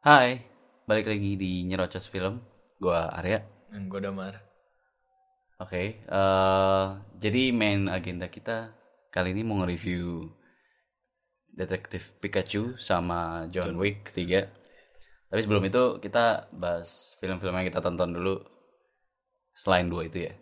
Hai, 0.00 0.40
balik 0.88 1.12
lagi 1.12 1.36
di 1.36 1.60
Nyerocos 1.68 2.08
Film. 2.08 2.40
Gua 2.80 3.12
Arya. 3.12 3.44
Yang 3.68 3.84
gue 3.92 4.00
damar. 4.08 4.32
Oke, 5.60 6.00
eh, 6.00 6.86
jadi 7.20 7.52
main 7.52 7.84
agenda 7.84 8.32
kita 8.32 8.72
kali 9.12 9.36
ini 9.36 9.44
mau 9.44 9.60
nge-review 9.60 10.24
Detektif 11.52 12.16
Pikachu 12.16 12.80
sama 12.80 13.44
John 13.52 13.76
Wick 13.76 14.08
ketiga. 14.08 14.48
Tapi 15.28 15.44
sebelum 15.44 15.68
itu 15.68 16.00
kita 16.00 16.48
bahas 16.56 17.20
film-film 17.20 17.60
yang 17.60 17.68
kita 17.68 17.84
tonton 17.84 18.16
dulu 18.16 18.40
selain 19.52 19.84
dua 19.84 20.08
itu 20.08 20.24
ya. 20.24 20.32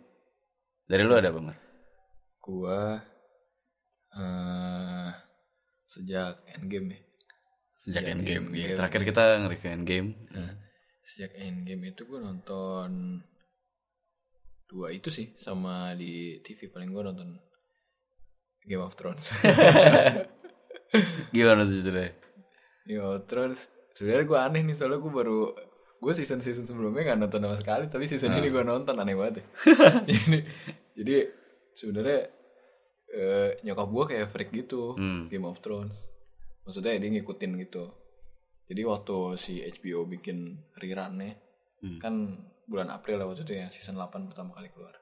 Dari 0.87 1.03
lu 1.03 1.19
ada 1.19 1.35
apa, 1.35 1.39
Mar? 1.43 1.59
Gue 2.39 2.79
eh 4.15 5.11
sejak 5.83 6.47
Endgame 6.47 6.95
ya. 6.95 7.08
Sejak 7.79 8.03
Sejak 8.03 8.11
Endgame. 8.11 8.43
Endgame, 8.43 8.47
Iya, 8.59 8.67
iya. 8.67 8.75
Terakhir 8.75 9.01
kita 9.07 9.23
nge-review 9.39 9.69
Endgame. 9.71 10.09
Nah, 10.35 10.51
sejak 11.01 11.31
Endgame 11.39 11.83
itu 11.87 12.03
gue 12.03 12.19
nonton 12.19 12.89
dua 14.67 14.91
itu 14.91 15.07
sih 15.09 15.31
sama 15.39 15.95
di 15.95 16.43
TV 16.43 16.67
paling 16.67 16.91
gue 16.91 17.01
nonton 17.01 17.39
Game 18.67 18.83
of 18.83 18.93
Thrones. 18.93 19.31
Gimana 21.33 21.63
tuh 21.63 21.73
ceritanya? 21.79 22.11
Game 22.83 23.01
of 23.01 23.25
Thrones. 23.25 23.61
Sebenarnya 23.95 24.25
gue 24.25 24.37
aneh 24.37 24.61
nih 24.63 24.75
soalnya 24.75 24.99
gue 24.99 25.11
baru 25.11 25.39
gue 25.99 26.13
season 26.15 26.39
season 26.39 26.63
sebelumnya 26.63 27.11
nggak 27.11 27.19
nonton 27.19 27.43
sama 27.43 27.57
sekali 27.59 27.91
tapi 27.91 28.07
season 28.07 28.31
ini 28.31 28.47
gue 28.47 28.63
nonton 28.63 28.95
aneh 28.95 29.15
banget 29.15 29.39
ya. 29.39 29.45
jadi 30.07 30.39
jadi 30.95 31.15
sebenarnya 31.75 32.19
eh, 33.09 33.49
nyokap 33.63 33.87
gue 33.87 34.03
kayak 34.07 34.27
freak 34.31 34.49
gitu 34.51 34.95
Hmm. 34.95 35.27
Game 35.27 35.43
of 35.43 35.59
Thrones 35.59 35.95
maksudnya 36.69 36.93
dia 36.95 37.09
ngikutin 37.11 37.51
gitu 37.59 37.89
jadi 38.65 38.85
waktu 38.85 39.15
si 39.35 39.57
HBO 39.59 40.05
bikin 40.05 40.37
rerunnya 40.75 41.33
Hmm. 41.79 41.95
kan 41.97 42.13
bulan 42.65 42.91
April 42.91 43.17
lah 43.17 43.25
waktu 43.25 43.41
itu 43.41 43.55
ya 43.55 43.65
season 43.67 43.95
8 43.95 44.27
pertama 44.27 44.51
kali 44.51 44.67
keluar 44.69 44.93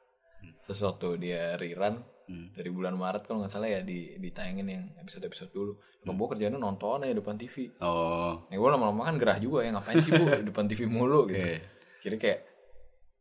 terus 0.61 0.79
waktu 0.79 1.17
dia 1.19 1.57
rerun 1.57 2.05
Hmm. 2.27 2.51
dari 2.53 2.67
bulan 2.67 2.93
Maret 2.93 3.23
kalau 3.23 3.39
nggak 3.39 3.49
salah 3.49 3.65
ya 3.67 3.81
di 3.81 4.13
ditayangin 4.15 4.67
yang 4.67 4.83
episode-episode 4.97 5.49
dulu 5.49 5.73
nyokap 6.03 6.11
gue 6.13 6.27
kerjanya 6.29 6.55
nonton 6.55 7.01
aja 7.01 7.11
depan 7.11 7.33
TV 7.35 7.71
Oh, 7.79 8.43
Nah, 8.45 8.51
gue 8.53 8.69
lama-lama 8.69 9.01
kan 9.01 9.15
gerah 9.15 9.35
juga 9.37 9.63
ya 9.63 9.71
ngapain 9.71 9.97
sih 9.97 10.11
bu 10.11 10.23
depan 10.47 10.67
TV 10.67 10.85
mulu 10.85 11.23
gitu. 11.25 11.39
Iya. 11.39 11.63
Jadi 12.03 12.15
kayak 12.17 12.39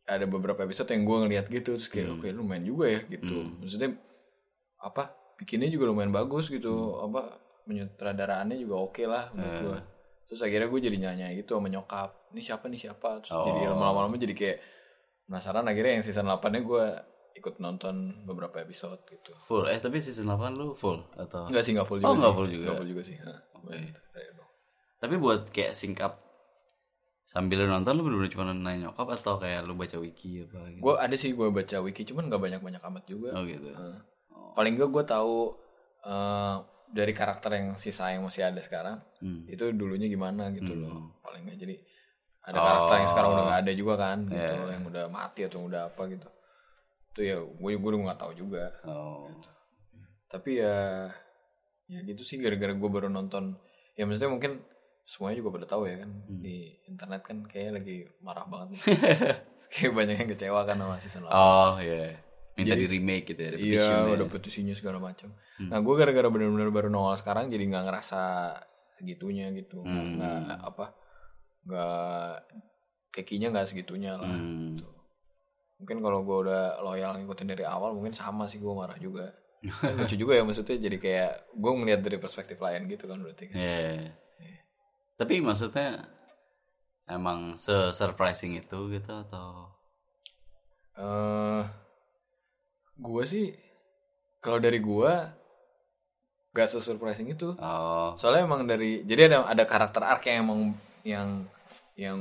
ada 0.05 0.27
beberapa 0.27 0.59
episode 0.61 0.91
yang 0.91 1.03
gue 1.03 1.17
ngeliat 1.23 1.47
gitu 1.47 1.71
terus 1.75 1.87
kayak 1.87 2.12
oke 2.12 2.27
lumayan 2.28 2.62
juga 2.62 2.87
ya 2.89 3.01
gitu. 3.06 3.56
Maksudnya 3.56 3.95
apa 4.77 5.03
bikinnya 5.34 5.67
juga 5.69 5.87
lumayan 5.87 6.11
bagus 6.11 6.47
gitu 6.47 6.75
apa 7.01 7.41
penyutradaraannya 7.67 8.56
juga 8.56 8.75
oke 8.81 9.03
lah 9.05 9.31
menurut 9.31 9.59
gue. 9.61 9.78
Terus 10.27 10.41
akhirnya 10.42 10.67
gue 10.67 10.81
jadi 10.81 10.97
nanya 10.97 11.27
gitu 11.33 11.55
sama 11.55 11.67
nyokap 11.67 12.11
ini 12.31 12.41
siapa 12.41 12.67
nih 12.67 12.81
siapa 12.81 13.20
terus 13.20 13.31
jadi 13.31 13.70
Oh. 13.70 13.78
lama-lama 13.78 14.14
jadi 14.14 14.34
kayak 14.34 14.59
penasaran 15.25 15.62
akhirnya 15.62 15.92
yang 15.98 16.05
season 16.05 16.27
8 16.27 16.42
nya 16.48 16.61
gue 16.62 16.84
ikut 17.37 17.55
nonton 17.59 18.25
beberapa 18.25 18.59
episode 18.59 19.03
gitu. 19.06 19.37
full. 19.44 19.67
Eh, 19.67 19.77
tapi 19.77 20.00
season 20.00 20.27
8 20.27 20.56
lu 20.56 20.72
full 20.72 21.05
atau? 21.14 21.47
Enggak 21.47 21.62
sih 21.62 21.77
enggak 21.77 21.84
full 21.84 22.00
juga 22.00 22.09
Oh, 22.09 22.14
sih. 22.14 22.20
nggak 22.22 22.34
full 22.34 22.48
juga. 22.48 22.67
Full 22.75 22.89
juga 22.89 23.03
sih. 23.05 23.17
Nah, 23.20 23.39
dong. 24.33 24.48
Tapi 24.97 25.14
buat 25.20 25.41
kayak 25.50 25.77
singkap 25.77 26.12
sambil 27.27 27.59
lu 27.61 27.69
nonton 27.69 27.92
lu 27.92 28.06
bener-bener 28.06 28.31
cuma 28.31 28.44
nanya 28.48 28.89
nyokap 28.89 29.06
atau 29.12 29.37
kayak 29.37 29.67
lu 29.67 29.75
baca 29.75 29.98
wiki 29.98 30.42
apa 30.42 30.70
gitu? 30.70 30.81
Gue 30.81 30.94
ada 30.94 31.14
sih 31.14 31.34
gue 31.34 31.48
baca 31.50 31.77
wiki 31.83 32.03
cuman 32.06 32.31
nggak 32.31 32.39
banyak-banyak 32.41 32.83
amat 32.83 33.05
juga. 33.05 33.34
Oh 33.34 33.42
gitu. 33.42 33.67
Nah, 33.69 33.98
paling 34.55 34.75
gue 34.75 34.87
gue 34.87 35.05
tahu 35.05 35.59
eh, 36.06 36.56
dari 36.97 37.13
karakter 37.13 37.53
yang 37.53 37.69
sisa 37.77 38.09
yang 38.09 38.25
masih 38.25 38.43
ada 38.43 38.59
sekarang 38.59 38.97
Hmm. 39.21 39.45
itu 39.45 39.69
dulunya 39.71 40.09
gimana 40.09 40.49
gitu 40.51 40.73
loh 40.73 41.13
paling 41.21 41.45
nggak 41.45 41.59
jadi 41.59 41.77
ada 42.43 42.57
Oh. 42.57 42.65
karakter 42.65 42.95
yang 42.97 43.11
sekarang 43.11 43.31
udah 43.33 43.45
nggak 43.45 43.61
ada 43.61 43.73
juga 43.73 43.95
kan 43.97 44.19
gitu 44.25 44.39
Yeah. 44.39 44.57
loh, 44.57 44.71
yang 44.71 44.85
udah 44.85 45.05
mati 45.09 45.41
atau 45.43 45.61
udah 45.63 45.83
apa 45.87 46.03
gitu 46.09 46.29
itu 47.11 47.21
ya 47.23 47.37
gue 47.41 47.71
gue 47.75 47.91
udah 47.91 48.01
nggak 48.03 48.19
tahu 48.19 48.33
juga 48.35 48.65
Oh. 48.83 49.29
tapi 50.27 50.59
ya 50.59 51.06
ya 51.87 52.01
gitu 52.03 52.21
sih 52.21 52.37
gara-gara 52.37 52.73
gue 52.73 52.91
baru 52.91 53.06
nonton 53.06 53.55
ya 53.93 54.05
maksudnya 54.05 54.29
mungkin 54.29 54.59
semuanya 55.03 55.39
juga 55.39 55.55
pada 55.55 55.67
tahu 55.69 55.87
ya 55.87 55.97
kan 55.99 56.11
Hmm. 56.11 56.41
di 56.41 56.56
internet 56.85 57.23
kan 57.23 57.45
kayak 57.45 57.71
lagi 57.77 57.97
marah 58.19 58.43
banget 58.45 58.75
kayak 59.73 59.93
banyak 59.93 60.17
yang 60.17 60.31
kecewa 60.31 60.61
kan 60.62 60.77
sama 60.77 60.97
season 60.99 61.23
8 61.23 61.31
Oh 61.31 61.73
iya. 61.79 62.19
Minta 62.56 62.72
di 62.72 62.87
remake 62.89 63.37
gitu 63.37 63.41
ya. 63.41 63.50
Iya, 63.53 63.87
udah 64.17 64.27
petisinya 64.27 64.72
segala 64.72 64.97
macam. 64.97 65.28
Hmm. 65.61 65.69
Nah, 65.69 65.78
gue 65.78 65.94
gara-gara 65.94 66.28
bener-bener 66.33 66.72
baru 66.72 66.89
nongol 66.89 67.21
sekarang 67.21 67.53
jadi 67.53 67.69
nggak 67.69 67.84
ngerasa 67.84 68.21
segitunya 68.97 69.53
gitu, 69.53 69.84
Hmm. 69.84 70.17
nggak 70.17 70.61
apa, 70.65 70.97
nggak 71.69 72.33
kekinya 73.12 73.53
nggak 73.53 73.69
segitunya 73.69 74.17
lah. 74.17 74.33
Hmm. 74.33 74.81
Gitu. 74.81 74.89
Mungkin 75.77 76.00
kalau 76.00 76.25
gue 76.25 76.37
udah 76.49 76.81
loyal 76.81 77.21
ngikutin 77.21 77.49
dari 77.53 77.65
awal, 77.69 77.93
mungkin 77.93 78.17
sama 78.17 78.49
sih 78.49 78.56
gue 78.56 78.73
marah 78.73 78.97
juga. 78.97 79.37
Lucu 80.00 80.17
juga 80.17 80.33
ya 80.37 80.44
maksudnya 80.44 80.81
jadi 80.81 80.97
kayak 80.97 81.33
gue 81.53 81.73
ngeliat 81.77 82.00
dari 82.00 82.17
perspektif 82.17 82.56
lain 82.56 82.88
gitu 82.88 83.05
kan 83.05 83.21
berarti. 83.21 83.53
kan. 83.53 83.56
Iya. 83.61 84.17
Tapi 85.17 85.44
maksudnya 85.44 86.09
emang 87.05 87.61
se-surprising 87.61 88.56
itu 88.56 88.78
gitu 88.91 89.12
atau 89.12 89.77
Eh, 90.97 91.62
gue 92.97 93.23
sih 93.29 93.47
kalau 94.41 94.59
dari 94.61 94.81
gue 94.81 95.12
gak 96.57 96.69
sesurprising 96.73 97.29
itu. 97.29 97.53
oh 97.61 98.17
soalnya 98.17 98.49
emang 98.49 98.65
dari 98.65 99.05
jadi 99.05 99.29
ada 99.29 99.39
ada 99.45 99.65
karakter 99.69 100.01
arc 100.01 100.25
yang 100.25 100.49
emang 100.49 100.61
yang 101.05 101.29
yang 101.97 102.19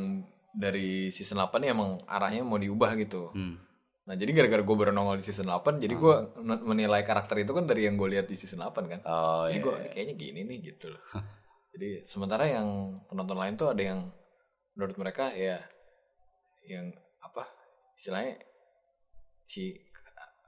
dari 0.56 1.12
season 1.12 1.40
8 1.40 1.52
nih 1.59 1.69
emang 1.75 2.00
arahnya 2.08 2.44
mau 2.44 2.56
diubah 2.59 2.96
gitu. 3.00 3.31
hmm. 3.35 3.56
Nah, 4.06 4.14
jadi 4.14 4.38
gara-gara 4.38 4.62
gue 4.62 4.78
baru 4.78 4.94
nongol 4.94 5.18
di 5.18 5.25
season 5.25 5.50
8, 5.50 5.81
jadi 5.81 5.97
gue 5.97 6.16
menilai 6.62 7.02
karakter 7.02 7.41
itu 7.41 7.58
kan 7.58 7.66
dari 7.66 7.90
yang 7.90 7.97
gue 7.97 8.06
lihat 8.14 8.30
di 8.30 8.38
season 8.38 8.62
8 8.62 8.85
kan. 8.85 9.00
Oh 9.02 9.50
jadi 9.50 9.59
iya. 9.59 9.66
gue 9.66 9.75
kayaknya 9.97 10.16
gini 10.16 10.40
nih 10.46 10.58
gitu 10.72 10.94
loh. 10.94 11.02
jadi 11.75 12.06
sementara 12.08 12.46
yang 12.47 12.96
penonton 13.09 13.35
lain 13.35 13.58
tuh 13.59 13.74
ada 13.74 13.84
yang 13.84 14.00
menurut 14.78 14.96
mereka 14.96 15.34
ya 15.35 15.59
yang 16.69 16.91
apa 17.19 17.47
istilahnya 18.00 18.40
si 19.44 19.84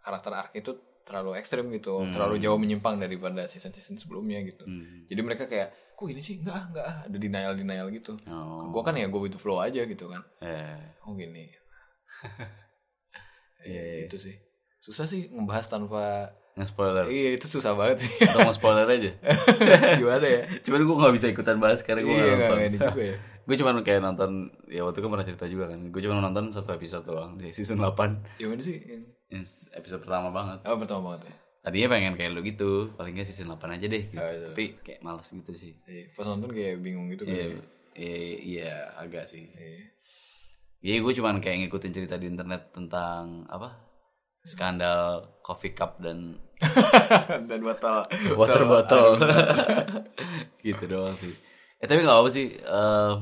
karakter 0.07 0.31
arc 0.31 0.51
itu 0.56 0.72
terlalu 1.07 1.40
ekstrim 1.40 1.68
gitu, 1.72 2.03
terlalu 2.12 2.40
jauh 2.44 2.59
menyimpang 2.59 3.00
daripada 3.00 3.47
season-season 3.47 3.95
sebelumnya 3.95 4.44
gitu. 4.44 4.68
Hmm. 4.68 5.07
Jadi 5.07 5.22
mereka 5.23 5.47
kayak, 5.47 5.95
kok 5.95 6.03
gini 6.03 6.19
sih? 6.19 6.44
Enggak, 6.44 6.72
enggak, 6.72 6.84
ah." 6.88 6.97
ada 7.07 7.18
denial 7.19 7.53
denial 7.56 7.88
gitu. 7.95 8.19
Oh. 8.28 8.68
Gue 8.75 8.84
kan 8.84 8.91
ya 8.95 9.07
with 9.07 9.31
the 9.31 9.40
flow 9.40 9.63
aja 9.63 9.88
gitu 9.88 10.12
kan. 10.12 10.19
Eh. 10.44 10.79
Oh 11.07 11.16
gini. 11.16 11.47
Iya 13.68 14.07
gitu 14.07 14.18
sih. 14.22 14.35
Susah 14.79 15.09
sih 15.09 15.28
ngebahas 15.34 15.68
tanpa. 15.68 16.31
Nge-spoiler. 16.57 17.09
Iya 17.09 17.38
itu 17.38 17.45
susah 17.45 17.78
banget 17.78 18.06
sih. 18.06 18.12
Atau 18.24 18.45
mau 18.45 18.53
spoiler 18.56 18.88
aja. 18.88 19.12
Gimana 20.01 20.25
ya? 20.25 20.41
Cuman 20.62 20.81
gue 20.85 20.95
gak 20.95 21.16
bisa 21.19 21.28
ikutan 21.29 21.57
bahas 21.62 21.81
karena 21.85 22.01
gue 22.01 22.16
iya 22.16 22.24
gak 22.24 22.38
nggak 22.38 22.50
nonton. 22.50 22.69
ini 22.69 22.78
juga 22.79 23.03
ya. 23.03 23.18
gue 23.47 23.56
cuma 23.56 23.72
kayak 23.79 24.01
nonton 24.03 24.31
ya 24.68 24.81
waktu 24.84 25.00
itu 25.00 25.03
kan 25.07 25.12
pernah 25.16 25.28
cerita 25.28 25.45
juga 25.47 25.66
kan 25.72 25.79
gue 25.79 26.01
cuma 26.03 26.19
nonton 26.19 26.51
satu 26.51 26.75
episode 26.75 27.07
doang 27.07 27.39
di 27.39 27.56
season 27.56 27.79
8 27.79 28.44
Gimana 28.44 28.59
sih? 28.59 28.75
Yang 28.75 29.17
episode 29.74 30.02
pertama 30.02 30.30
banget 30.30 30.60
Oh 30.64 30.76
pertama 30.76 31.02
banget 31.10 31.28
ya. 31.28 31.34
tadinya 31.62 31.88
pengen 31.90 32.14
kayak 32.14 32.32
lu 32.32 32.42
gitu 32.42 32.72
paling 32.94 33.12
nggak 33.12 33.26
season 33.26 33.50
8 33.50 33.60
aja 33.72 33.86
deh 33.86 34.04
gitu. 34.06 34.16
Oh, 34.16 34.24
iya. 34.26 34.48
tapi 34.48 34.64
kayak 34.80 35.00
males 35.02 35.28
gitu 35.28 35.52
sih 35.52 35.74
Iya, 35.84 36.04
Pas 36.12 36.24
nonton 36.26 36.50
kayak 36.50 36.80
bingung 36.80 37.08
gitu 37.10 37.24
kan. 37.24 37.34
iya 37.34 37.48
iya 37.94 38.16
iya, 38.40 38.72
agak 38.96 39.26
sih 39.26 39.44
Iya. 39.50 39.84
Iya 40.80 40.96
gue 41.02 41.14
cuman 41.14 41.38
kayak 41.38 41.58
ngikutin 41.62 41.92
cerita 41.92 42.16
di 42.16 42.26
internet 42.26 42.70
tentang 42.70 43.44
apa 43.46 43.74
skandal 44.42 45.02
coffee 45.42 45.72
cup 45.72 46.00
dan 46.00 46.40
Dan 47.50 47.60
botol. 47.60 48.08
water 48.34 48.64
bottle 48.64 49.10
gitu 50.64 50.84
doang 50.86 51.14
sih 51.14 51.34
eh 51.78 51.86
tapi 51.86 52.02
nggak 52.02 52.18
apa 52.18 52.30
sih 52.30 52.56
em, 52.56 53.18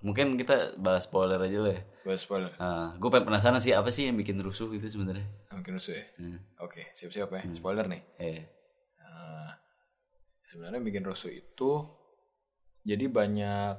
mungkin 0.00 0.34
kita 0.34 0.76
bahas 0.76 1.04
spoiler 1.04 1.36
aja 1.38 1.58
lah 1.60 1.72
ya 1.76 1.82
Bahas 2.00 2.24
spoiler. 2.24 2.48
Nah, 2.56 2.96
gue 2.96 3.08
pengen 3.08 3.28
penasaran 3.28 3.60
sih 3.60 3.76
apa 3.76 3.92
sih 3.92 4.08
yang 4.08 4.16
bikin 4.16 4.40
rusuh 4.40 4.72
itu 4.72 4.88
sebenarnya. 4.88 5.28
Mungkin 5.52 5.76
rusuh 5.76 5.92
ya. 5.92 6.04
Hmm. 6.16 6.40
Oke, 6.58 6.88
siap-siap 6.96 7.28
ya. 7.30 7.44
Spoiler 7.52 7.84
nih. 7.84 8.00
Eh, 8.16 8.40
Nah, 8.96 9.52
sebenarnya 10.46 10.80
bikin 10.80 11.04
rusuh 11.04 11.28
itu 11.28 11.70
jadi 12.80 13.04
banyak 13.06 13.76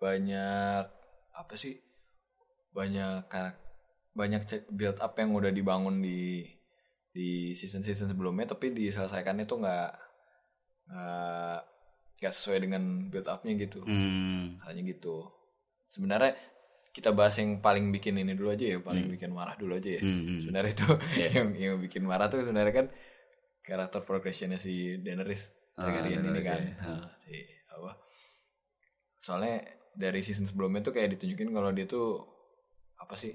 banyak 0.00 0.84
apa 1.34 1.54
sih 1.54 1.76
banyak 2.72 3.28
karak- 3.28 3.60
banyak 4.12 4.42
build 4.70 4.98
up 4.98 5.12
yang 5.14 5.30
udah 5.30 5.50
dibangun 5.50 6.00
di 6.00 6.48
di 7.10 7.52
season 7.52 7.84
season 7.84 8.08
sebelumnya 8.08 8.48
tapi 8.48 8.72
diselesaikannya 8.72 9.44
tuh 9.44 9.60
nggak 9.60 9.90
nggak 10.84 11.58
nggak 12.18 12.32
sesuai 12.32 12.58
dengan 12.62 12.82
build 13.10 13.26
upnya 13.26 13.52
gitu. 13.58 13.82
Hmm, 13.84 14.58
hanya 14.64 14.82
gitu. 14.82 15.28
Sebenarnya 15.88 16.34
kita 16.94 17.10
bahas 17.10 17.34
yang 17.42 17.58
paling 17.58 17.90
bikin 17.90 18.14
ini 18.22 18.38
dulu 18.38 18.54
aja 18.54 18.70
ya 18.70 18.78
paling 18.78 19.10
bikin 19.10 19.34
marah 19.34 19.58
dulu 19.58 19.74
aja 19.74 19.98
ya. 19.98 20.02
Hmm, 20.02 20.22
hmm. 20.24 20.38
sebenarnya 20.46 20.72
itu 20.72 20.88
yang 21.34 21.46
yang 21.54 21.74
bikin 21.82 22.02
marah 22.06 22.30
tuh 22.30 22.46
sebenarnya 22.46 22.74
kan 22.74 22.86
karakter 23.64 24.04
progressionnya 24.04 24.60
si 24.60 25.00
Daenerys 25.00 25.50
Ah, 25.74 25.90
Targaryen 25.90 26.22
ini 26.22 26.38
Daenerys 26.38 26.46
kan. 26.46 26.60
ya. 26.62 26.74
Nah, 26.86 27.08
si 27.26 27.34
apa. 27.74 27.90
Soalnya 29.18 29.56
dari 29.94 30.20
season 30.22 30.46
sebelumnya 30.46 30.86
tuh 30.86 30.94
kayak 30.94 31.18
ditunjukin 31.18 31.50
kalau 31.50 31.70
dia 31.74 31.86
tuh 31.86 32.22
apa 32.98 33.14
sih 33.18 33.34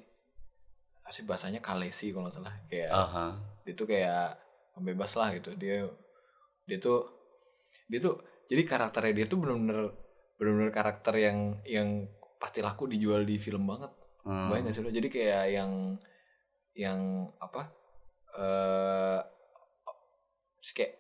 apa 1.04 1.12
sih 1.12 1.28
bahasanya 1.28 1.60
kalesi 1.60 2.16
kalau 2.16 2.32
salah. 2.32 2.56
Kayak 2.72 2.96
Aha. 2.96 3.26
dia 3.68 3.74
tuh 3.76 3.88
kayak 3.92 4.40
pembebas 4.72 5.12
lah 5.20 5.36
gitu. 5.36 5.52
Dia 5.60 5.84
dia 6.64 6.78
tuh 6.80 7.10
dia 7.92 8.00
tuh 8.00 8.16
jadi 8.50 8.62
karakternya 8.66 9.14
dia 9.14 9.26
tuh 9.26 9.38
benar-benar 9.38 9.94
benar-benar 10.36 10.72
karakter 10.72 11.14
yang 11.16 11.38
yang 11.64 12.10
pasti 12.36 12.60
laku 12.60 12.86
dijual 12.86 13.22
di 13.22 13.38
film 13.38 13.64
banget 13.66 13.94
Hmm. 14.20 14.52
banyak 14.52 14.72
sih 14.72 14.82
lo 14.82 14.90
jadi 14.90 15.08
kayak 15.08 15.46
yang 15.50 15.72
yang 16.76 17.00
apa 17.40 17.72
eh 18.36 19.20
kayak 20.70 20.94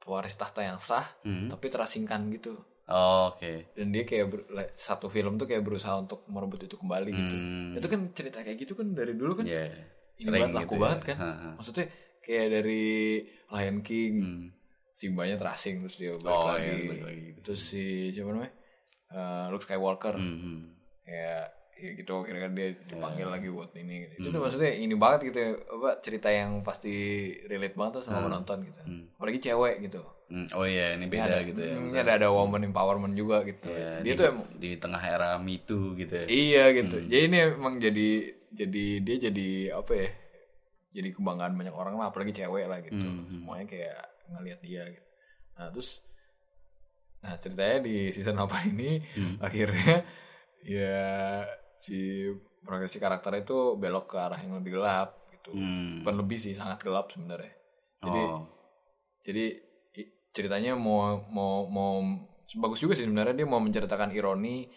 pewaris 0.00 0.34
tahta 0.34 0.62
yang 0.62 0.80
sah 0.80 1.04
Hmm. 1.20 1.46
tapi 1.46 1.68
terasingkan 1.68 2.26
gitu 2.32 2.56
Oh, 2.86 3.30
Oke. 3.30 3.70
dan 3.72 3.94
dia 3.94 4.02
kayak 4.02 4.26
ber- 4.26 4.46
satu 4.72 5.06
film 5.06 5.38
tuh 5.38 5.46
kayak 5.46 5.62
berusaha 5.62 5.94
untuk 5.94 6.26
merebut 6.26 6.58
itu 6.60 6.74
kembali 6.74 7.10
gitu 7.12 7.34
Hmm. 7.36 7.70
itu 7.72 7.86
kan 7.86 8.00
cerita 8.10 8.42
kayak 8.42 8.58
gitu 8.58 8.74
kan 8.74 8.90
dari 8.90 9.14
dulu 9.14 9.38
kan 9.38 9.46
Iya. 9.46 9.70
ini 10.18 10.26
banget 10.28 10.56
laku 10.58 10.74
ya. 10.74 10.80
banget 10.80 11.00
kan 11.04 11.16
Ha-ha. 11.16 11.48
maksudnya 11.54 11.86
kayak 12.20 12.46
dari 12.50 12.84
Lion 13.46 13.78
King 13.80 14.14
Hmm. 14.18 14.46
Simbanya 15.00 15.34
terasing 15.34 15.80
terus 15.80 15.96
dia 15.96 16.12
balik 16.14 16.28
Oh, 16.28 16.46
lagi. 16.46 16.60
iya, 16.62 16.74
balik 16.86 17.04
lagi 17.06 17.20
gitu. 17.26 17.38
terus 17.42 17.62
si 17.64 17.84
siapa 18.10 18.30
namanya 18.30 18.52
Eh, 19.10 19.44
Luke 19.48 19.64
Skywalker 19.64 20.14
Hmm. 20.14 20.70
kayak 21.02 21.50
ya 21.74 21.90
gitu 21.96 22.12
akhirnya 22.14 22.42
kan 22.42 22.52
dia 22.52 22.68
dipanggil 22.78 23.24
Ya. 23.24 23.32
lagi 23.32 23.48
buat 23.48 23.72
ini 23.72 23.94
gitu. 24.04 24.12
itu 24.14 24.22
Hmm. 24.22 24.34
tuh 24.36 24.40
maksudnya 24.44 24.70
ini 24.76 24.94
banget 24.94 25.20
gitu 25.26 25.38
ya, 25.40 25.50
apa 25.56 25.90
cerita 25.98 26.28
yang 26.28 26.60
pasti 26.60 26.92
relate 27.42 27.72
banget 27.72 28.04
sama 28.04 28.20
Hmm. 28.20 28.26
penonton 28.28 28.58
gitu 28.62 28.80
Hmm. 28.84 29.04
apalagi 29.10 29.40
cewek 29.40 29.76
gitu 29.82 30.04
Hmm. 30.28 30.46
Oh 30.52 30.62
iya, 30.62 30.94
ini 30.94 31.08
beda 31.08 31.26
ada, 31.26 31.38
gitu 31.42 31.58
ya. 31.58 31.74
ini 31.74 31.96
ada 31.96 32.12
ada 32.14 32.28
woman 32.30 32.62
empowerment 32.62 33.18
juga 33.18 33.42
gitu 33.42 33.66
ya, 33.66 33.98
dia 33.98 34.14
di, 34.14 34.14
tuh 34.14 34.26
emang 34.28 34.46
di 34.54 34.70
tengah 34.76 35.02
era 35.02 35.30
Me 35.36 35.58
Too 35.58 35.96
gitu 35.96 36.14
ya. 36.14 36.26
iya 36.28 36.64
gitu 36.70 36.96
Hmm. 36.96 37.08
jadi 37.08 37.22
ini 37.26 37.36
emang 37.50 37.74
jadi 37.76 38.08
jadi 38.52 38.84
dia 39.00 39.16
jadi 39.24 39.48
apa 39.74 39.92
ya 39.96 40.08
jadi 40.92 41.08
kebanggaan 41.10 41.54
banyak 41.54 41.72
orang 41.72 41.94
lah 41.96 42.10
apalagi 42.10 42.30
cewek 42.30 42.62
lah 42.64 42.78
gitu 42.78 42.94
hmm. 42.94 43.42
semuanya 43.42 43.66
kayak 43.66 43.98
ngelihat 44.32 44.60
dia 44.60 44.82
gitu 44.86 45.08
nah 45.54 45.68
terus 45.68 46.00
nah 47.20 47.36
ceritanya 47.36 47.78
di 47.80 48.08
season 48.08 48.34
8 48.34 48.70
ini 48.70 48.90
Hmm. 49.12 49.34
akhirnya 49.38 50.04
ya 50.62 51.44
si 51.76 52.28
progresi 52.60 52.96
karakter 52.96 53.40
itu 53.40 53.74
belok 53.74 54.06
ke 54.06 54.16
arah 54.16 54.36
yang 54.36 54.56
lebih 54.56 54.76
gelap 54.76 55.16
gitu 55.30 55.52
Hmm. 55.52 56.00
bukan 56.00 56.16
lebih 56.18 56.38
sih 56.38 56.52
sangat 56.52 56.80
gelap 56.80 57.08
sebenarnya 57.08 57.52
jadi 58.00 58.22
Oh. 58.26 58.44
jadi 59.20 59.44
ceritanya 60.30 60.72
mau 60.74 61.26
mau 61.26 61.66
mau 61.66 62.00
bagus 62.56 62.78
juga 62.78 62.94
sih 62.94 63.04
sebenarnya 63.04 63.34
dia 63.34 63.44
mau 63.44 63.58
menceritakan 63.58 64.12
ironi 64.12 64.70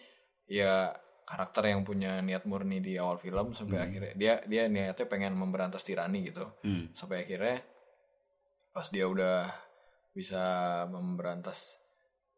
ya 0.45 0.91
karakter 1.23 1.71
yang 1.71 1.81
punya 1.81 2.19
niat 2.19 2.43
murni 2.43 2.77
di 2.79 2.99
awal 2.99 3.15
film 3.15 3.53
sampai 3.53 3.77
Hmm. 3.77 3.85
akhirnya 3.87 4.13
dia 4.13 4.33
dia 4.43 4.63
niatnya 4.67 5.05
pengen 5.05 5.31
memberantas 5.33 5.81
tirani 5.81 6.25
gitu 6.25 6.43
Hmm. 6.59 6.91
sampai 6.91 7.23
akhirnya 7.23 7.63
pas 8.73 8.89
dia 8.89 9.05
udah 9.05 9.47
bisa 10.11 10.41
memberantas 10.89 11.77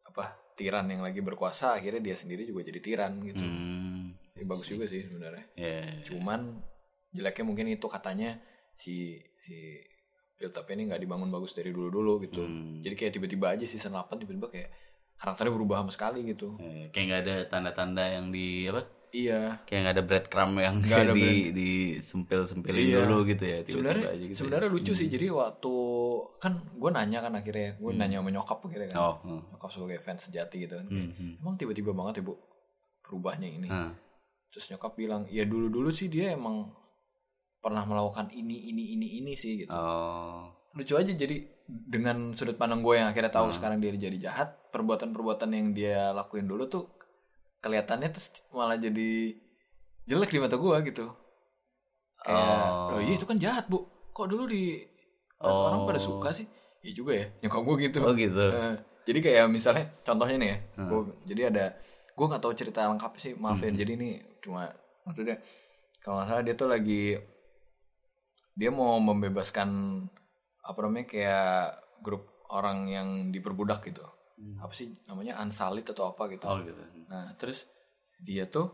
apa 0.06 0.36
tiran 0.54 0.88
yang 0.88 1.02
lagi 1.02 1.20
berkuasa 1.20 1.74
akhirnya 1.74 2.00
dia 2.02 2.16
sendiri 2.16 2.44
juga 2.44 2.62
jadi 2.62 2.80
tiran 2.80 3.20
gitu 3.22 3.40
Hmm. 3.40 4.16
Jadi 4.36 4.46
bagus 4.46 4.68
juga 4.68 4.86
sih 4.86 5.00
sebenarnya 5.02 5.44
Ya. 5.56 5.80
cuman 6.06 6.60
jeleknya 7.10 7.44
mungkin 7.44 7.66
itu 7.70 7.88
katanya 7.88 8.36
si 8.76 9.16
si 9.40 9.80
build 10.36 10.52
up 10.52 10.68
ini 10.68 10.86
nggak 10.86 11.00
dibangun 11.00 11.32
bagus 11.32 11.52
dari 11.52 11.72
dulu 11.72 11.88
dulu 11.90 12.14
gitu 12.22 12.44
Hmm. 12.44 12.80
jadi 12.80 12.94
kayak 12.94 13.14
tiba-tiba 13.16 13.56
aja 13.56 13.64
season 13.64 13.96
8 13.96 14.16
tiba-tiba 14.18 14.48
kayak 14.48 14.70
karakternya 15.16 15.52
berubah 15.52 15.78
sama 15.80 15.92
sekali 15.92 16.28
gitu 16.28 16.60
Ya, 16.60 16.92
Kayak 16.92 17.06
nggak 17.08 17.22
ada 17.24 17.36
tanda-tanda 17.48 18.04
yang 18.06 18.30
di 18.30 18.68
apa? 18.68 18.84
Iya 19.12 19.62
Kayak 19.64 19.80
nggak 19.82 19.96
ada 19.96 20.04
breadcrumb 20.04 20.54
yang 20.58 20.76
kayak 20.80 21.02
ada 21.02 21.14
di 21.14 21.20
bread- 21.20 21.52
di 21.52 21.70
sempil-sempilin 22.00 22.82
Iya. 22.82 22.98
dulu 23.02 23.18
gitu 23.26 23.44
ya. 23.44 23.58
sebenarnya 23.64 24.06
aja 24.08 24.18
gitu 24.22 24.32
ya. 24.32 24.38
sebenarnya 24.38 24.70
lucu 24.70 24.92
sih 24.92 25.08
jadi 25.08 25.26
waktu 25.30 25.74
kan 26.38 26.54
gue 26.72 26.90
nanya 26.92 27.20
kan 27.20 27.34
akhirnya 27.34 27.70
gue 27.76 27.90
Hmm. 27.90 28.00
nanya 28.00 28.18
sama 28.18 28.30
nyokap 28.32 28.60
akhirnya 28.62 28.88
kan 28.90 29.00
Oh. 29.00 29.16
hmm. 29.22 29.42
nyokap 29.52 29.70
sebagai 29.70 29.98
fans 30.00 30.22
sejati 30.24 30.58
gitu 30.62 30.74
kan 30.76 30.86
kayak, 30.86 31.08
Hmm. 31.08 31.14
hmm. 31.14 31.34
emang 31.40 31.56
tiba-tiba 31.56 31.92
banget 31.92 32.14
ya 32.16 32.24
bu 32.24 32.34
berubahnya 33.02 33.48
ini 33.50 33.68
Ah. 33.68 33.92
terus 34.48 34.66
nyokap 34.68 34.94
bilang 34.94 35.28
ya 35.28 35.44
dulu 35.44 35.70
dulu 35.70 35.90
sih 35.90 36.08
dia 36.08 36.32
emang 36.32 36.72
pernah 37.58 37.84
melakukan 37.84 38.30
ini 38.32 38.68
ini 38.68 38.94
ini 38.94 39.08
ini 39.20 39.34
sih 39.34 39.60
gitu 39.60 39.70
Oh. 39.70 40.50
lucu 40.72 40.94
aja 40.94 41.08
jadi 41.08 41.40
dengan 41.66 42.32
sudut 42.32 42.56
pandang 42.56 42.80
gue 42.80 42.94
yang 42.94 43.08
akhirnya 43.08 43.30
tahu 43.30 43.48
Hmm. 43.48 43.56
sekarang 43.56 43.78
dia 43.80 43.90
jadi 43.92 44.18
jahat 44.22 44.50
perbuatan-perbuatan 44.70 45.50
yang 45.50 45.68
dia 45.72 46.12
lakuin 46.12 46.46
dulu 46.46 46.66
tuh 46.66 46.86
kelihatannya 47.66 48.10
terus 48.10 48.30
malah 48.50 48.78
jadi 48.78 49.34
jelek 50.06 50.30
di 50.30 50.40
mata 50.40 50.56
gue 50.56 50.76
gitu 50.86 51.06
kayak 52.22 52.62
Oh. 52.86 52.94
oh, 52.94 53.00
iya 53.00 53.14
itu 53.14 53.26
kan 53.26 53.38
jahat 53.38 53.66
bu 53.66 53.82
kok 54.12 54.30
dulu 54.30 54.46
di 54.46 54.86
Oh. 55.36 55.68
orang 55.68 55.84
pada 55.84 56.00
suka 56.00 56.30
sih 56.32 56.46
iya 56.80 56.94
juga 56.94 57.12
ya 57.14 57.26
nyokap 57.42 57.62
gue 57.62 57.76
gitu 57.84 58.00
Oh 58.00 58.14
gitu. 58.14 58.46
Eh, 58.46 58.76
jadi 59.04 59.20
kayak 59.20 59.46
misalnya 59.50 59.86
contohnya 60.02 60.38
nih 60.38 60.50
ya 60.50 60.58
Hmm. 60.76 60.88
gua, 60.88 61.02
jadi 61.22 61.42
ada 61.50 61.66
gue 62.08 62.26
nggak 62.26 62.40
tahu 62.40 62.54
cerita 62.54 62.86
lengkap 62.86 63.12
sih 63.16 63.34
maaf 63.36 63.60
ya 63.60 63.68
Hmm. 63.68 63.78
jadi 63.78 63.92
ini 63.94 64.10
cuma 64.40 64.70
maksudnya 65.04 65.42
kalau 66.00 66.16
nggak 66.18 66.28
salah 66.28 66.42
dia 66.42 66.56
tuh 66.56 66.70
lagi 66.70 67.18
dia 68.54 68.70
mau 68.72 68.96
membebaskan 68.98 69.70
apa 70.62 70.80
namanya 70.80 71.06
kayak 71.06 71.76
grup 72.00 72.24
orang 72.48 72.88
yang 72.88 73.08
diperbudak 73.30 73.84
gitu 73.84 74.02
Hmm. 74.36 74.60
apa 74.60 74.72
sih 74.72 74.92
namanya 75.06 75.38
ansalit 75.38 75.84
atau 75.86 76.08
apa 76.08 76.28
gitu 76.28 76.44
Oh 76.44 76.60
gitu. 76.60 76.76
nah 77.08 77.32
terus 77.36 77.64
dia 78.18 78.44
tuh 78.46 78.68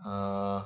eh 0.00 0.60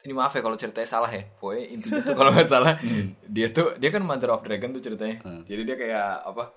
ini 0.00 0.12
maaf 0.12 0.30
ya 0.30 0.40
kalau 0.40 0.54
ceritanya 0.54 0.86
salah 0.86 1.08
ya 1.08 1.24
pokoknya 1.34 1.64
intinya 1.68 2.00
tuh 2.00 2.14
kalau 2.14 2.30
nggak 2.34 2.46
salah 2.46 2.76
dia 3.24 3.48
tuh 3.48 3.74
dia 3.76 3.88
kan 3.88 4.02
mother 4.02 4.30
of 4.30 4.40
dragon 4.40 4.70
tuh 4.70 4.82
ceritanya 4.82 5.18
Hmm. 5.20 5.42
jadi 5.42 5.62
dia 5.64 5.76
kayak 5.76 6.06
apa 6.24 6.52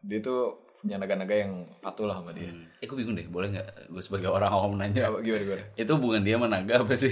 dia 0.00 0.18
tuh 0.20 0.40
punya 0.76 0.96
naga-naga 0.96 1.34
yang 1.34 1.52
patuh 1.80 2.04
lah 2.04 2.20
sama 2.20 2.30
dia 2.30 2.46
Hmm. 2.46 2.68
Eh, 2.76 2.84
gue 2.84 2.94
bingung 2.94 3.16
deh, 3.16 3.24
boleh 3.26 3.48
nggak 3.50 3.68
gue 3.88 4.02
sebagai 4.04 4.28
orang 4.28 4.52
awam 4.52 4.76
nanya? 4.76 5.08
apa 5.08 5.18
gimana 5.18 5.42
gimana 5.42 5.64
Itu 5.74 5.96
hubungan 5.96 6.20
dia 6.20 6.36
sama 6.36 6.46
naga 6.46 6.84
apa 6.84 6.92
sih? 6.94 7.08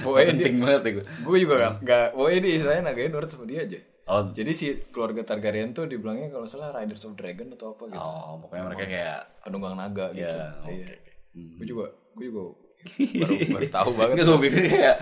Pokoknya 0.00 0.26
penting 0.34 0.54
banget 0.58 0.82
ya 0.82 0.90
gue. 0.90 1.04
gue 1.20 1.36
juga 1.38 1.54
nggak 1.54 1.72
nggak 1.78 2.06
pokoknya 2.10 2.38
dia 2.40 2.52
istilahnya 2.52 2.82
naganya 2.82 3.10
nurut 3.12 3.28
sama 3.28 3.44
dia 3.44 3.60
aja 3.62 3.78
Oh, 4.04 4.22
jadi 4.28 4.50
si 4.50 4.66
keluarga 4.88 5.22
Targaryen 5.22 5.70
tuh 5.70 5.86
dibilangnya 5.86 6.26
kalau 6.28 6.44
salah 6.44 6.70
Riders 6.72 7.02
of 7.02 7.14
Dragon 7.14 7.46
atau 7.48 7.72
apa 7.72 7.86
gitu 7.86 7.96
oh, 7.96 8.34
pokoknya 8.36 8.64
mereka 8.66 8.84
kayak 8.84 9.18
penunggang 9.40 9.74
naga 9.74 10.06
gitu 10.10 10.26
ya, 10.26 10.50
oke. 10.58 10.70
iya 10.70 10.86
Hmm. 11.32 11.56
gue 11.56 11.64
juga 11.64 11.86
gue 12.12 12.24
juga 12.26 12.42
baru 13.16 13.34
baru 13.56 13.66
tahu 13.70 13.90
banget 13.94 14.14
Enggak, 14.14 14.26
gue 14.28 14.40
pikir 14.42 14.62
kayak 14.68 14.96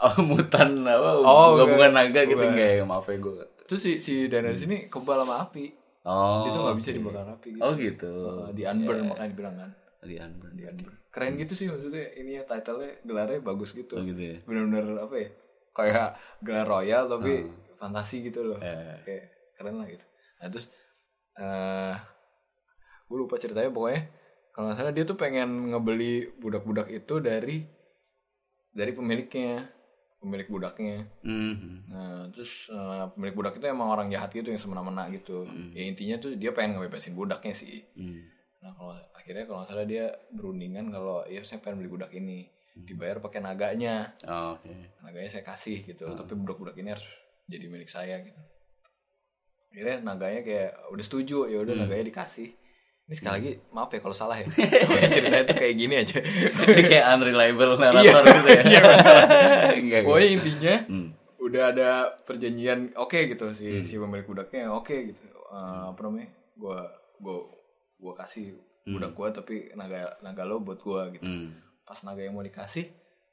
oh, 0.00 0.16
mutan 0.22 0.70
apa 0.80 1.08
Oh, 1.20 1.48
gabungan 1.56 1.92
naga 1.92 2.20
gitu 2.22 2.40
kayak 2.40 2.82
maaf 2.82 3.04
ya 3.04 3.18
gue. 3.18 3.44
terus 3.64 3.80
si 3.82 3.92
si 3.98 4.12
Daenerys 4.24 4.64
ini 4.64 4.86
kebal 4.86 5.20
sama 5.20 5.44
api 5.44 5.74
Oh. 6.02 6.40
dia 6.40 6.50
tuh 6.50 6.62
nggak 6.62 6.78
bisa 6.78 6.88
oke. 6.88 6.96
dibakar 6.96 7.26
api 7.28 7.48
gitu 7.50 7.60
Oh 7.60 7.72
gitu. 7.74 8.12
Uh, 8.24 8.48
di 8.50 8.62
unburn 8.64 9.00
makanya 9.08 9.28
dibilang 9.28 9.54
kan 9.56 9.70
Di 10.00 10.16
unburn. 10.16 10.52
di 10.52 10.62
unburn 10.64 10.94
keren 11.10 11.32
gitu 11.36 11.52
sih 11.52 11.66
maksudnya 11.66 12.04
ini 12.14 12.30
ya 12.32 12.42
title-nya 12.44 12.90
gelarnya 13.02 13.40
bagus 13.42 13.70
gitu 13.72 13.92
Oh 13.92 14.02
gitu 14.02 14.22
ya. 14.22 14.36
bener-bener 14.42 14.96
apa 14.96 15.14
ya 15.16 15.28
kayak 15.74 16.08
gelar 16.40 16.64
royal 16.66 17.04
tapi 17.06 17.44
Hmm. 17.44 17.67
Fantasi 17.78 18.22
gitu 18.24 18.42
loh 18.44 18.58
Eh, 18.58 18.96
kayak 19.02 19.24
keren 19.54 19.76
lah 19.76 19.86
gitu 19.86 20.04
nah 20.38 20.48
terus 20.48 20.66
eh 21.34 21.94
gue 23.04 23.16
lupa 23.16 23.34
ceritanya 23.36 23.70
pokoknya 23.70 24.02
kalau 24.50 24.64
nggak 24.66 24.76
salah 24.76 24.92
dia 24.92 25.04
tuh 25.04 25.14
pengen 25.14 25.70
ngebeli 25.70 26.12
budak-budak 26.34 26.90
itu 26.90 27.14
dari 27.18 27.62
dari 28.68 28.92
pemiliknya 28.92 29.64
pemilik 30.18 30.48
budaknya 30.48 31.06
mhm. 31.22 31.74
nah 31.88 32.26
terus 32.28 32.50
eh, 32.68 33.06
pemilik 33.12 33.34
budak 33.34 33.54
itu 33.54 33.66
emang 33.66 33.88
orang 33.88 34.08
jahat 34.08 34.30
gitu 34.30 34.48
yang 34.48 34.58
semena-mena 34.58 35.06
gitu 35.08 35.46
Hmm. 35.46 35.70
ya 35.70 35.82
intinya 35.82 36.18
tuh 36.18 36.34
dia 36.34 36.50
pengen 36.50 36.76
ngebebasin 36.76 37.14
budaknya 37.14 37.54
sih 37.54 37.86
Hmm. 37.94 38.26
nah 38.58 38.74
kalau 38.74 38.90
akhirnya 39.14 39.44
kalau 39.44 39.58
nggak 39.58 39.70
salah 39.70 39.86
dia 39.86 40.04
berundingan 40.28 40.90
kalau 40.90 41.22
ya 41.24 41.40
saya 41.42 41.58
pengen 41.58 41.78
beli 41.78 41.90
budak 41.92 42.10
ini 42.12 42.50
Hmm. 42.74 42.82
dibayar 42.84 43.18
pakai 43.18 43.40
naganya 43.40 44.10
Oh, 44.22 44.54
Oke. 44.54 44.70
naganya 45.00 45.30
saya 45.32 45.44
kasih 45.44 45.82
gitu 45.84 46.04
Hmm. 46.04 46.14
tapi 46.14 46.34
budak-budak 46.34 46.74
ini 46.76 46.90
harus 46.92 47.06
jadi 47.48 47.64
milik 47.66 47.88
saya 47.88 48.20
gitu 48.20 48.38
akhirnya 49.68 49.96
naganya 50.02 50.40
kayak 50.42 50.70
udah 50.88 51.02
setuju 51.02 51.38
ya 51.46 51.58
udah 51.58 51.74
Hmm. 51.74 51.82
naganya 51.84 52.06
dikasih 52.06 52.48
ini 53.04 53.14
sekali 53.14 53.34
lagi 53.34 53.52
maaf 53.70 53.88
ya 53.88 54.00
kalau 54.00 54.12
salah 54.12 54.36
ya 54.36 54.46
ceritanya 55.14 55.44
tuh 55.44 55.56
kayak 55.56 55.74
gini 55.74 55.94
aja 55.96 56.18
Ini 56.20 56.82
kayak 56.84 57.04
unreliable 57.10 57.76
narator 57.76 58.04
Iya. 58.20 58.32
gitu 58.34 58.48
ya. 58.48 58.62
Iya, 59.78 59.98
pokoknya 60.02 60.28
intinya 60.30 60.74
Hmm. 60.84 61.08
udah 61.38 61.62
ada 61.70 61.90
perjanjian 62.22 62.92
oke 62.94 63.18
gitu 63.26 63.48
si 63.50 63.68
Hmm. 63.70 63.84
si 63.84 63.94
pemilik 63.96 64.24
budaknya 64.24 64.68
oke 64.70 64.92
gitu 65.06 65.24
Eh, 65.48 65.56
apa 65.86 66.00
namanya 66.02 66.28
gua 66.54 66.84
gua 67.16 67.40
gua 67.96 68.12
kasih 68.14 68.52
budak 68.84 69.12
gua 69.12 69.28
tapi 69.30 69.72
naga 69.72 70.12
naga 70.20 70.44
lo 70.44 70.60
buat 70.60 70.76
gua 70.78 71.08
gitu 71.08 71.24
Hmm. 71.24 71.56
pas 71.82 71.96
naga 72.02 72.20
yang 72.20 72.32
mau 72.32 72.42
dikasih 72.42 72.84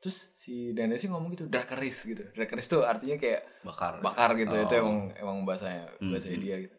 terus 0.05 0.29
si 0.35 0.69
Daenerys 0.69 1.01
sih 1.01 1.09
ngomong 1.09 1.33
gitu 1.33 1.49
Dracarys 1.49 1.97
gitu 1.99 2.21
Dracarys 2.29 2.69
tuh 2.69 2.85
artinya 2.85 3.17
kayak 3.17 3.41
Bakar. 3.61 3.97
bakar 3.99 4.37
gitu 4.37 4.53
Oh. 4.53 4.61
itu 4.61 4.73
emang 4.75 4.97
emang 5.15 5.37
bahasanya 5.41 5.89
Hmm, 5.97 6.13
bahasanya 6.13 6.37
hmm. 6.37 6.45
dia 6.45 6.55
gitu 6.61 6.75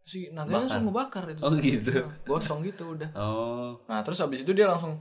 si 0.00 0.18
naganya 0.32 0.64
langsung 0.64 0.88
ngebakar 0.88 1.24
itu 1.28 1.40
Oh 1.40 1.52
gitu. 1.54 1.92
Nah, 1.94 2.16
gosong 2.24 2.60
gitu 2.64 2.84
udah 2.90 3.10
Oh. 3.12 3.76
nah 3.84 4.00
terus 4.00 4.18
habis 4.18 4.40
itu 4.40 4.50
dia 4.50 4.64
langsung 4.66 4.96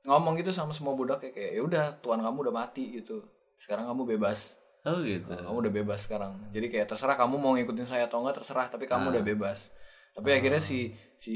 ngomong 0.00 0.38
gitu 0.38 0.48
sama 0.48 0.70
semua 0.70 0.94
budak 0.94 1.20
kayak, 1.20 1.34
kayak 1.34 1.50
ya 1.52 1.60
udah 1.60 1.84
tuan 1.98 2.22
kamu 2.22 2.46
udah 2.46 2.54
mati 2.56 2.94
gitu 2.94 3.26
sekarang 3.58 3.84
kamu 3.84 4.16
bebas 4.16 4.54
Oh 4.80 4.96
gitu. 5.04 5.28
Nah, 5.28 5.44
kamu 5.44 5.56
udah 5.60 5.72
bebas 5.74 6.00
sekarang 6.00 6.40
jadi 6.48 6.66
kayak 6.66 6.86
terserah 6.88 7.18
kamu 7.18 7.36
mau 7.36 7.52
ngikutin 7.52 7.84
saya 7.84 8.06
atau 8.06 8.22
enggak 8.22 8.38
terserah 8.38 8.70
tapi 8.70 8.86
kamu 8.86 9.12
udah 9.12 9.24
bebas 9.26 9.68
tapi 10.14 10.30
akhirnya 10.30 10.56
si 10.58 10.94
si 11.18 11.34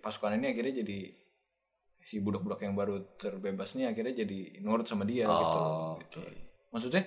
pasukan 0.00 0.34
ini 0.34 0.50
akhirnya 0.50 0.82
jadi 0.82 0.98
si 2.02 2.18
budak-budak 2.18 2.60
yang 2.60 2.74
baru 2.74 3.00
terbebas 3.14 3.74
nih 3.74 3.86
akhirnya 3.86 4.24
jadi 4.24 4.60
nurut 4.60 4.84
sama 4.84 5.04
dia 5.04 5.24
gitu, 5.24 5.36
Oh, 5.56 5.94
gitu. 5.98 6.18
oke. 6.18 6.32
maksudnya 6.70 7.02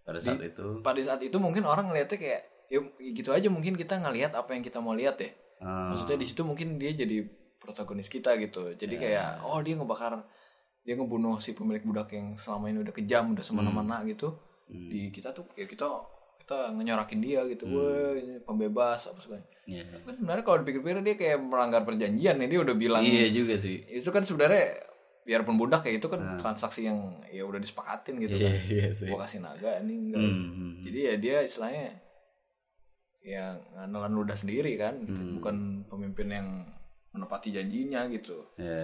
Pada 0.00 0.18
saat 0.18 0.40
itu. 0.40 0.66
pada 0.80 1.00
saat 1.00 1.20
itu 1.20 1.36
mungkin 1.36 1.62
orang 1.62 1.88
ngeliatnya 1.88 2.16
kayak 2.16 2.40
ya 2.66 2.78
gitu 3.12 3.30
aja 3.30 3.46
mungkin 3.46 3.74
kita 3.74 3.98
ngelihat 3.98 4.32
apa 4.32 4.54
yang 4.54 4.62
kita 4.62 4.78
mau 4.78 4.94
lihat 4.94 5.18
ya. 5.18 5.30
Ah, 5.58 5.92
maksudnya 5.92 6.16
di 6.16 6.26
situ 6.26 6.40
mungkin 6.40 6.78
dia 6.78 6.90
jadi 6.90 7.26
protagonis 7.58 8.06
kita 8.06 8.38
gitu. 8.38 8.72
Jadi 8.72 8.94
kayak 8.96 9.44
oh 9.44 9.60
dia 9.60 9.74
ngebakar 9.74 10.22
dia 10.80 10.94
ngebunuh 10.96 11.36
si 11.38 11.52
pemilik 11.52 11.82
budak 11.82 12.08
yang 12.10 12.34
selama 12.34 12.70
ini 12.70 12.80
udah 12.80 12.94
kejam 12.94 13.34
udah 13.34 13.44
semena-mena 13.44 14.00
gitu. 14.06 14.32
Hmm. 14.70 14.86
di 14.86 15.10
kita 15.10 15.34
tuh 15.34 15.50
ya 15.58 15.66
kita 15.66 15.82
kita 16.40 16.70
ngenyorakin 16.72 17.18
dia 17.18 17.42
gitu. 17.44 17.66
Wah 17.66 18.14
ini 18.14 18.38
pembebas 18.40 19.04
apa 19.04 19.18
segala 19.18 19.42
Iya. 19.70 19.84
tapi 19.88 20.08
sebenarnya 20.12 20.42
kalau 20.42 20.58
dipikir-pikir 20.60 20.98
dia 21.00 21.16
kayak 21.16 21.38
melanggar 21.40 21.82
perjanjian 21.82 22.36
ya 22.36 22.46
dia 22.46 22.60
udah 22.60 22.74
bilang 22.74 23.00
Iya 23.00 23.30
juga 23.30 23.54
sih. 23.54 23.86
itu 23.86 24.08
kan 24.08 24.20
sebenarnya 24.20 24.82
biarpun 25.20 25.54
budak 25.54 25.80
kayak 25.80 25.96
itu 25.96 26.08
kan 26.08 26.36
transaksi 26.36 26.82
yang 26.82 26.98
ya 27.28 27.42
udah 27.42 27.56
disepakatin 27.56 28.18
gitu 28.18 28.34
Iya 28.34 28.46
kan 28.46 28.54
iya 28.68 28.86
sih. 28.90 29.06
gua 29.06 29.22
kasih 29.22 29.38
naga 29.38 29.78
ini 29.78 29.94
enggak 30.02 30.20
hmm, 30.20 30.72
jadi 30.82 30.98
ya 31.00 31.14
dia 31.16 31.36
istilahnya 31.40 31.86
ya 33.20 33.44
ngenelan 33.70 34.10
ludah 34.12 34.34
sendiri 34.34 34.74
kan 34.74 34.96
gitu. 35.00 35.14
Hmm. 35.14 35.34
bukan 35.36 35.56
pemimpin 35.86 36.28
yang 36.28 36.48
menepati 37.10 37.50
janjinya 37.50 38.06
gitu 38.08 38.38
Iya, 38.56 38.80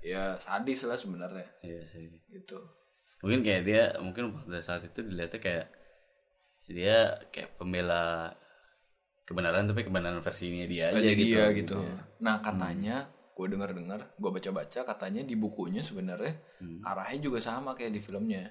ya 0.00 0.22
sadis 0.36 0.84
lah 0.84 0.94
sebenarnya 0.94 1.44
iya 1.60 1.80
sih. 1.82 2.06
gitu 2.28 2.60
Mungkin 3.20 3.40
kayak 3.42 3.62
dia, 3.62 3.82
mungkin 3.98 4.32
pada 4.34 4.60
saat 4.60 4.80
itu 4.82 5.00
dilihatnya 5.02 5.36
kayak 5.38 5.66
dia 6.64 6.98
kayak 7.28 7.52
pembela 7.54 8.32
kebenaran 9.30 9.62
tapi 9.64 9.80
kebenaran 9.82 10.18
versinya 10.18 10.66
dia 10.66 10.90
aja 10.90 10.98
gitu. 11.00 11.22
dia 11.22 11.44
gitu 11.54 11.78
Iya. 11.78 11.94
nah 12.18 12.36
katanya 12.38 12.96
gue 13.30 13.46
dengar 13.46 13.70
dengar 13.70 14.00
gue 14.12 14.30
baca 14.30 14.50
baca 14.52 14.80
katanya 14.84 15.22
di 15.22 15.32
bukunya 15.34 15.80
sebenarnya 15.80 16.34
Hmm. 16.58 16.82
arahnya 16.82 17.22
juga 17.22 17.38
sama 17.38 17.72
kayak 17.72 17.94
di 17.94 18.00
filmnya 18.00 18.50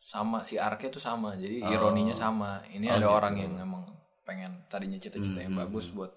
sama 0.00 0.40
si 0.40 0.56
arke 0.56 0.88
tuh 0.88 0.98
sama 0.98 1.34
jadi 1.34 1.60
Oh. 1.60 1.68
ironinya 1.68 2.14
sama 2.14 2.62
ini 2.68 2.86
Oh, 2.86 2.94
ada 2.94 3.04
gitu. 3.04 3.12
orang 3.12 3.34
yang 3.36 3.52
emang 3.58 3.84
pengen 4.22 4.64
tadinya 4.66 4.96
cita-cita 4.96 5.40
yang 5.40 5.52
Hmm. 5.52 5.66
bagus 5.66 5.90
buat 5.90 6.14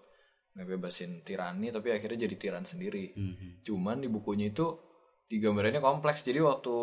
ngebebasin 0.54 1.22
tirani 1.22 1.68
tapi 1.70 1.90
akhirnya 1.90 2.28
jadi 2.28 2.36
tiran 2.38 2.64
sendiri 2.64 3.12
Mhm. 3.12 3.48
cuman 3.62 3.98
di 3.98 4.08
bukunya 4.08 4.48
itu 4.48 4.68
digambarinnya 5.26 5.80
kompleks 5.80 6.22
jadi 6.22 6.40
waktu 6.40 6.76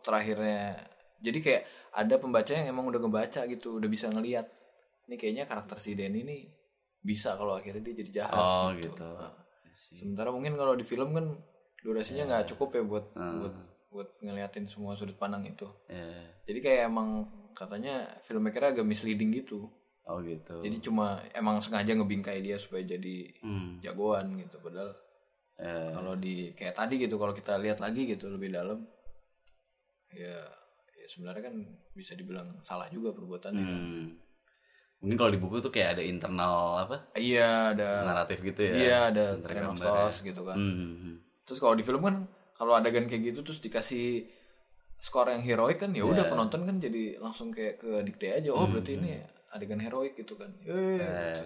terakhirnya 0.00 0.78
jadi 1.18 1.38
kayak 1.38 1.62
ada 1.92 2.14
pembaca 2.16 2.48
yang 2.48 2.70
emang 2.70 2.86
udah 2.86 2.98
ngebaca 2.98 3.44
gitu 3.46 3.76
udah 3.76 3.88
bisa 3.88 4.08
ngelihat 4.08 4.46
ini 5.10 5.16
kayaknya 5.16 5.44
karakter 5.44 5.76
si 5.76 5.92
Denny 5.92 6.22
ini 6.22 6.38
bisa 6.96 7.34
kalau 7.34 7.52
akhirnya 7.52 7.82
dia 7.82 7.98
jadi 7.98 8.10
jahat 8.22 8.38
Oh 8.38 8.70
gitu. 8.72 8.94
Nah, 9.10 9.34
Iya 9.60 9.74
sih. 9.74 9.98
sementara 9.98 10.30
mungkin 10.30 10.54
kalau 10.54 10.72
di 10.72 10.84
film 10.84 11.10
kan 11.10 11.34
durasinya 11.78 12.30
nggak 12.30 12.54
cukup 12.54 12.68
ya 12.72 12.82
buat 12.84 13.06
Hmm. 13.12 13.38
buat 13.40 13.54
buat 13.90 14.08
ngeliatin 14.20 14.64
semua 14.64 14.94
sudut 14.94 15.16
pandang 15.16 15.42
itu 15.42 15.66
Iya. 15.86 16.22
jadi 16.44 16.58
kayak 16.60 16.82
emang 16.86 17.08
katanya 17.52 18.06
filmmaker 18.20 18.70
agak 18.70 18.86
misleading 18.86 19.34
gitu 19.34 19.66
Oh 20.04 20.22
gitu. 20.22 20.60
jadi 20.60 20.78
cuma 20.78 21.18
emang 21.32 21.58
sengaja 21.58 21.90
ngebingkai 21.92 22.38
dia 22.38 22.54
supaya 22.54 22.86
jadi 22.86 23.34
Hmm. 23.42 23.82
jagoan 23.82 24.38
gitu 24.38 24.56
padahal 24.58 24.94
Eh, 25.56 25.92
kalau 25.92 26.14
di 26.14 26.54
kayak 26.54 26.72
tadi 26.72 26.96
gitu 26.96 27.16
kalau 27.16 27.32
kita 27.32 27.58
lihat 27.58 27.78
lagi 27.78 28.06
gitu 28.06 28.28
lebih 28.28 28.48
dalam 28.50 28.80
ya 30.10 30.40
ya 30.94 31.06
sebenarnya 31.06 31.42
kan 31.44 31.56
bisa 31.92 32.12
dibilang 32.14 32.60
salah 32.62 32.88
juga 32.88 33.12
perbuatannya 33.12 33.60
kan. 33.62 33.82
Hmm. 35.00 35.02
Mungkin 35.02 35.16
kalau 35.16 35.32
di 35.32 35.40
buku 35.40 35.56
tuh 35.58 35.72
kayak 35.72 35.96
ada 35.96 36.02
internal 36.04 36.56
apa? 36.78 36.96
iya 37.16 37.72
ada 37.72 38.04
Naratif 38.04 38.44
gitu 38.44 38.60
ya. 38.60 38.72
iya 38.76 38.96
ada 39.08 39.24
train 39.40 39.64
of 39.64 39.74
ya. 39.74 39.82
thoughts 39.82 40.20
gitu 40.20 40.44
kan 40.44 40.56
Hmm, 40.56 40.74
hmm, 40.74 40.94
hmm. 40.94 41.16
terus 41.42 41.58
kalau 41.58 41.72
di 41.72 41.82
film 41.82 42.00
kan 42.00 42.16
kalau 42.52 42.76
adegan 42.76 43.08
kayak 43.08 43.32
gitu 43.32 43.40
terus 43.40 43.58
dikasih 43.58 44.28
skor 44.96 45.26
yang 45.26 45.40
heroik 45.40 45.80
kan 45.80 45.90
ya 45.90 46.04
udah 46.04 46.22
Iya. 46.22 46.30
penonton 46.30 46.62
kan 46.62 46.76
jadi 46.76 47.16
langsung 47.16 47.48
kayak 47.48 47.80
ke 47.80 48.04
dikte 48.04 48.28
aja 48.30 48.52
oh 48.52 48.68
berarti 48.68 48.94
ini 48.94 49.16
adegan 49.50 49.80
heroik 49.80 50.12
gitu 50.14 50.36
kan 50.36 50.52
Yeay, 50.60 50.68
Hmm, 50.68 51.00
Eh, 51.00 51.16
gitu. 51.32 51.44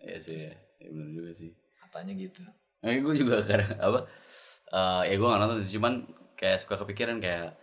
Iya 0.00 0.16
sih 0.18 0.36
ya. 0.38 0.52
Ya 0.78 0.88
benar 0.88 1.08
juga 1.10 1.30
sih. 1.34 1.50
katanya 1.80 2.12
gitu 2.14 2.40
Nah, 2.80 2.92
gue 2.94 3.14
juga 3.14 3.40
kadang 3.48 3.72
apa? 3.78 4.00
eh, 4.70 5.02
ya 5.08 5.14
gue 5.16 5.26
gak 5.26 5.40
nonton 5.40 5.58
sih, 5.60 5.76
cuman 5.76 5.94
kayak 6.36 6.60
suka 6.60 6.76
kepikiran 6.78 7.18
kayak 7.18 7.56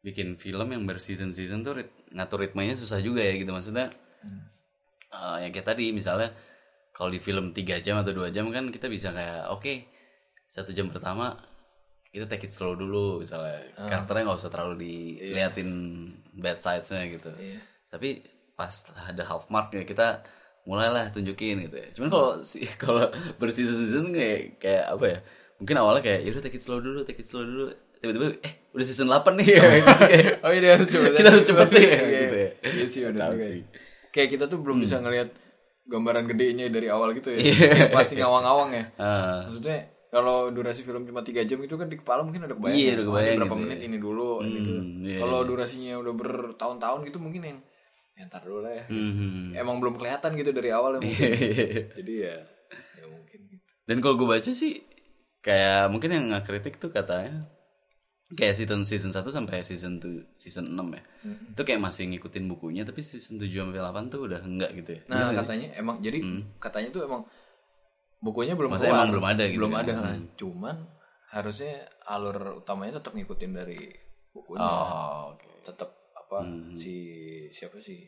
bikin 0.00 0.36
film 0.36 0.68
yang 0.68 0.84
berseason-season 0.84 1.60
tuh 1.60 1.76
rit- 1.76 1.96
ngatur 2.10 2.40
ritmenya 2.40 2.72
susah 2.74 2.98
juga 2.98 3.20
ya 3.20 3.36
gitu 3.36 3.52
maksudnya. 3.52 3.92
Eh, 5.10 5.36
yang 5.46 5.50
kayak 5.50 5.66
tadi 5.74 5.92
misalnya 5.94 6.30
kalau 6.90 7.10
di 7.10 7.20
film 7.22 7.54
3 7.54 7.80
jam 7.84 8.02
atau 8.02 8.12
dua 8.12 8.28
jam 8.34 8.50
kan 8.50 8.68
kita 8.68 8.90
bisa 8.90 9.14
kayak 9.14 9.48
oke 9.50 9.72
satu 10.50 10.74
jam 10.74 10.90
pertama 10.90 11.38
kita 12.10 12.26
take 12.26 12.50
it 12.50 12.52
slow 12.52 12.74
dulu 12.74 13.22
misalnya. 13.22 13.70
Karakternya 13.86 14.26
nggak 14.26 14.40
usah 14.42 14.50
terlalu 14.50 14.74
diliatin 14.82 15.70
bad 16.34 16.58
sidesnya 16.58 17.06
gitu. 17.06 17.30
Iya. 17.38 17.58
tapi 17.90 18.22
pas 18.54 18.70
ada 19.10 19.26
half 19.26 19.50
mark 19.50 19.74
ya 19.74 19.82
kita 19.82 20.22
mulailah 20.66 21.10
tunjukin 21.14 21.70
gitu 21.70 21.76
ya. 21.78 21.88
Cuman 21.94 22.08
kalau 22.10 22.30
si 22.42 22.66
kalau 22.82 23.10
berseason 23.38 23.86
season 23.86 24.06
kayak 24.14 24.58
kayak 24.62 24.84
apa 24.90 25.04
ya 25.06 25.18
mungkin 25.58 25.76
awalnya 25.78 26.02
kayak 26.02 26.20
yaudah 26.26 26.42
take 26.42 26.58
it 26.58 26.62
slow 26.62 26.78
dulu 26.82 27.02
take 27.06 27.22
it 27.22 27.26
slow 27.26 27.46
dulu. 27.46 27.70
Tiba-tiba 28.00 28.26
eh 28.42 28.52
udah 28.74 28.86
season 28.86 29.06
8 29.10 29.38
nih. 29.38 29.48
Terus 29.58 30.02
kayak, 30.10 30.34
oh 30.42 30.52
ini 30.54 30.66
harus 30.66 30.88
cepet 30.90 31.12
kita 31.14 31.28
harus 31.30 31.46
cepet 31.46 31.68
nih. 31.74 31.86
Iya, 31.86 32.00
gitu 32.10 32.36
ya. 32.36 32.50
iya. 32.62 32.84
Sih 32.90 33.00
udah 33.06 33.28
juga 33.30 33.42
sih. 33.42 33.62
Ya. 34.10 34.12
kayak 34.12 34.28
kita 34.30 34.44
tuh 34.46 34.58
belum 34.58 34.78
bisa 34.78 34.98
ngelihat 34.98 35.30
gambaran 35.82 36.26
gedenya 36.26 36.66
dari 36.66 36.86
awal 36.86 37.10
gitu 37.12 37.30
ya. 37.30 37.38
Kayak 37.40 37.90
pasti 37.90 38.14
ngawang-ngawang 38.14 38.70
ya 38.70 38.84
Ah, 38.98 39.46
maksudnya 39.46 39.78
kalau 40.06 40.50
durasi 40.50 40.82
film 40.82 41.02
cuma 41.04 41.22
3 41.22 41.42
jam 41.44 41.58
itu 41.58 41.74
kan 41.74 41.86
di 41.86 41.94
kepala 41.94 42.20
mungkin 42.20 42.42
ada 42.42 42.52
kebayang 42.52 42.74
Iya, 42.74 42.90
udah 42.90 42.98
ini 42.98 43.06
kebayang 43.06 43.36
berapa 43.38 43.46
gitu 43.48 43.62
menit 43.62 43.78
ya. 43.78 43.86
ini 43.86 43.96
dulu 43.96 44.28
ini 44.40 44.50
Hmm, 44.50 44.66
dulu 44.66 44.80
iya, 45.00 45.18
kalau 45.18 45.38
iya. 45.38 45.46
durasinya 45.46 45.92
udah 45.96 46.12
bertahun-tahun 46.12 47.00
gitu 47.06 47.18
mungkin 47.18 47.42
yang 47.44 47.58
ya 48.12 48.26
ntar 48.26 48.42
dulu 48.42 48.60
lah 48.60 48.74
ya 48.74 48.84
mhm. 48.86 49.54
emang 49.54 49.76
belum 49.78 49.94
kelihatan 49.96 50.30
gitu 50.34 50.50
dari 50.50 50.70
awal 50.70 50.90
ya 50.94 51.00
mungkin 51.00 51.30
jadi 52.02 52.14
ya 52.20 52.36
ya 52.98 53.06
mungkin 53.06 53.38
gitu 53.48 53.70
Dan 53.86 53.96
kalau 53.98 54.14
gue 54.14 54.28
baca 54.28 54.50
sih 54.50 54.82
kayak 55.40 55.88
mungkin 55.88 56.10
yang 56.10 56.26
ngekritik 56.28 56.76
tuh 56.76 56.90
katanya 56.90 57.40
kayak 58.30 58.54
season 58.54 58.82
season 58.82 59.10
1 59.10 59.26
sampai 59.26 59.58
season 59.60 59.98
2 59.98 60.30
season 60.32 60.70
6 60.70 60.78
ya. 60.90 61.02
Itu 61.50 61.62
kayak 61.62 61.80
masih 61.80 62.06
ngikutin 62.08 62.46
bukunya 62.46 62.82
tapi 62.82 63.00
season 63.00 63.36
7 63.36 63.50
sampai 63.50 63.76
8 63.76 64.06
tuh 64.06 64.20
udah 64.24 64.40
enggak 64.40 64.70
gitu 64.74 64.90
ya. 64.92 65.00
nah 65.02 65.06
Bener 65.08 65.18
nggak 65.20 65.30
sih? 65.30 65.40
katanya 65.42 65.68
emang 65.74 65.96
jadi 65.98 66.18
katanya 66.56 66.88
tuh 66.90 67.02
emang 67.02 67.22
bukunya 68.20 68.52
belum 68.52 68.70
Maksudnya 68.70 68.90
keluar 68.90 69.00
emang 69.00 69.12
belum 69.12 69.26
ada 69.26 69.44
gitu 69.44 69.56
belum 69.56 69.72
kan? 69.72 69.80
ada 69.80 69.92
Hmm. 69.96 70.22
cuman 70.36 70.76
harusnya 71.30 71.74
alur 72.04 72.36
utamanya 72.58 72.92
tetap 72.96 73.12
ngikutin 73.12 73.52
dari 73.52 73.80
bukunya 74.30 74.62
Oh, 74.62 75.32
oke. 75.32 75.46
tetap 75.64 75.90
apa 76.14 76.38
Hmm. 76.40 76.76
si 76.76 76.94
siapa 77.50 77.78
sih 77.78 78.06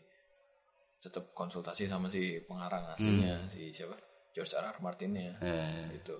tetap 0.99 1.33
konsultasi 1.33 1.87
sama 1.87 2.07
si 2.07 2.38
pengarang 2.43 2.87
aslinya 2.88 3.43
Hmm. 3.43 3.50
si 3.50 3.73
siapa 3.73 3.99
George 4.31 4.55
R. 4.55 4.64
R. 4.64 4.76
Martinnya 4.79 5.35
Eh, 5.41 5.99
gitu 5.99 6.14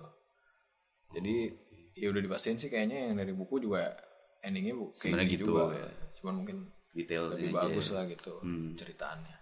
jadi 1.09 1.53
ya 1.93 2.07
udah 2.09 2.21
dipastiin 2.21 2.57
sih 2.57 2.67
kayaknya 2.67 3.09
yang 3.09 3.15
dari 3.15 3.31
buku 3.31 3.57
juga 3.59 3.93
endingnya 4.39 4.73
bu 4.73 4.89
kayak 4.89 4.97
Sebenarnya 4.97 5.27
gini 5.27 5.37
gitu, 5.39 5.47
juga 5.49 5.63
ya. 5.71 5.87
cuman 6.17 6.33
mungkin 6.35 6.57
detail 6.91 7.23
lebih 7.27 7.49
aja 7.49 7.55
bagus 7.59 7.87
ya. 7.87 7.93
lah 7.95 8.03
gitu 8.07 8.33
Hmm. 8.41 8.69
ceritaannya 8.75 9.37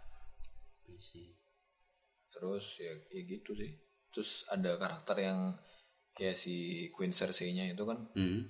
terus 2.31 2.65
ya, 2.79 2.91
ya 3.09 3.21
gitu 3.23 3.51
sih 3.53 3.71
terus 4.09 4.43
ada 4.47 4.75
karakter 4.75 5.17
yang 5.19 5.39
kayak 6.11 6.35
si 6.35 6.55
Queen 6.91 7.11
Cersei-nya 7.11 7.71
itu 7.71 7.83
kan 7.83 8.07
Hmm. 8.11 8.47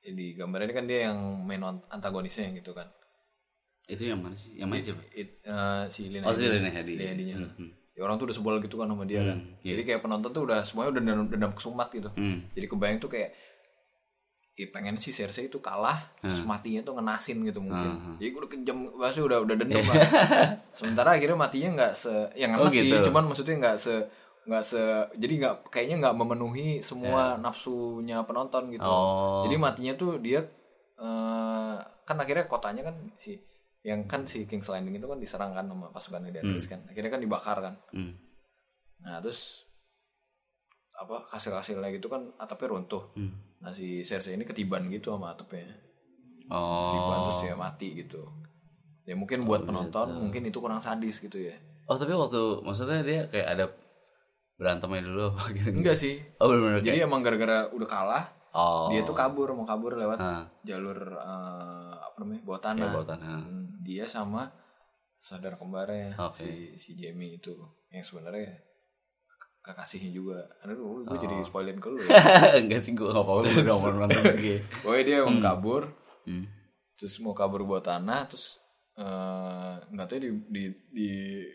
ya 0.00 0.12
di 0.12 0.32
gambarnya 0.32 0.72
kan 0.72 0.84
dia 0.84 1.08
yang 1.10 1.18
main 1.42 1.60
on- 1.60 1.84
antagonisnya 1.88 2.52
gitu 2.52 2.72
kan 2.72 2.88
Itu 3.88 4.04
yang 4.04 4.20
mana 4.20 4.36
sih? 4.36 4.52
Yang 4.60 4.68
mana 4.68 4.82
siapa? 4.84 5.02
It- 5.16 5.40
eh, 5.40 5.84
si 5.88 6.12
Lina 6.12 6.28
Oh, 6.28 6.34
si. 6.36 6.44
Lina. 6.44 6.68
Lina 6.84 7.48
hmm. 7.56 7.72
Ya 7.98 8.06
orang 8.06 8.14
tuh 8.14 8.24
udah 8.24 8.36
sebel 8.36 8.54
gitu 8.60 8.76
kan 8.76 8.86
sama 8.86 9.02
dia 9.02 9.18
kan 9.20 9.34
Hmm, 9.36 9.58
iya. 9.60 9.74
jadi 9.74 9.82
kayak 9.84 10.00
penonton 10.00 10.30
tuh 10.30 10.42
udah 10.44 10.62
semuanya 10.62 10.90
udah 10.92 11.02
dendam, 11.02 11.26
dendam 11.28 11.52
kesumat 11.52 11.90
gitu 11.90 12.08
Hmm. 12.12 12.46
jadi 12.52 12.66
kebayang 12.66 12.98
tuh 12.98 13.10
kayak 13.10 13.34
ya 14.54 14.66
pengen 14.68 14.94
si 14.96 15.10
Cersei 15.10 15.46
itu 15.46 15.58
kalah 15.58 16.02
terus 16.16 16.42
matinya 16.42 16.82
tuh 16.82 16.94
ngenasin 16.94 17.42
gitu 17.42 17.58
mungkin 17.58 17.90
Hmm. 17.92 18.14
jadi 18.16 18.30
udah 18.32 18.48
kejam 18.48 18.76
pasti 18.92 19.20
udah 19.20 19.38
udah 19.40 19.54
dendam 19.56 19.82
lah 19.82 20.02
sementara 20.72 21.10
akhirnya 21.12 21.34
matinya 21.36 21.68
nggak 21.76 21.92
se 21.92 22.10
yang 22.34 22.54
Oh, 22.54 22.66
ngenes 22.66 22.72
sih 22.72 22.86
gitu. 22.88 23.06
cuman 23.06 23.24
maksudnya 23.24 23.54
nggak 23.56 23.76
se 23.76 23.94
nggak 24.44 24.64
se 24.64 24.82
jadi 25.14 25.34
nggak 25.36 25.54
kayaknya 25.68 25.96
nggak 26.00 26.14
memenuhi 26.16 26.68
semua 26.80 27.34
nafsunya 27.36 28.22
penonton 28.24 28.70
gitu 28.72 28.82
Oh. 28.82 29.42
jadi 29.42 29.54
matinya 29.56 29.94
tuh 29.94 30.18
dia 30.18 30.42
eh, 30.96 31.76
kan 32.02 32.16
akhirnya 32.16 32.46
kotanya 32.46 32.82
kan 32.84 32.98
si 33.14 33.38
yang 33.80 34.04
kan 34.04 34.24
si 34.24 34.42
King's 34.44 34.66
Landing 34.66 34.96
itu 34.96 35.06
kan 35.06 35.16
diserang 35.16 35.52
kan 35.52 35.64
sama 35.64 35.88
pasukan 35.88 36.26
Daenerys 36.26 36.66
kan 36.66 36.82
akhirnya 36.84 37.10
kan 37.10 37.20
dibakar 37.20 37.58
kan 37.58 37.74
Hmm. 37.90 38.12
Nah 38.98 39.18
terus 39.18 39.62
apa 40.92 41.30
hasil-hasilnya 41.30 41.94
gitu 41.94 42.10
kan 42.10 42.34
atapnya 42.36 42.74
runtuh. 42.74 43.14
Hmm. 43.14 43.30
Nah 43.58 43.70
si 43.70 44.02
Cersei 44.02 44.34
ini 44.34 44.42
ketiban 44.42 44.86
gitu 44.88 45.14
sama 45.14 45.30
atapnya. 45.30 45.70
Ketiban 46.42 47.18
Oh. 47.18 47.24
terus 47.30 47.44
ya 47.44 47.54
mati 47.54 47.94
gitu. 47.94 48.26
Ya 49.04 49.14
mungkin 49.14 49.44
buat 49.44 49.62
penonton 49.62 50.18
mungkin 50.18 50.42
itu 50.44 50.58
kurang 50.58 50.80
sadis 50.80 51.22
gitu 51.22 51.38
ya. 51.38 51.54
Oh 51.86 51.94
tapi 51.94 52.12
waktu 52.12 52.60
maksudnya 52.60 53.00
dia 53.00 53.20
kayak 53.26 53.48
ada 53.48 53.64
berantemnya 54.56 55.06
dulu 55.06 55.24
apa 55.30 55.42
gitu. 55.56 55.70
Enggak 55.70 55.96
sih. 55.96 56.18
Oh 56.36 56.50
benar-benar. 56.50 56.82
Jadi 56.82 56.98
emang 56.98 57.22
gara-gara 57.22 57.70
udah 57.70 57.88
kalah, 57.88 58.24
oh. 58.50 58.90
dia 58.90 59.06
tuh 59.06 59.14
kabur 59.14 59.54
mau 59.54 59.62
kabur 59.62 59.94
lewat 59.94 60.18
Ah, 60.18 60.44
jalur 60.60 60.98
eh, 60.98 61.94
apa 61.94 62.16
namanya 62.18 62.42
bawah 62.42 62.58
ya, 62.58 62.64
tanah. 62.66 62.88
bawah 62.90 63.06
tanah. 63.06 63.38
Hmm, 63.38 63.66
dia 63.88 64.04
sama 64.04 64.52
saudara 65.18 65.56
kembarnya 65.56 66.12
Oke. 66.20 66.44
si 66.44 66.52
si 66.76 66.90
Jamie 66.94 67.40
itu 67.40 67.56
yang 67.88 68.04
sebenarnya 68.04 68.60
kekasihnya 69.58 70.10
juga. 70.14 70.44
Aduh, 70.64 71.04
gue 71.04 71.18
jadi 71.18 71.44
spoilin 71.44 71.76
ke 71.76 71.88
lu 71.92 72.00
ya. 72.00 72.08
Enggak 72.62 72.80
sih 72.80 72.96
gue 72.96 73.04
gak 73.04 73.20
apa-apa 73.20 73.48
gue 73.48 73.64
udah 73.64 73.76
mau 73.76 73.90
nonton 73.92 74.22
sih. 74.36 74.60
Pokoknya 74.80 75.02
dia 75.04 75.16
emang 75.24 75.40
kabur, 75.40 75.82
Hmm. 76.28 76.44
terus 77.00 77.16
mau 77.24 77.32
kabur 77.32 77.64
bawah 77.64 77.80
tanah, 77.80 78.28
terus 78.28 78.60
eh, 79.00 79.74
nggak 79.80 80.06
tahu 80.08 80.18
di, 80.20 80.30
di 80.52 80.64
di 80.92 81.08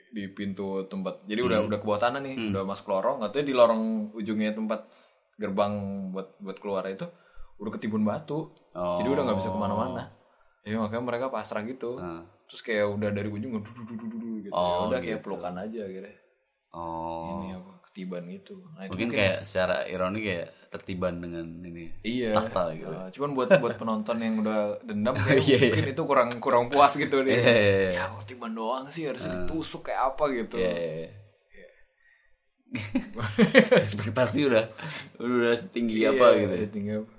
di 0.09 0.23
pintu 0.33 0.89
tempat. 0.89 1.25
Jadi 1.29 1.41
udah 1.45 1.61
udah 1.61 1.77
ke 1.77 1.85
bawah 1.85 2.01
tanah 2.01 2.21
nih, 2.21 2.49
udah 2.49 2.65
masuk 2.65 2.89
lorong, 2.89 3.21
nggak 3.21 3.31
tahu 3.33 3.45
di 3.45 3.53
lorong 3.53 3.81
ujungnya 4.17 4.57
tempat 4.57 4.89
gerbang 5.37 5.73
buat 6.09 6.37
buat 6.41 6.57
keluar 6.57 6.85
itu 6.89 7.05
udah 7.61 7.71
ketimbun 7.77 8.01
batu. 8.01 8.49
Oh. 8.73 8.97
Jadi 8.97 9.09
udah 9.09 9.23
nggak 9.29 9.37
bisa 9.41 9.49
ke 9.49 9.59
mana-mana. 9.61 10.03
Ya 10.63 10.79
makanya 10.79 11.03
mereka 11.03 11.25
pasrah 11.27 11.63
gitu. 11.63 11.99
Ah. 11.99 12.23
Terus 12.47 12.61
kayak 12.61 12.87
udah 12.89 13.09
dari 13.11 13.27
ujung 13.27 13.59
gitu. 13.59 13.69
Oh, 14.49 14.87
ya 14.87 14.95
udah 14.95 14.99
kayak 14.99 15.19
gitu. 15.19 15.25
pelukan 15.25 15.53
aja 15.57 15.79
akhirnya. 15.83 16.15
Oh. 16.71 17.43
Ini 17.43 17.49
apa 17.55 17.71
ketiban 17.85 18.23
gitu. 18.25 18.55
Nah, 18.73 18.83
itu 18.83 18.91
Mungkin 18.95 19.09
kayak 19.11 19.37
secara 19.43 19.85
ironi 19.85 20.19
kayak 20.23 20.47
tertiban 20.73 21.21
dengan 21.21 21.45
ini. 21.61 21.93
iya. 22.01 22.33
tahta 22.33 22.73
gitu. 22.73 22.89
Uh, 22.89 23.05
cuman 23.13 23.29
buat 23.37 23.49
buat 23.61 23.75
penonton 23.77 24.17
yang 24.17 24.41
udah 24.41 24.81
dendam 24.81 25.13
kayak 25.21 25.37
Iya, 25.37 25.45
iya. 25.53 25.59
mungkin 25.69 25.85
itu 25.91 26.03
kurang 26.03 26.29
kurang 26.39 26.63
puas 26.67 26.95
gitu 26.95 27.21
deh. 27.21 27.29
Iya, 27.29 27.43
iya, 27.43 27.69
iya. 27.69 27.91
Ya 27.93 28.05
ketiban 28.17 28.53
doang 28.53 28.89
sih 28.89 29.05
harusnya 29.05 29.45
ditusuk 29.45 29.85
kayak 29.85 30.15
apa 30.15 30.23
gitu. 30.33 30.57
Iya, 30.57 30.73
iya, 30.73 30.93
iya. 30.97 31.09
Ekspektasi 33.85 34.49
udah 34.49 34.65
udah 35.21 35.53
setinggi 35.53 36.01
Iya, 36.01 36.17
apa 36.17 36.25
gitu. 36.33 36.49
ya. 36.49 36.57
udah 36.57 36.69
tinggi 36.73 36.91
apa. 36.97 37.11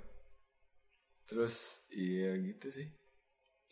Terus 1.25 1.55
iya 1.89 2.35
gitu 2.37 2.67
sih. 2.69 2.87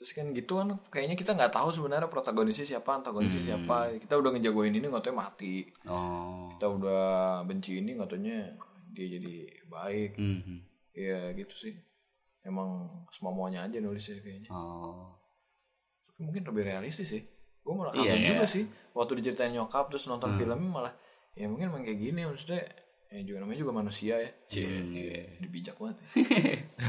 Terus 0.04 0.12
kan 0.12 0.36
gitu 0.36 0.60
kan 0.60 0.68
kayaknya 0.92 1.16
kita 1.16 1.32
nggak 1.32 1.56
tahu 1.56 1.72
sebenarnya 1.72 2.12
protagonisnya 2.12 2.68
siapa, 2.68 3.00
antagonisnya 3.00 3.40
Hmm. 3.40 3.50
siapa. 3.64 3.78
Kita 4.04 4.20
udah 4.20 4.36
ngejagoin 4.36 4.76
ini 4.76 4.84
nggak 4.84 5.00
mati. 5.16 5.64
Oh. 5.88 6.52
Kita 6.52 6.68
udah 6.68 7.04
benci 7.48 7.80
ini 7.80 7.96
nggak 7.96 8.12
dia 8.92 9.08
jadi 9.10 9.34
baik. 9.72 10.12
Mhm. 10.20 10.58
Iya 10.92 11.32
gitu 11.34 11.56
sih. 11.56 11.74
Emang 12.44 12.92
semua 13.16 13.32
maunya 13.32 13.64
aja 13.64 13.80
nulisnya 13.80 14.20
kayaknya. 14.20 14.52
Oh. 14.52 15.16
Tapi 16.04 16.20
mungkin 16.20 16.44
lebih 16.44 16.68
realistis 16.68 17.08
sih. 17.08 17.24
Gue 17.64 17.72
malah 17.72 17.96
Iya, 17.96 18.12
kagum 18.12 18.20
iya. 18.20 18.30
juga 18.36 18.46
sih. 18.46 18.64
Waktu 18.92 19.12
diceritain 19.24 19.56
nyokap 19.56 19.88
terus 19.88 20.04
nonton 20.06 20.36
Hmm. 20.36 20.40
filmnya 20.44 20.68
malah 20.68 20.94
ya 21.34 21.48
mungkin 21.48 21.72
emang 21.72 21.88
kayak 21.88 21.96
gini 21.98 22.28
maksudnya 22.28 22.60
ya 23.08 23.24
juga 23.24 23.40
namanya 23.40 23.60
juga 23.64 23.72
manusia 23.72 24.20
ya. 24.20 24.30
Cie, 24.52 24.68
Hmm, 24.68 24.92
iya. 24.92 25.24
dibijak 25.40 25.80
banget. 25.80 25.96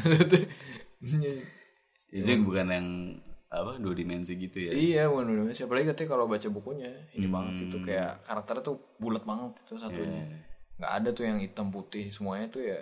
Itu 2.14 2.30
bukan 2.40 2.66
yang 2.71 2.88
apa 3.50 3.78
dua 3.78 3.94
dimensi 3.94 4.35
gitu 4.35 4.59
ya. 4.61 4.71
Iya, 4.71 5.02
bukan 5.06 5.26
Indonesia. 5.28 5.66
Apalagi 5.66 5.87
katanya 5.90 6.11
kalau 6.11 6.25
baca 6.26 6.49
bukunya 6.49 6.90
ini 7.12 7.26
Hmm. 7.26 7.35
banget 7.35 7.54
itu 7.66 7.76
kayak 7.83 8.12
karakternya 8.23 8.62
tuh 8.64 8.76
bulat 8.99 9.23
banget 9.23 9.52
itu 9.61 9.75
satunya. 9.76 10.23
Iya. 10.23 10.38
Nggak 10.75 10.92
ada 10.92 11.09
tuh 11.11 11.25
yang 11.25 11.38
hitam 11.38 11.71
putih 11.71 12.11
semuanya 12.11 12.47
tuh 12.49 12.62
ya 12.62 12.78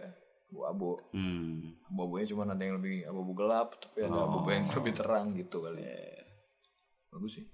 abu-abu. 0.48 1.00
Hmm. 1.12 1.76
Abu-abunya 1.88 2.24
cuma 2.28 2.44
ada 2.44 2.60
yang 2.60 2.76
lebih 2.76 3.04
abu-abu 3.04 3.32
gelap, 3.34 3.68
tapi 3.78 3.98
ada 4.02 4.16
Oh. 4.16 4.24
abu-abu 4.26 4.48
yang 4.50 4.66
lebih 4.70 4.92
terang 4.92 5.26
gitu 5.34 5.56
kali. 5.60 5.80
Iya. 5.80 6.24
Bagus 7.08 7.32
sih. 7.36 7.46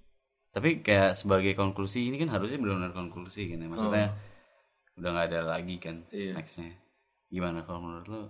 Tapi 0.48 0.68
kayak 0.80 1.14
sebagai 1.14 1.54
konklusi 1.54 2.06
ini 2.06 2.18
kan 2.18 2.30
harusnya 2.30 2.58
benar-benar 2.58 2.90
konklusi 2.90 3.50
kan 3.50 3.58
ya. 3.58 3.66
Maksudnya 3.66 4.06
udah 4.94 5.10
nggak 5.10 5.26
ada 5.30 5.40
lagi 5.44 5.76
kan 5.78 6.06
Iya. 6.10 6.34
nextnya. 6.34 6.70
Gimana 7.28 7.62
kalau 7.62 7.82
menurut 7.82 8.06
lo? 8.06 8.22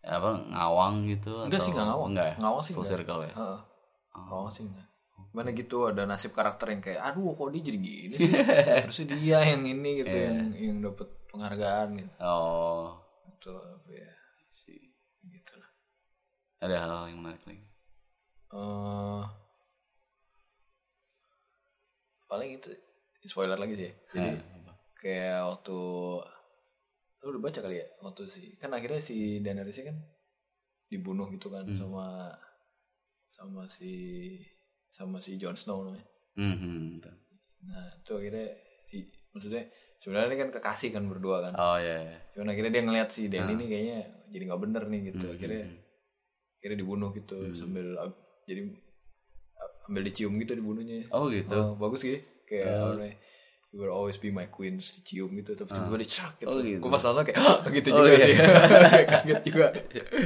Apa 0.00 0.28
ngawang 0.42 1.04
gitu? 1.06 1.44
Enggak 1.44 1.60
atau- 1.60 1.66
sih 1.66 1.72
nggak 1.72 1.86
ngawang. 1.86 2.08
Enggak 2.10 2.26
ya? 2.26 2.34
Ngawang 2.38 2.62
sih 2.62 2.72
Full 2.72 2.82
enggak. 2.82 2.92
circle 2.96 3.20
ya? 3.22 3.32
Heeh. 3.34 3.58
Oh. 4.10 4.22
Ngawang 4.22 4.50
sih 4.50 4.62
enggak. 4.64 4.86
Mana 5.30 5.50
gitu 5.52 5.76
ada 5.86 6.02
nasib 6.04 6.32
karakter 6.32 6.66
yang 6.68 6.80
kayak 6.80 7.00
aduh 7.00 7.30
kok 7.30 7.48
dia 7.50 7.62
jadi 7.62 7.78
gini 7.78 8.14
sih. 8.14 8.30
Harusnya 8.82 9.06
dia 9.14 9.38
yang 9.44 9.62
ini 9.64 9.90
gitu 10.00 10.10
Iya. 10.10 10.26
yang 10.26 10.38
yang 10.52 10.76
dapat 10.82 11.08
penghargaan 11.28 11.88
gitu. 11.96 12.10
Oh. 12.18 12.98
Itu 13.28 13.50
apa 13.52 13.88
ya? 13.88 14.10
sih. 14.50 14.80
Gitu 15.22 15.52
lah. 15.54 15.70
Ada 16.58 16.76
hal 16.80 17.08
yang 17.08 17.20
menarik 17.20 17.44
lagi. 17.44 17.62
Eh, 18.50 19.22
paling 22.26 22.50
itu 22.52 22.68
spoiler 23.24 23.54
lagi 23.54 23.74
sih. 23.76 23.90
Jadi 24.10 24.28
Nah, 24.28 24.42
apa? 24.64 24.72
kayak 24.96 25.40
waktu 25.46 25.78
lu 27.20 27.36
udah 27.36 27.42
baca 27.42 27.60
kali 27.60 27.76
ya 27.80 27.86
waktu 28.00 28.22
si 28.32 28.42
kan 28.56 28.72
akhirnya 28.72 29.00
si 29.04 29.44
Daenerys 29.44 29.76
kan 29.84 29.96
dibunuh 30.88 31.28
gitu 31.30 31.52
kan 31.52 31.68
Hmm. 31.68 31.76
sama 31.78 32.06
sama 33.30 33.62
si 33.70 33.92
sama 34.90 35.22
si 35.22 35.38
Jon 35.38 35.54
Snow 35.54 35.86
namanya. 35.86 36.06
Mhm, 36.34 36.98
betul. 36.98 37.14
Nah, 37.70 37.86
itu 37.94 38.12
akhirnya 38.16 38.46
si 38.90 38.96
maksudnya 39.30 39.62
sebenarnya 40.02 40.28
ini 40.34 40.38
kan 40.42 40.50
kekasih 40.50 40.90
kan 40.90 41.04
berdua 41.06 41.46
kan. 41.46 41.52
Oh 41.54 41.78
ya. 41.78 42.10
ya. 42.10 42.16
Cuman 42.34 42.50
akhirnya 42.50 42.72
dia 42.74 42.82
ngeliat 42.82 43.08
si 43.14 43.30
Dany 43.30 43.54
ini 43.54 43.66
kayaknya 43.70 43.98
jadi 44.34 44.42
nggak 44.50 44.62
bener 44.66 44.82
nih 44.90 45.00
gitu. 45.14 45.26
Hmm, 45.30 45.34
Akhirnya 45.38 45.62
hmm, 45.70 45.78
akhirnya 46.58 46.78
dibunuh 46.82 47.10
gitu 47.14 47.36
Hmm. 47.38 47.54
sambil 47.54 47.86
jadi 48.48 48.62
ambil 49.86 50.02
dicium 50.10 50.34
gitu 50.42 50.52
dibunuhnya. 50.58 51.06
Oh 51.14 51.30
gitu. 51.30 51.54
Oh, 51.54 51.78
bagus 51.78 52.02
sih. 52.02 52.18
Kayak 52.50 52.66
apa 52.82 52.86
namanya, 52.98 53.14
You 53.70 53.78
will 53.80 53.94
always 53.94 54.18
be 54.18 54.28
my 54.28 54.46
queen 54.46 54.76
terus 54.76 54.90
dicium 54.92 55.30
gitu 55.32 55.54
tapi 55.54 55.70
tiba-tiba 55.70 55.98
dicerak 55.98 56.34
gitu. 56.36 56.50
Oh, 56.50 56.58
gitu. 56.58 56.82
Gue 56.82 56.90
pas 56.90 57.02
nonton 57.02 57.22
kayak 57.22 57.38
"Hah?" 57.38 57.58
gitu 57.70 57.88
Oh, 57.90 57.96
juga 58.02 58.10
iya. 58.12 58.18
sih. 58.20 58.34
Kaget 59.14 59.40
juga. 59.46 59.66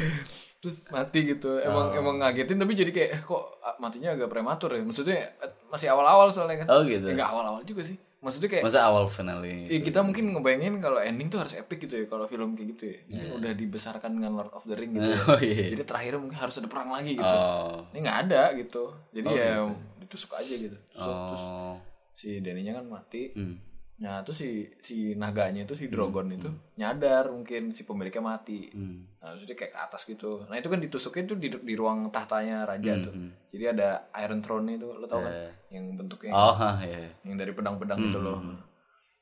Terus 0.65 0.77
mati 0.89 1.19
gitu. 1.29 1.61
Emang 1.61 1.93
Oh. 1.93 1.99
emang 1.99 2.15
ngagetin 2.19 2.57
tapi 2.57 2.73
jadi 2.73 2.89
kayak 2.89 3.11
"Eh, 3.11 3.21
kok 3.21 3.43
matinya 3.77 4.17
agak 4.17 4.33
prematur 4.33 4.73
ya. 4.73 4.81
Maksudnya 4.81 5.37
eh, 5.37 5.53
masih 5.69 5.93
awal-awal 5.93 6.33
soalnya 6.33 6.65
kan. 6.65 6.69
Oh 6.73 6.81
gitu. 6.83 7.05
Enggak 7.05 7.29
awal-awal 7.29 7.61
juga 7.63 7.85
sih. 7.85 8.01
Maksudnya 8.25 8.49
kayak 8.49 8.65
Masa 8.65 8.89
awal 8.89 9.05
finale? 9.05 9.69
Ya, 9.69 9.77
kita 9.79 10.01
mungkin 10.01 10.33
ngebayangin 10.33 10.81
kalau 10.81 10.97
ending 10.97 11.29
tuh 11.29 11.45
harus 11.45 11.53
epic 11.53 11.85
gitu 11.85 12.01
ya 12.01 12.07
kalau 12.09 12.25
film 12.25 12.57
kayak 12.57 12.69
gitu 12.73 12.85
ya. 12.89 12.99
Iya. 13.13 13.37
udah 13.37 13.53
dibesarkan 13.53 14.09
dengan 14.17 14.41
Lord 14.41 14.57
of 14.57 14.65
the 14.65 14.73
Ring 14.73 14.97
gitu. 14.97 15.05
ya. 15.05 15.21
Oh 15.29 15.37
iya. 15.37 15.69
Jadi 15.69 15.85
terakhir 15.85 16.17
mungkin 16.17 16.41
harus 16.41 16.57
ada 16.57 16.65
perang 16.65 16.89
lagi 16.89 17.13
gitu. 17.13 17.29
Oh. 17.29 17.85
Ini 17.93 17.99
nggak 18.01 18.19
ada 18.25 18.43
gitu. 18.57 18.85
Jadi 19.13 19.29
Oh, 19.29 19.37
ya 19.37 19.69
ditusuk 20.01 20.33
aja 20.33 20.49
gitu. 20.49 20.73
Terus, 20.73 21.05
terus 21.29 21.45
Oh. 21.45 21.77
Si 22.15 22.39
Daninya 22.41 22.79
kan 22.79 22.87
mati. 22.89 23.35
Hmm. 23.35 23.59
Nah, 23.95 24.27
terus 24.27 24.43
si 24.43 24.51
si 24.83 24.97
naganya 25.15 25.63
itu 25.63 25.75
si 25.79 25.87
Drogon 25.87 26.27
itu 26.31 26.51
nyadar 26.75 27.31
mungkin 27.31 27.71
si 27.71 27.87
pemiliknya 27.87 28.23
mati. 28.23 28.71
Hmm. 28.75 29.07
Nah, 29.23 29.39
dia 29.39 29.55
kayak 29.55 29.71
ke 29.71 29.79
atas 29.79 30.03
gitu. 30.05 30.43
Nah, 30.47 30.57
itu 30.59 30.67
kan 30.67 30.83
ditusuknya 30.83 31.23
tuh 31.31 31.39
di, 31.39 31.49
di 31.51 31.75
ruang 31.79 32.11
tahtanya 32.11 32.67
raja 32.67 32.91
Hmm, 32.95 33.05
tuh. 33.07 33.13
hmm. 33.15 33.31
Jadi 33.55 33.65
ada 33.71 33.89
Iron 34.19 34.43
Throne 34.43 34.75
itu, 34.75 34.89
lo 34.91 35.07
tau 35.07 35.23
kan? 35.23 35.31
Eh. 35.31 35.51
Yang 35.79 35.85
bentuknya 35.95 36.31
Oh, 36.35 36.55
hah, 36.55 36.75
iya. 36.83 37.07
yang 37.23 37.39
dari 37.39 37.55
pedang-pedang 37.55 37.99
Hmm, 38.03 38.09
itu 38.11 38.19
loh. 38.19 38.39
hmm, 38.43 38.59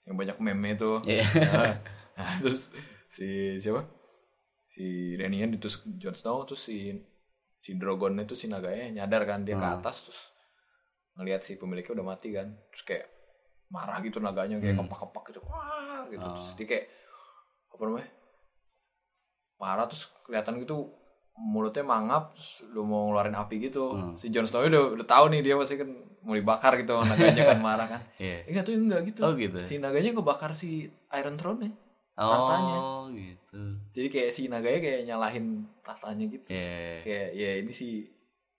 Yang 0.08 0.16
banyak 0.16 0.36
meme 0.40 0.68
itu. 0.72 0.90
Iya. 1.04 1.24
Nah, 1.52 1.72
nah, 2.16 2.32
terus 2.40 2.72
si 3.12 3.28
siapa? 3.60 3.84
Si 4.64 5.16
Daniel 5.20 5.52
ditusuk 5.52 5.84
Jon 6.00 6.16
Snow 6.16 6.48
terus 6.48 6.64
si 6.64 6.96
si 7.60 7.76
Drogon 7.76 8.16
itu 8.18 8.32
si 8.34 8.48
naganya 8.48 9.04
nyadar 9.04 9.28
kan 9.28 9.44
dia 9.44 9.54
ke 9.54 9.62
Hmm. 9.62 9.76
atas 9.78 10.00
terus 10.08 10.31
ngelihat 11.14 11.40
si 11.40 11.56
pemiliknya 11.56 11.98
udah 11.98 12.06
mati 12.06 12.28
kan. 12.30 12.48
Terus 12.72 12.84
kayak 12.84 13.06
marah 13.68 13.98
gitu 14.00 14.20
naganya 14.20 14.60
kayak 14.60 14.76
Hmm. 14.76 14.84
kepak-kepak 14.84 15.24
gitu. 15.32 15.40
Wah, 15.44 16.04
gitu. 16.06 16.20
Oh. 16.22 16.36
Terus 16.36 16.50
dia 16.56 16.66
kayak 16.66 16.86
apa 17.72 17.82
namanya? 17.82 18.08
Marah 19.56 19.86
terus 19.86 20.10
kelihatan 20.26 20.58
gitu 20.58 20.90
mulutnya 21.32 21.80
mangap 21.80 22.36
terus 22.36 22.60
lu 22.68 22.84
mau 22.84 23.08
ngeluarin 23.08 23.32
api 23.32 23.56
gitu. 23.62 23.94
Hmm. 23.96 24.12
Si 24.14 24.28
Jon 24.28 24.44
Snow 24.44 24.66
udah 24.66 25.00
udah 25.00 25.06
tahu 25.06 25.32
nih 25.32 25.40
dia 25.40 25.54
pasti 25.56 25.80
kan 25.80 25.88
mau 26.22 26.36
dibakar 26.36 26.76
gitu 26.76 26.92
naganya 27.00 27.42
kan 27.54 27.58
marah 27.58 27.88
kan. 27.88 28.02
Iya. 28.22 28.44
Enggak 28.46 28.62
tuh 28.68 28.74
enggak 28.76 29.00
gitu. 29.08 29.20
Oh 29.24 29.32
gitu. 29.32 29.58
Si 29.64 29.80
naganya 29.80 30.12
ngebakar 30.12 30.52
si 30.52 30.86
Iron 31.16 31.36
Throne 31.40 31.72
tahtanya. 32.12 32.76
Oh 32.78 33.08
gitu. 33.08 33.60
Jadi 33.96 34.08
kayak 34.12 34.30
si 34.30 34.42
naganya 34.46 34.80
kayak 34.84 35.00
nyalahin 35.08 35.46
tahtanya 35.80 36.24
gitu. 36.28 36.46
Iya. 36.52 37.00
Kayak 37.06 37.28
ya 37.32 37.50
ini 37.64 37.72
si 37.72 38.04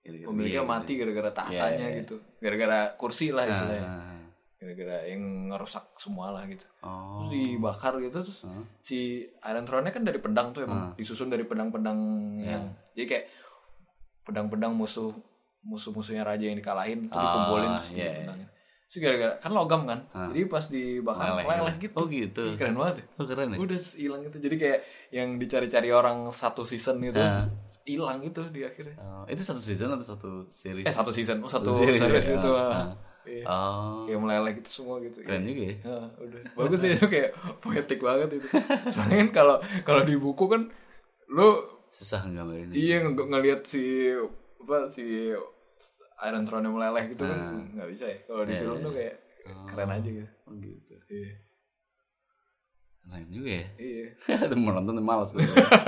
Gitu-gitu. 0.03 0.27
pemiliknya 0.27 0.59
Iya, 0.59 0.67
mati 0.67 0.91
gara-gara 0.93 1.31
tahtanya 1.31 1.63
Iya, 1.73 1.87
iya. 1.89 1.99
gitu. 1.99 2.15
Gara-gara 2.37 2.79
kursi 2.93 3.27
lah 3.29 3.43
gitu. 3.45 3.55
istilahnya. 3.57 3.87
Ah, 3.87 4.19
Gara-gara 4.55 4.97
yang 5.05 5.21
ngerusak 5.47 5.85
semua 5.95 6.27
lah 6.29 6.43
gitu. 6.45 6.63
Oh. 6.79 7.23
Terus 7.23 7.29
dibakar 7.33 7.93
gitu 7.97 8.17
terus 8.17 8.39
si 8.79 8.99
Iron 9.41 9.63
Throne-nya 9.63 9.91
kan 9.91 10.01
dari 10.01 10.17
pedang 10.17 10.51
tuh 10.51 10.63
emang 10.63 10.79
Ah. 10.81 10.91
disusun 10.93 11.27
dari 11.27 11.43
pedang-pedang 11.43 11.99
Iya. 12.37 12.47
yang 12.49 12.63
jadi 12.93 13.05
kayak 13.09 13.25
pedang-pedang 14.21 14.71
musuh 14.71 15.11
musuh-musuhnya 15.61 16.21
raja 16.21 16.43
yang 16.43 16.55
dikalahin 16.55 17.07
tuh 17.07 17.15
Ah, 17.15 17.23
dikumpulin 17.25 17.69
terus 17.77 17.91
iya, 17.93 18.11
dipedangin. 18.13 18.47
Terus 18.85 18.99
gara-gara 19.01 19.33
kan 19.37 19.51
logam 19.51 19.81
kan. 19.83 19.99
Ah. 20.11 20.27
Jadi 20.27 20.41
pas 20.45 20.65
dibakar 20.65 21.23
Meleleh, 21.25 21.43
meleleh 21.45 21.55
meleleh. 21.57 21.75
gitu. 21.81 21.95
Oh 21.95 22.05
gitu. 22.05 22.43
Ih, 22.45 22.55
Keren 22.55 22.75
banget 22.77 22.95
ya. 22.95 23.05
Oh 23.13 23.25
keren 23.25 23.47
ya. 23.49 23.57
Udah 23.57 23.79
hilang 23.95 24.21
gitu. 24.21 24.37
Jadi 24.39 24.55
kayak 24.57 24.79
yang 25.09 25.29
dicari-cari 25.35 25.89
orang 25.89 26.17
satu 26.29 26.61
season 26.61 26.99
gitu. 27.01 27.17
Ah. 27.17 27.47
Hilang 27.85 28.19
gitu 28.21 28.41
di 28.47 28.61
akhirnya. 28.61 28.95
Oh, 28.95 29.23
itu 29.25 29.39
satu 29.39 29.59
season 29.59 29.91
atau 29.91 30.07
satu 30.07 30.29
series? 30.47 30.83
Eh 30.83 30.93
satu 30.93 31.09
season, 31.09 31.37
oh, 31.39 31.47
satu, 31.47 31.75
series 31.75 31.99
series, 31.99 32.25
ya? 32.25 32.37
itu. 32.37 32.49
Ah. 32.49 32.95
Iya. 33.23 33.43
Oh, 33.45 34.03
Kayak 34.03 34.19
meleleh 34.19 34.53
gitu 34.57 34.69
semua 34.73 34.99
gitu. 34.99 35.19
keren 35.19 35.43
juga 35.43 35.63
ya. 35.63 35.75
Ya, 35.77 35.95
udah 36.17 36.39
bagus 36.53 36.79
sih 36.79 36.91
itu 36.91 37.05
kayak 37.05 37.29
poetik 37.63 37.99
banget 37.99 38.29
itu. 38.33 38.47
Soalnya 38.87 39.15
kan 39.17 39.29
kalau 39.33 39.55
kalau 39.81 40.01
di 40.01 40.15
buku 40.15 40.43
kan 40.45 40.67
lu 41.27 41.49
Susah 41.87 42.23
nggambarin. 42.23 42.71
iya 42.71 42.99
ng- 42.99 43.15
ngelihat 43.15 43.63
si 43.63 44.11
apa 44.57 44.89
si 44.89 45.31
Iron 46.21 46.43
Throne 46.43 46.67
meleleh 46.67 47.03
gitu 47.09 47.23
kan 47.23 47.37
Ah. 47.37 47.63
nggak 47.73 47.89
bisa 47.89 48.05
ya. 48.05 48.17
Kalau 48.23 48.43
di 48.43 48.51
Iya, 48.51 48.59
film 48.61 48.75
iya. 48.75 48.81
tuh 48.81 48.93
kayak 48.93 49.15
Oh. 49.43 49.67
keren 49.67 49.91
aja 49.93 50.09
gitu. 50.09 50.29
Oh 50.43 50.53
gitu. 50.55 50.93
Iya. 51.09 51.31
Keren 53.03 53.29
juga 53.29 53.51
ya. 53.51 53.65
Iya. 53.77 54.07
Mau 54.63 54.71
nonton 54.73 54.97
malas 54.99 55.31
tuh. 55.31 55.43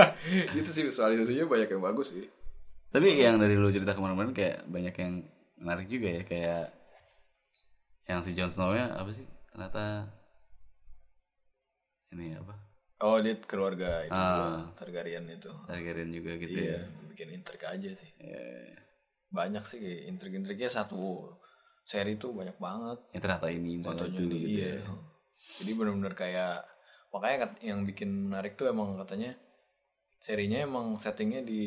itu 0.60 0.70
sih 0.70 0.84
visualisasinya 0.84 1.48
banyak 1.48 1.70
yang 1.72 1.82
bagus 1.82 2.12
sih. 2.12 2.28
Tapi 2.92 3.18
yang 3.18 3.40
dari 3.40 3.56
lu 3.56 3.68
cerita 3.70 3.92
kemarin-kemarin 3.92 4.32
kayak 4.32 4.58
banyak 4.68 4.96
yang 4.96 5.14
menarik 5.58 5.88
juga 5.88 6.08
ya 6.12 6.22
kayak 6.24 6.64
yang 8.06 8.20
si 8.22 8.36
Jon 8.36 8.52
Snow-nya 8.52 8.94
apa 8.94 9.10
sih? 9.12 9.26
Ternyata 9.50 10.12
ini 12.14 12.36
apa? 12.36 12.54
Oh 13.04 13.20
dia 13.20 13.36
keluarga 13.44 14.08
itu 14.08 14.16
Ah. 14.16 14.72
Targaryen 14.76 15.28
itu. 15.28 15.52
Targaryen 15.68 16.10
juga 16.10 16.32
gitu 16.40 16.56
Iya, 16.56 16.80
ya. 16.80 17.08
bikin 17.12 17.28
intrik 17.36 17.64
aja 17.64 17.90
sih. 17.92 18.12
Ya, 18.20 18.44
Banyak 19.28 19.68
sih 19.68 19.84
kayak 19.84 20.02
intrik-intriknya 20.16 20.72
satu 20.72 21.28
seri 21.84 22.16
tuh 22.16 22.32
banyak 22.32 22.56
banget. 22.56 22.98
ya 23.12 23.20
ternyata 23.20 23.48
ini 23.52 23.84
fotonya 23.84 24.16
itu 24.16 24.24
nih, 24.24 24.40
gitu 24.40 24.48
iya. 24.48 24.72
ya. 24.80 24.94
Jadi 25.60 25.72
benar-benar 25.76 26.14
kayak 26.16 26.56
makanya 27.16 27.56
yang 27.64 27.88
bikin 27.88 28.28
menarik 28.28 28.60
tuh 28.60 28.68
emang 28.68 28.92
katanya 28.94 29.32
serinya 30.20 30.60
emang 30.60 31.00
settingnya 31.00 31.40
di 31.42 31.64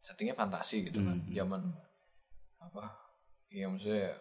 settingnya 0.00 0.32
fantasi 0.32 0.88
gitu 0.88 1.04
kan 1.04 1.20
Hmm. 1.20 1.28
zaman 1.28 1.62
apa 2.56 2.84
ya 3.50 3.68
maksudnya 3.68 4.16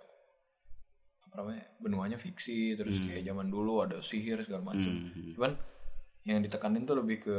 apa 1.23 1.33
namanya 1.39 1.63
benuanya 1.79 2.17
fiksi 2.17 2.75
terus 2.75 2.97
Hmm. 2.97 3.07
kayak 3.07 3.23
zaman 3.23 3.47
dulu 3.47 3.87
ada 3.87 3.97
sihir 4.01 4.43
segala 4.43 4.75
macam 4.75 4.91
Hmm. 5.07 5.31
cuman 5.33 5.51
yang 6.25 6.41
ditekanin 6.41 6.83
tuh 6.83 6.97
lebih 6.97 7.21
ke 7.21 7.37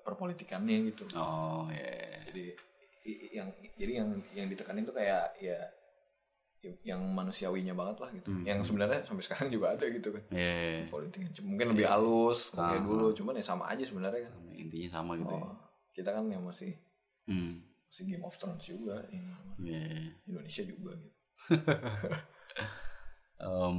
perpolitikannya 0.00 0.94
gitu 0.94 1.04
Oh, 1.18 1.66
ya. 1.68 2.22
jadi 2.30 2.54
i- 3.04 3.20
i- 3.26 3.32
yang 3.34 3.48
jadi 3.74 3.92
yang 3.98 4.08
yang 4.32 4.46
ditekanin 4.46 4.86
tuh 4.86 4.94
kayak 4.94 5.34
ya 5.38 5.58
ya- 5.58 5.70
yang 6.82 6.98
manusiawinya 7.08 7.70
banget 7.72 7.96
lah 7.98 8.10
gitu 8.10 8.28
Hmm. 8.28 8.42
yang 8.42 8.58
sebenarnya 8.60 9.00
sampai 9.02 9.22
sekarang 9.22 9.48
juga 9.48 9.72
ada 9.72 9.86
gitu 9.86 10.10
kan 10.10 10.22
Ya, 10.28 10.86
politiknya 10.88 11.30
Cuma 11.32 11.54
mungkin 11.54 11.68
lebih 11.70 11.86
halus 11.86 12.50
kalau 12.50 12.66
kayak 12.68 12.80
Ah. 12.80 12.84
dulu 12.84 13.06
cuman 13.12 13.34
ya 13.34 13.44
sama 13.44 13.64
aja 13.68 13.82
sebenarnya 13.82 14.26
kan 14.26 14.34
intinya 14.50 14.88
sama 14.92 15.12
gitu 15.14 15.30
ya. 15.30 15.38
oh, 15.40 15.54
kita 15.92 16.10
kan 16.10 16.24
yang 16.26 16.42
masih 16.42 16.74
Hmm. 17.24 17.62
masih 17.86 18.04
Game 18.06 18.24
of 18.24 18.34
Thrones 18.34 18.64
juga 18.64 18.96
yang 19.08 19.26
Ya. 19.58 19.86
Indonesia 20.24 20.62
juga 20.62 20.92
gitu 20.94 21.14
Em, 23.38 23.78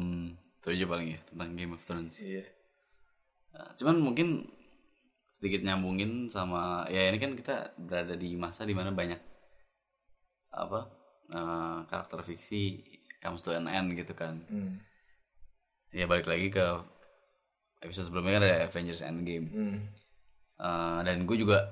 itu 0.56 0.68
aja 0.70 0.86
paling 0.88 1.10
ya 1.10 1.20
tentang 1.26 1.50
Game 1.54 1.74
of 1.74 1.84
Thrones. 1.84 2.16
iya 2.18 2.48
Nah, 3.50 3.74
cuman 3.76 3.98
mungkin 4.00 4.46
sedikit 5.28 5.62
nyambungin 5.62 6.28
sama 6.28 6.86
ya 6.88 7.10
ini 7.10 7.18
kan 7.18 7.34
kita 7.34 7.74
berada 7.78 8.14
di 8.14 8.34
masa 8.34 8.62
di 8.62 8.72
mana 8.72 8.90
banyak 8.90 9.18
apa 10.50 10.90
eh, 11.30 11.78
karakter 11.86 12.20
fiksi 12.24 12.84
comes 13.20 13.42
to 13.42 13.52
an 13.52 13.68
end 13.68 13.94
gitu 13.94 14.14
kan. 14.14 14.42
Hmm. 14.48 14.80
ya 15.90 16.06
balik 16.06 16.30
lagi 16.30 16.54
ke 16.54 16.66
episode 17.82 18.08
sebelumnya 18.08 18.38
kan 18.38 18.44
ada 18.46 18.58
Avengers 18.66 19.02
Endgame. 19.02 19.48
Hmm. 19.50 19.78
Eh, 20.60 21.00
dan 21.04 21.24
gue 21.24 21.38
juga 21.38 21.72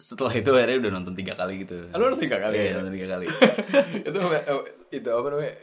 setelah 0.00 0.32
itu 0.32 0.48
akhirnya 0.56 0.80
udah 0.80 0.92
nonton 0.96 1.12
tiga 1.12 1.36
kali 1.36 1.60
gitu. 1.60 1.92
Ah, 1.92 2.00
lu 2.00 2.08
udah 2.08 2.20
tiga 2.20 2.40
kali 2.40 2.56
Iya, 2.56 2.64
ya? 2.64 2.74
nonton 2.80 2.94
tiga 2.96 3.08
kali. 3.12 3.26
Itu 4.08 4.16
eh, 4.16 4.44
itu 4.90 5.08
apa 5.12 5.26
namanya? 5.28 5.54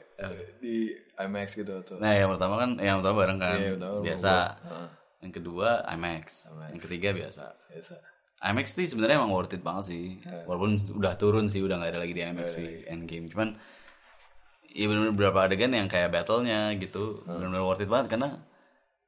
Di 0.61 0.75
IMAX 1.17 1.47
gitu 1.57 1.73
tuh 1.81 1.97
nah 1.97 2.13
yang 2.13 2.29
pertama 2.33 2.57
kan 2.57 2.77
yang 2.77 3.01
pertama 3.01 3.15
bareng 3.21 3.39
kan 3.41 3.57
Iya, 3.57 3.69
pertama 3.77 3.97
biasa. 4.05 4.33
Ah, 4.61 4.89
yang 5.25 5.33
kedua 5.33 5.81
IMAX, 5.89 6.25
IMAX. 6.53 6.69
yang 6.69 6.81
ketiga 6.85 7.09
biasa. 7.17 7.43
Biasa 7.73 7.95
IMAX 8.39 8.73
sih 8.73 8.85
sebenarnya 8.85 9.17
emang 9.17 9.33
worth 9.33 9.51
it 9.51 9.61
banget 9.61 9.85
sih. 9.89 10.05
Iya. 10.21 10.45
Walaupun 10.45 10.71
udah 10.93 11.13
turun 11.15 11.49
sih, 11.49 11.59
udah 11.59 11.75
nggak 11.75 11.91
ada 11.91 12.01
lagi 12.01 12.13
di 12.13 12.21
IMAX 12.21 12.47
sih 12.53 12.85
Endgame. 12.85 13.27
Cuman 13.27 13.57
iya 14.69 14.85
benar 14.85 15.09
beberapa 15.09 15.39
adegan 15.41 15.73
yang 15.73 15.87
kayak 15.87 16.13
battle-nya 16.13 16.75
gitu, 16.77 17.25
Hmm. 17.25 17.41
benar-benar 17.41 17.63
worth 17.63 17.81
it 17.81 17.89
banget 17.89 18.13
karena 18.13 18.29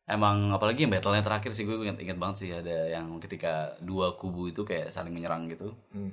emang 0.05 0.49
apalagi 0.49 0.81
yang 0.81 0.91
battle-nya 0.91 1.21
terakhir 1.21 1.53
sih 1.53 1.63
gue 1.63 1.77
inget, 1.77 2.01
inget 2.01 2.17
banget 2.17 2.35
sih 2.37 2.49
ada 2.49 2.89
yang 2.89 3.21
ketika 3.21 3.77
dua 3.79 4.17
kubu 4.17 4.49
itu 4.49 4.65
kayak 4.65 4.89
saling 4.89 5.13
menyerang 5.13 5.45
gitu. 5.45 5.77
hmm. 5.93 6.09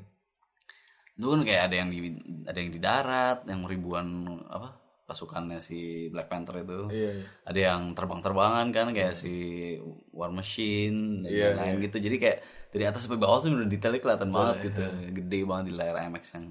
Itu 1.16 1.32
kan 1.32 1.40
kayak 1.40 1.72
ada 1.72 1.76
yang 1.80 1.88
di 1.88 1.98
ada 2.44 2.58
yang 2.60 2.68
di 2.68 2.76
darat, 2.76 3.38
yang 3.48 3.64
ribuan 3.64 4.06
apa 4.52 4.76
pasukannya 5.06 5.62
si 5.62 6.10
Black 6.10 6.26
Panther 6.26 6.60
itu 6.60 6.90
iya 6.90 7.10
iya 7.14 7.24
ada 7.46 7.60
yang 7.62 7.94
terbang-terbangan 7.94 8.74
kan 8.74 8.90
kayak 8.90 9.14
si 9.14 9.32
War 10.10 10.34
Machine 10.34 11.22
dan 11.22 11.30
Iya, 11.30 11.46
lain-lain 11.54 11.86
gitu 11.86 11.96
jadi 12.02 12.16
kayak 12.18 12.38
dari 12.76 12.84
atas 12.84 13.08
sampai 13.08 13.16
bawah 13.16 13.40
tuh 13.40 13.48
udah 13.50 13.64
detailnya 13.64 13.98
kelihatan 13.98 14.28
banget 14.28 14.56
ya. 14.60 14.64
gitu. 14.68 14.82
gede 15.16 15.38
banget 15.42 15.64
di 15.68 15.74
layar 15.74 15.96
IMAX 16.04 16.24
yang 16.36 16.46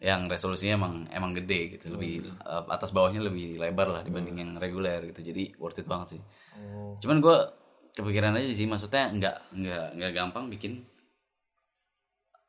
yang 0.00 0.20
resolusinya 0.32 0.80
emang 0.80 0.94
emang 1.12 1.36
gede 1.36 1.76
gitu. 1.76 1.92
Lebih 1.92 2.24
Hmm. 2.24 2.40
eh, 2.40 2.64
atas 2.72 2.88
bawahnya 2.90 3.20
lebih 3.20 3.60
lebar 3.60 3.92
lah 3.92 4.00
dibanding 4.00 4.40
yang 4.40 4.50
reguler 4.56 5.04
gitu. 5.12 5.20
Jadi 5.20 5.52
worth 5.60 5.76
it 5.76 5.84
banget 5.84 6.16
sih. 6.16 6.20
Oh. 6.56 6.96
Cuman 6.96 7.20
gue 7.20 7.36
kepikiran 7.92 8.32
aja 8.32 8.48
sih 8.48 8.64
maksudnya 8.64 9.12
nggak 9.12 9.36
nggak 9.52 9.86
nggak 10.00 10.12
gampang 10.16 10.48
bikin 10.48 10.80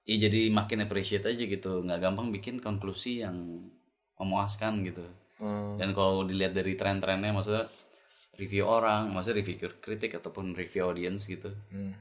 ya 0.01 0.15
jadi 0.17 0.47
makin 0.49 0.87
appreciate 0.87 1.27
aja 1.27 1.43
gitu. 1.43 1.83
Nggak 1.83 1.99
gampang 1.99 2.31
bikin 2.31 2.63
konklusi 2.63 3.21
yang 3.21 3.67
memuaskan 4.15 4.87
gitu. 4.87 5.03
Hmm. 5.41 5.73
dan 5.73 5.97
kalau 5.97 6.21
dilihat 6.21 6.53
dari 6.53 6.77
tren-trennya 6.77 7.33
maksudnya 7.33 7.65
review 8.37 8.61
orang 8.61 9.09
maksudnya 9.09 9.41
review 9.41 9.57
kritik 9.81 10.13
ataupun 10.13 10.53
review 10.53 10.85
audience 10.85 11.25
gitu. 11.25 11.49
Hmm. 11.73 11.97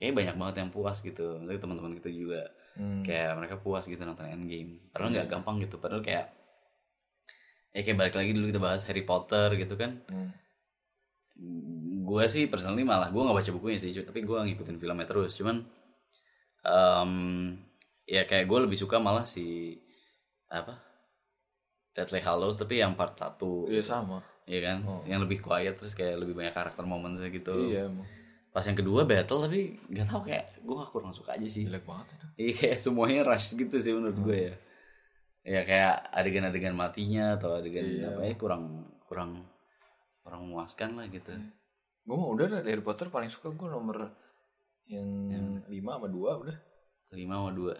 Kayaknya 0.00 0.16
banyak 0.16 0.36
banget 0.40 0.54
yang 0.64 0.70
puas 0.72 1.04
gitu. 1.04 1.36
Maksudnya 1.36 1.60
teman-teman 1.60 1.92
kita 2.00 2.08
juga. 2.10 2.42
Hmm. 2.70 3.02
kayak 3.04 3.34
mereka 3.36 3.58
puas 3.60 3.84
gitu 3.84 3.98
nonton 4.00 4.24
Endgame. 4.24 4.78
Padahal 4.88 5.10
nggak 5.12 5.28
gampang 5.28 5.60
gitu. 5.60 5.76
Padahal 5.76 6.00
kayak 6.00 6.32
ya 7.70 7.80
kayak 7.84 7.98
balik 7.98 8.14
lagi 8.16 8.30
dulu 8.32 8.46
kita 8.48 8.62
bahas 8.62 8.82
Harry 8.88 9.04
Potter 9.04 9.52
gitu 9.54 9.74
kan. 9.76 10.00
Hmm. 10.08 10.30
gue 12.00 12.24
sih 12.26 12.48
personally 12.48 12.84
malah 12.84 13.08
gue 13.08 13.20
nggak 13.20 13.36
baca 13.36 13.50
bukunya 13.52 13.76
sih. 13.76 13.92
Tapi 13.92 14.24
gue 14.24 14.38
ngikutin 14.48 14.80
filmnya 14.80 15.04
terus. 15.04 15.36
Cuman 15.36 15.60
em, 16.64 17.12
ya 18.06 18.24
kayak 18.24 18.48
gue 18.48 18.58
lebih 18.64 18.78
suka 18.80 18.96
malah 18.96 19.26
si 19.28 19.76
apa? 20.48 20.78
Deathly 21.90 22.22
Hallows 22.22 22.56
tapi 22.56 22.78
yang 22.80 22.94
part 22.94 23.18
1 23.18 23.34
iya 23.68 23.82
sama. 23.82 24.22
Iya 24.46 24.60
kan, 24.62 24.78
Oh. 24.86 25.02
yang 25.06 25.20
lebih 25.22 25.42
quiet 25.42 25.78
terus 25.78 25.94
kayak 25.94 26.22
lebih 26.22 26.34
banyak 26.34 26.54
karakter 26.54 26.82
momennya 26.86 27.28
gitu. 27.30 27.54
iya 27.70 27.86
emang 27.86 28.06
Pas 28.50 28.62
yang 28.62 28.74
kedua 28.74 29.04
battle 29.04 29.46
tapi 29.46 29.78
nggak 29.86 30.06
tahu 30.06 30.20
kayak 30.24 30.58
gue 30.58 30.74
kurang 30.88 31.12
suka 31.12 31.38
aja 31.38 31.46
sih. 31.46 31.62
jelek 31.64 31.84
banget 31.84 32.06
itu 32.10 32.26
Iya 32.36 32.52
kayak 32.56 32.78
semuanya 32.78 33.20
rush 33.24 33.54
gitu 33.54 33.76
sih 33.76 33.92
menurut 33.92 34.18
gue 34.20 34.34
Hmm. 34.34 34.46
ya. 34.46 34.54
Ya 35.40 35.60
kayak 35.62 35.94
adegan-adegan 36.10 36.74
matinya 36.74 37.34
atau 37.34 37.54
adegan 37.54 37.82
Iya. 37.82 38.10
apa 38.10 38.22
ya 38.22 38.34
kurang 38.34 38.62
kurang 39.04 39.30
kurang 40.20 40.40
memuaskan 40.44 40.94
lah 40.94 41.06
gitu. 41.06 41.30
gue 42.00 42.16
mah 42.16 42.28
udah 42.28 42.46
lah 42.48 42.60
Harry 42.60 42.80
Potter 42.80 43.06
paling 43.06 43.28
suka 43.28 43.48
gue 43.48 43.66
nomor 43.66 44.10
yang 44.84 45.06
lima 45.64 45.94
sama 45.94 46.08
dua 46.08 46.34
udah 46.36 46.58
Lima 47.10 47.38
sama 47.38 47.50
dua. 47.52 47.74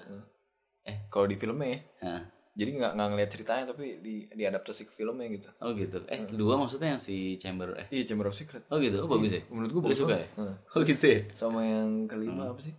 kalau 1.07 1.27
di 1.27 1.35
filmnya 1.35 1.67
ya 1.69 1.81
Hah. 2.01 2.23
Jadi 2.61 2.71
nggak 2.73 2.93
nggak 2.93 3.09
ngeliat 3.09 3.31
ceritanya 3.31 3.65
tapi 3.67 3.85
di 3.99 4.15
diadaptasi 4.29 4.85
ke 4.85 4.93
filmnya 4.93 5.27
gitu 5.29 5.49
Oh 5.59 5.73
gitu. 5.73 6.05
Eh 6.05 6.19
Hmm. 6.19 6.35
dua 6.35 6.55
maksudnya 6.55 6.93
yang 6.93 7.01
si 7.01 7.17
Chamber 7.35 7.73
eh. 7.75 7.87
iya 7.89 8.05
Chamber 8.05 8.27
of 8.27 8.35
Secret 8.35 8.69
Oh 8.69 8.77
gitu. 8.77 9.01
Oh 9.01 9.09
bagus 9.09 9.33
ya. 9.33 9.41
menurut 9.47 9.71
gue 9.71 9.79
Lu 9.79 9.87
bagus 9.87 9.99
suka 9.99 10.13
banget. 10.15 10.29
Heeh. 10.35 10.55
Oh 10.71 10.81
gitu 10.83 11.05
ya. 11.07 11.21
sama 11.33 11.61
yang 11.63 11.89
kelima 12.05 12.43
apa 12.47 12.61
sih 12.61 12.75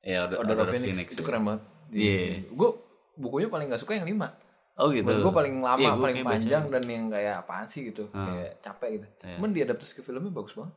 Ya 0.00 0.24
udah 0.24 0.36
Order 0.38 0.56
of 0.56 0.68
Phoenix, 0.70 0.96
itu 1.10 1.18
ya. 1.18 1.26
keren 1.26 1.42
banget 1.44 1.62
Iya. 1.88 2.48
gue 2.48 2.68
bukunya 3.14 3.46
paling 3.46 3.66
nggak 3.68 3.78
suka 3.78 3.92
yang 3.94 4.06
lima 4.06 4.32
Oh 4.74 4.88
gitu. 4.88 5.02
menurut 5.02 5.22
gue 5.22 5.34
paling 5.34 5.54
lama 5.58 5.78
Iya, 5.78 5.88
gua 5.90 6.02
paling 6.02 6.16
kayak 6.16 6.26
baca. 6.26 6.34
panjang 6.36 6.64
dan 6.68 6.82
yang 6.86 7.04
kayak 7.08 7.34
apaan 7.38 7.66
sih 7.66 7.80
gitu 7.84 8.04
Hmm. 8.08 8.26
kayak 8.26 8.50
capek 8.60 8.88
gitu 8.94 9.06
Iya. 9.20 9.36
cuman 9.36 9.50
diadaptasi 9.52 9.92
ke 9.92 10.02
filmnya 10.02 10.30
bagus 10.30 10.52
banget 10.52 10.74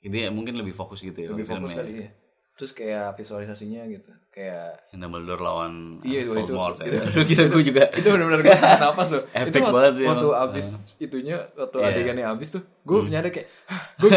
Dia 0.00 0.28
mungkin 0.28 0.54
lebih 0.54 0.72
fokus 0.72 1.00
gitu 1.00 1.16
ya. 1.16 1.28
lebih 1.28 1.42
fokus 1.44 1.70
filmnya. 1.70 1.78
kali 1.82 1.92
ya 1.98 2.10
terus 2.58 2.74
kayak 2.74 3.14
visualisasinya 3.14 3.86
gitu 3.86 4.10
kayak 4.28 4.90
yang 4.90 5.00
Dumbledore 5.00 5.38
lawan 5.38 6.02
Iya, 6.02 6.26
itu- 6.26 6.34
Voldemort 6.34 6.74
itu- 6.76 6.90
ya. 6.90 7.00
Aduh, 7.04 7.22
gila 7.22 7.44
gue 7.48 7.62
juga 7.64 7.82
itu 7.92 8.08
benar-benar 8.08 8.40
gue 8.40 8.50
napas 8.76 9.08
loh 9.08 9.22
Epic 9.38 9.54
itu 9.54 9.58
banget 9.64 9.92
sih 9.94 10.04
waktu 10.04 10.26
emang. 10.28 10.42
abis 10.44 10.66
itunya 10.98 11.36
waktu 11.54 11.76
Iya. 11.76 11.86
adegannya 11.88 12.24
abis 12.28 12.48
tuh 12.50 12.62
gue 12.82 12.98
nyadar 13.04 13.30
kayak 13.30 13.48
gue 13.96 14.10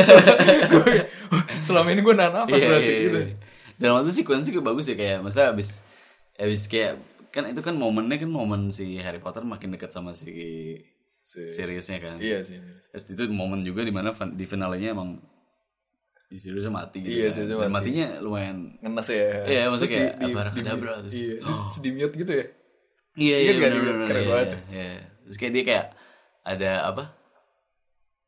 gue 0.68 0.84
selama 1.68 1.88
ini 1.90 2.02
gue 2.02 2.14
nahan 2.14 2.34
napas 2.36 2.54
Iya, 2.56 2.68
berarti 2.68 2.86
iya, 2.88 3.02
gitu 3.04 3.20
iya. 3.24 3.36
Dan 3.78 3.90
waktu 3.92 4.06
itu 4.08 4.16
sequence 4.18 4.46
juga 4.48 4.62
bagus 4.64 4.86
ya 4.86 4.96
kayak 4.96 5.18
masa 5.22 5.42
abis 5.48 5.70
abis 6.36 6.62
kayak 6.66 6.98
kan 7.30 7.46
itu 7.46 7.62
kan 7.62 7.74
momennya 7.74 8.18
kan 8.18 8.30
momen 8.30 8.70
si 8.70 8.98
Harry 8.98 9.18
Potter 9.18 9.42
makin 9.42 9.70
dekat 9.70 9.90
sama 9.90 10.12
si 10.12 10.34
Si- 11.22 11.38
seriusnya 11.48 11.98
kan 11.98 12.18
Iya 12.18 12.42
sih. 12.42 12.58
Itu 12.92 13.30
momen 13.30 13.62
juga 13.62 13.82
di 13.82 13.90
mana 13.90 14.10
di 14.28 14.44
finalnya 14.44 14.92
emang 14.92 15.22
di 16.32 16.40
seriusnya 16.40 16.72
mati 16.72 17.04
gitu 17.04 17.12
Iya, 17.12 17.28
kan. 17.28 17.34
seriusnya 17.36 17.58
Dan 17.58 17.62
mati. 17.62 17.76
matinya 17.76 18.08
lumayan 18.24 18.58
Ngenes 18.80 19.08
ya. 19.08 19.28
Iya, 19.44 19.62
maksudnya 19.68 19.76
Terus 19.76 19.92
kayak 19.92 20.14
abracadabra, 20.24 20.94
terus- 21.04 21.14
Iya. 21.14 21.36
Oh. 21.44 21.64
Terus 21.68 21.78
di 21.78 21.90
mute 21.92 22.16
gitu 22.16 22.32
ya. 22.32 22.46
Iya 23.12 23.36
iya 23.38 23.52
nggak 23.52 23.70
bener, 23.70 23.84
bener, 23.84 24.08
Keren 24.08 24.22
iya, 24.22 24.30
banget. 24.32 24.48
iya, 24.48 24.84
iya. 24.88 25.02
Terus 25.22 25.36
kayak 25.38 25.52
dia 25.52 25.64
kayak 25.66 25.86
ada 26.42 26.72
apa? 26.88 27.04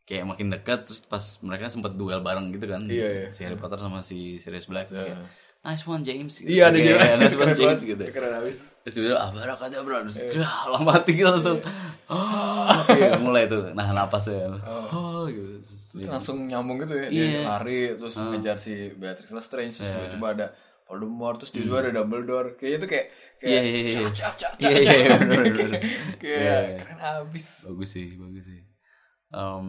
Kayak 0.04 0.26
makin 0.28 0.48
dekat 0.52 0.80
terus 0.84 1.02
pas 1.04 1.24
mereka 1.40 1.72
sempat 1.72 1.96
duel 1.96 2.20
bareng 2.20 2.52
gitu 2.52 2.68
kan. 2.68 2.84
Iya, 2.84 3.08
iya. 3.10 3.28
Si 3.32 3.42
Harry 3.42 3.56
Potter 3.56 3.80
sama 3.80 4.04
si 4.04 4.36
Sirius 4.36 4.68
Black 4.68 4.92
terus 4.92 5.08
kayak, 5.08 5.16
Iya. 5.16 5.28
Nice 5.64 5.84
one 5.84 6.02
James. 6.02 6.34
Gitu. 6.36 6.48
Iya 6.50 6.70
ada 6.70 6.78
juga. 6.78 7.16
nice 7.18 7.36
one 7.36 7.54
James 7.54 7.82
gitu. 7.82 8.04
Keren 8.06 8.36
abis. 8.38 8.58
Terus 8.84 8.94
dia 8.94 9.04
bilang 9.06 9.22
abracadabra 9.26 10.04
terus 10.04 10.18
Iya. 10.18 10.44
dah 10.44 10.58
lah 10.70 10.82
mati 10.82 11.12
gitu 11.14 11.24
langsung. 11.26 11.60
Oh, 12.06 12.68
iya, 12.92 13.16
mulai 13.16 13.48
tuh 13.48 13.72
nah 13.72 13.88
napasnya. 13.90 14.60
Oh, 14.92 15.24
gitu. 15.26 15.56
Terus 15.58 15.72
Terus 15.90 16.02
dia- 16.02 16.12
langsung 16.12 16.44
nyambung 16.44 16.78
gitu 16.78 16.94
ya. 16.94 17.08
Iya. 17.08 17.24
Dia 17.32 17.42
lari 17.48 17.80
terus 17.94 18.14
ngejar 18.14 18.58
si 18.58 18.74
Beatrix 18.92 19.30
Lestrange 19.30 19.72
terus 19.74 19.88
Iya. 19.88 19.96
tiba-tiba 20.12 20.28
ada 20.30 20.48
Voldemort 20.84 21.40
terus 21.40 21.52
tiba-tiba 21.52 21.80
ada 21.80 21.92
Dumbledore. 21.96 22.50
Kayaknya 22.54 22.78
itu 22.78 22.88
kayak 22.90 23.06
kayak 23.40 23.50
Iya, 23.50 23.62
iya, 23.64 23.80
iya. 23.80 24.10
cap, 24.12 24.34
Iya, 24.36 24.36
cap, 24.36 24.54
iya, 24.60 24.70
cap. 24.84 25.18
bener, 25.18 25.40
bener, 25.40 25.54
bener. 25.56 25.82
Kayak 26.20 26.38
Iya, 26.38 26.56
iya. 26.60 26.78
keren 26.78 27.00
abis. 27.00 27.48
bagus 27.64 27.90
sih 27.90 28.08
bagus 28.14 28.46
sih 28.46 28.62
Em, 29.34 29.68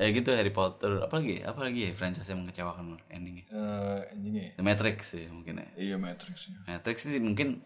ya 0.00 0.08
gitu 0.10 0.32
Harry 0.32 0.48
Potter 0.48 0.96
apalagi 0.98 1.44
apalagi 1.44 1.84
ya 1.84 1.92
franchise 1.92 2.24
yang 2.26 2.40
mengecewakan 2.40 2.96
endingnya 3.06 3.44
Eh, 3.46 4.00
anjingnya 4.10 4.42
ya. 4.42 4.52
The 4.56 4.64
Matrix 4.64 4.98
sih 5.10 5.28
mungkin 5.28 5.60
ya 5.60 5.68
Iya 5.76 5.96
Matrix 5.96 6.48
ya. 6.48 6.56
Matrix 6.66 6.96
sih 7.04 7.20
mungkin 7.20 7.60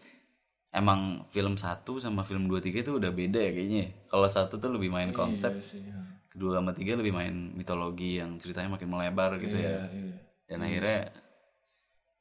emang 0.69 1.23
film 1.29 1.55
1 1.55 1.63
sama 1.95 2.21
film 2.21 2.45
2 2.45 2.59
3 2.59 2.83
itu 2.83 2.91
udah 2.91 3.07
beda 3.09 3.39
ya 3.39 3.51
kayaknya 3.51 3.79
ya. 3.81 3.89
kalau 4.05 4.27
satu 4.27 4.57
tuh 4.57 4.67
lebih 4.69 4.91
main 4.91 5.09
konsep 5.09 5.55
Iya 5.55 5.63
sih. 5.63 5.81
ya. 5.81 5.95
kedua 6.27 6.59
sama 6.59 6.71
tiga 6.71 6.93
lebih 6.93 7.15
main 7.15 7.31
mitologi 7.53 8.19
yang 8.19 8.35
ceritanya 8.35 8.67
makin 8.69 8.91
melebar 8.91 9.39
gitu 9.39 9.55
Iya, 9.55 9.71
ya 9.71 9.81
iya. 9.89 10.15
dan 10.45 10.59
akhirnya 10.61 10.99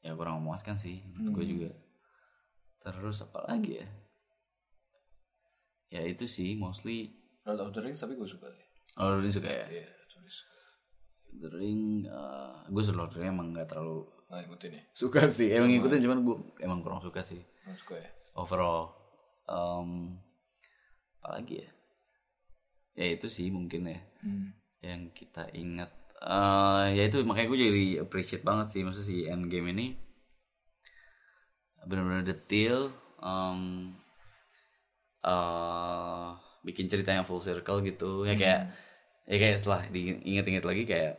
ya 0.01 0.15
kurang 0.15 0.39
memuaskan 0.39 0.79
sih 0.79 1.03
menurut 1.11 1.35
gue 1.35 1.45
Hmm. 1.45 1.53
juga 1.59 1.71
terus 2.79 3.19
apa 3.19 3.43
lagi 3.45 3.83
ya 3.83 3.87
ya 5.91 6.01
itu 6.05 6.25
sih 6.25 6.55
mostly 6.55 7.11
Lord 7.43 7.59
of 7.61 7.71
the 7.71 7.81
Rings 7.81 7.99
tapi 7.99 8.15
gue 8.15 8.27
suka 8.27 8.47
sih. 8.49 8.63
oh 8.97 9.17
lu 9.17 9.27
suka 9.29 9.47
ya 9.47 9.67
Iya, 9.69 9.87
suka. 10.23 10.53
The 11.35 11.49
Ring, 11.51 12.07
uh, 12.07 12.63
gue 12.71 12.83
Lord 12.95 13.11
of 13.11 13.19
emang 13.19 13.51
gak 13.51 13.67
terlalu 13.67 14.07
Nah, 14.31 14.39
ikutin 14.41 14.79
ya. 14.79 14.83
suka 14.95 15.27
sih. 15.27 15.51
Emang 15.51 15.71
ngikutin 15.71 16.01
cuman 16.03 16.19
gue 16.23 16.37
emang 16.61 16.79
kurang 16.81 17.03
suka 17.03 17.23
sih 17.23 17.43
Gue 17.43 17.75
suka 17.75 17.95
ya. 17.99 18.09
overall. 18.35 18.95
Um, 19.45 20.19
apa 21.19 21.39
lagi 21.39 21.61
ya? 21.61 21.69
Ya 22.95 23.07
itu 23.13 23.27
sih 23.27 23.51
mungkin 23.51 23.91
ya 23.91 23.99
Hmm. 24.23 24.55
yang 24.81 25.11
kita 25.11 25.51
ingat. 25.53 25.91
Uh, 26.25 26.89
ya 26.91 27.11
itu 27.11 27.21
makanya 27.23 27.51
gue 27.51 27.59
jadi 27.61 27.85
appreciate 28.01 28.43
banget 28.43 28.71
sih 28.71 28.81
maksudnya 28.81 29.07
si 29.07 29.17
Endgame 29.27 29.75
ini 29.75 29.87
benar-benar 31.85 32.25
detail. 32.25 32.95
Um, 33.21 33.93
uh, 35.21 36.37
bikin 36.65 36.89
ceritanya 36.89 37.25
full 37.25 37.41
circle 37.41 37.81
gitu 37.81 38.25
ya 38.25 38.37
kayak 38.37 38.73
ya 39.25 39.37
kayak 39.41 39.57
setelah 39.57 39.83
diinget-inget 39.89 40.65
lagi 40.65 40.85
kayak 40.85 41.17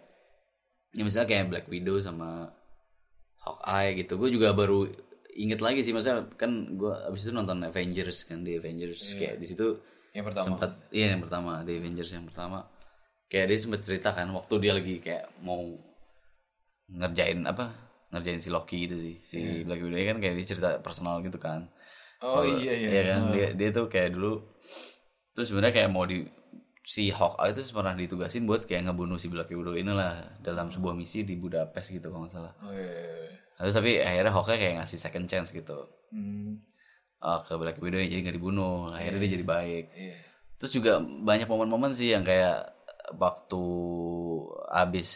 ya 0.96 1.02
misalnya 1.04 1.28
kayak 1.28 1.46
Black 1.52 1.68
Widow 1.68 1.98
sama 2.00 2.54
Hawkeye 3.41 4.06
gitu. 4.06 4.18
Gue 4.18 4.30
juga 4.34 4.56
baru 4.56 4.89
inget 5.36 5.60
lagi 5.60 5.84
sih 5.84 5.91
maksudnya 5.91 6.32
kan 6.39 6.80
gue 6.80 6.94
abis 7.12 7.28
itu 7.28 7.32
nonton 7.36 7.62
Avengers 7.65 8.26
kan 8.26 8.41
di 8.41 8.58
Avengers. 8.58 9.13
Kayak 9.20 9.36
di 9.41 9.46
situ 9.46 9.78
Yang 10.15 10.26
pertama. 10.32 10.46
sempat 10.48 10.72
iya 10.96 11.12
yang 11.12 11.22
pertama 11.22 11.52
di 11.68 11.74
Avengers 11.76 12.12
yang 12.15 12.26
pertama. 12.26 12.63
Kayak 13.28 13.46
dia 13.52 13.60
sempat 13.60 13.82
cerita 13.84 14.10
kan 14.15 14.32
waktu 14.32 14.54
dia 14.63 14.72
lagi 14.78 14.96
kayak 15.04 15.26
mau 15.44 15.62
ngerjain 16.86 17.41
apa 17.44 17.74
ngerjain 18.13 18.39
si 18.39 18.54
Loki 18.54 18.86
gitu 18.88 18.96
sih 18.96 19.15
si 19.26 19.38
Black 19.68 19.82
Widow. 19.84 19.98
Kan 19.98 20.18
kayak 20.24 20.36
dia 20.39 20.48
cerita 20.48 20.70
personal 20.80 21.20
gitu 21.26 21.36
kan. 21.41 21.68
Oh 22.24 22.48
iya 22.48 22.72
iya. 22.72 22.89
Iya 22.89 23.02
kan 23.12 23.22
dia 23.36 23.48
dia 23.54 23.70
tuh 23.76 23.91
kayak 23.91 24.15
dulu 24.15 24.39
terus 25.36 25.52
sebenarnya 25.52 25.84
kayak 25.84 25.89
mau 25.91 26.08
di 26.08 26.24
si 26.86 27.10
Hawkeye 27.10 27.58
itu 27.58 27.65
pernah 27.74 27.98
ditugasin 27.98 28.45
buat 28.45 28.69
kayak 28.69 28.86
ngebunuh 28.86 29.17
si 29.17 29.26
Black 29.26 29.50
Widow 29.50 29.74
inilah 29.74 30.38
dalam 30.39 30.69
sebuah 30.69 30.93
misi 30.93 31.26
di 31.26 31.34
Budapest 31.34 31.89
gitu 31.89 32.13
kalau 32.13 32.30
nggak 32.30 32.34
salah. 32.38 32.54
Oh 32.62 32.69
iya. 32.69 32.86
iya, 32.86 33.10
iya. 33.26 33.34
Terus 33.58 33.74
tapi 33.74 33.91
akhirnya 33.98 34.32
Hawkeye 34.32 34.60
kayak 34.62 34.76
ngasih 34.80 35.00
second 35.02 35.26
chance 35.26 35.50
gitu 35.50 35.89
Hmm. 36.13 36.62
uh, 37.19 37.41
ke 37.41 37.58
Black 37.58 37.82
Widow 37.82 37.98
jadi 37.98 38.21
nggak 38.21 38.38
dibunuh. 38.38 38.93
Akhirnya 38.93 39.19
dia 39.19 39.32
jadi 39.34 39.43
baik. 39.43 39.86
Iya. 39.91 40.17
Terus 40.56 40.71
juga 40.71 40.91
banyak 41.02 41.50
momen-momen 41.50 41.91
sih 41.91 42.13
yang 42.13 42.21
kayak 42.21 42.69
waktu 43.17 43.63
abis 44.71 45.10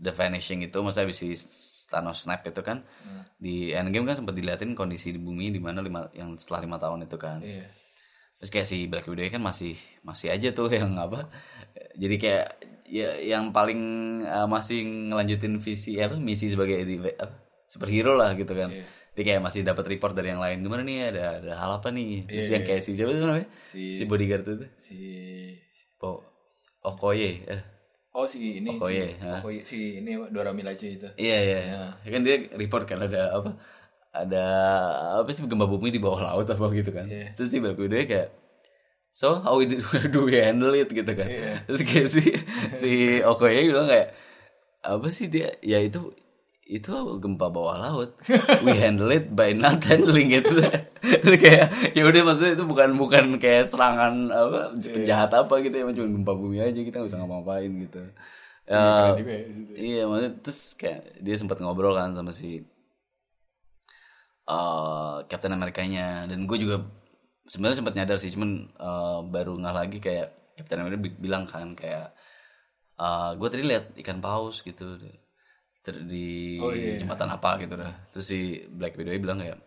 The 0.00 0.10
Vanishing 0.10 0.64
itu, 0.64 0.80
masa 0.80 1.04
abis 1.04 1.20
si 1.20 1.28
Thanos 1.86 2.24
snap 2.24 2.40
itu 2.42 2.62
kan 2.62 2.80
Hmm. 3.04 3.26
di 3.36 3.74
Endgame 3.74 4.06
kan 4.06 4.16
sempat 4.16 4.32
diliatin 4.32 4.72
kondisi 4.72 5.10
di 5.10 5.18
bumi 5.18 5.50
di 5.50 5.58
mana 5.58 5.82
lima 5.82 6.06
yang 6.14 6.38
setelah 6.38 6.64
lima 6.64 6.76
tahun 6.78 7.04
itu 7.04 7.16
kan. 7.16 7.38
Iya. 7.42 7.66
Terus 8.40 8.50
kayak 8.50 8.68
si 8.68 8.88
Black 8.88 9.04
Widow 9.04 9.28
kan 9.28 9.42
masih 9.44 9.76
masih 10.00 10.32
aja 10.32 10.48
tuh 10.50 10.72
yang 10.78 10.96
apa? 10.96 11.28
Jadi 11.94 12.16
kayak 12.16 12.46
ya 12.90 13.14
yang 13.22 13.54
paling 13.54 13.80
uh, 14.24 14.48
masih 14.50 14.82
ngelanjutin 15.12 15.60
visi 15.62 16.00
apa 16.02 16.18
misi 16.18 16.50
sebagai 16.50 16.80
apa, 17.20 17.36
superhero 17.68 18.16
lah 18.16 18.34
gitu 18.34 18.50
kan. 18.56 18.72
Iya. 18.72 18.84
Dia 19.14 19.22
kayak 19.26 19.42
masih 19.44 19.60
dapat 19.66 19.84
report 19.90 20.16
dari 20.16 20.32
yang 20.32 20.40
lain 20.40 20.64
gimana 20.64 20.82
nih 20.82 21.12
ada 21.12 21.24
ada 21.42 21.52
hal 21.60 21.70
apa 21.78 21.92
nih? 21.92 22.24
Terus 22.26 22.46
Iya, 22.48 22.52
yang 22.56 22.64
kayak 22.66 22.82
si 22.82 22.90
siapa 22.96 23.10
tuh 23.12 23.20
namanya? 23.22 23.48
Si- 23.68 23.92
Si 23.92 24.02
bodyguard 24.08 24.44
itu. 24.46 24.66
Si 24.80 24.96
Po 26.00 26.24
Okoye. 26.80 27.44
Eh. 27.44 27.62
Oh 28.10 28.26
si 28.26 28.58
ini 28.58 28.74
Okoye, 28.74 29.06
si, 29.14 29.22
ha? 29.22 29.38
Okoye, 29.38 29.60
si 29.62 30.02
ini 30.02 30.18
apa 30.18 30.26
Dora 30.34 30.50
Milaje 30.50 30.98
itu. 30.98 31.06
Iya 31.14 31.36
iya. 31.46 31.58
Ya 32.02 32.08
kan 32.10 32.20
dia 32.26 32.36
report 32.58 32.88
kan 32.88 32.98
ada 33.06 33.30
apa? 33.38 33.54
Ada 34.10 34.44
apa 35.22 35.30
sih 35.30 35.46
gempa 35.46 35.70
bumi 35.70 35.94
di 35.94 36.02
bawah 36.02 36.20
laut 36.34 36.46
apa 36.50 36.64
gitu 36.74 36.90
kan. 36.90 37.06
Iya. 37.06 37.38
Terus 37.38 37.48
si 37.54 37.62
Black 37.62 37.78
Widow 37.78 38.02
kayak 38.02 38.30
So 39.10 39.42
how 39.42 39.58
we 39.58 39.66
do, 39.66 39.82
do 40.14 40.30
we 40.30 40.38
handle 40.38 40.70
it 40.74 40.86
gitu 40.90 41.12
kan. 41.14 41.26
Iya. 41.26 41.66
Terus 41.66 41.82
kayak 41.82 42.08
si 42.08 42.22
si 42.70 42.90
Okoye 43.26 43.66
bilang 43.66 43.90
kayak 43.90 44.14
apa 44.80 45.06
sih 45.12 45.26
dia 45.26 45.58
ya 45.60 45.82
itu 45.82 46.14
itu 46.70 46.94
gempa 47.18 47.50
bawah 47.50 47.74
laut. 47.82 48.14
We 48.62 48.78
handle 48.78 49.10
it 49.10 49.34
by 49.34 49.50
not 49.50 49.82
handling 49.82 50.30
it. 50.30 50.46
Terus 51.26 51.38
kayak 51.42 51.98
ya 51.98 52.06
udah 52.06 52.22
maksudnya 52.22 52.54
itu 52.54 52.64
bukan 52.64 52.94
bukan 52.94 53.24
kayak 53.42 53.66
serangan 53.66 54.30
apa 54.30 54.78
penjahat 54.78 55.34
apa 55.34 55.54
gitu 55.66 55.74
ya 55.74 55.84
cuma 55.90 56.08
gempa 56.14 56.32
bumi 56.38 56.62
aja 56.62 56.78
kita 56.78 57.02
nggak 57.02 57.10
bisa 57.10 57.18
ngapa-ngapain 57.18 57.72
gitu. 57.82 58.02
Juga 58.70 59.32
ya 59.34 59.42
di 59.42 59.52
situ. 59.58 59.72
Iya, 59.74 60.02
maksudnya 60.06 60.32
terus 60.38 60.60
kayak 60.78 61.00
dia 61.18 61.34
sempat 61.34 61.58
ngobrol 61.58 61.98
kan 61.98 62.14
sama 62.14 62.30
si 62.30 62.62
eh 64.50 65.16
Captain 65.30 65.54
Amerikanya 65.54 66.26
dan 66.26 66.44
gue 66.50 66.58
juga 66.58 66.76
sebenarnya 67.46 67.78
sempat 67.82 67.94
nyadar 67.94 68.18
sih, 68.18 68.30
cuman 68.34 68.50
eh, 68.66 69.18
baru 69.30 69.52
nggak 69.62 69.76
lagi 69.80 69.98
kayak 70.02 70.28
Captain 70.58 70.80
America 70.82 70.98
bi- 71.00 71.20
bilang 71.20 71.44
kan 71.46 71.72
kayak 71.78 72.10
eh 73.00 73.30
gue 73.38 73.48
tadi 73.48 73.62
lihat 73.64 73.84
ikan 74.02 74.18
paus 74.20 74.60
gitu 74.60 74.98
ter- 75.80 76.04
di 76.04 76.60
Oh, 76.60 76.74
iya. 76.76 77.00
jembatan 77.00 77.30
apa 77.32 77.56
gitu 77.62 77.74
dah. 77.78 77.94
Terus 78.12 78.26
si 78.28 78.40
Black 78.68 78.94
Widow 79.00 79.16
bilang 79.16 79.40
kayak 79.40 79.58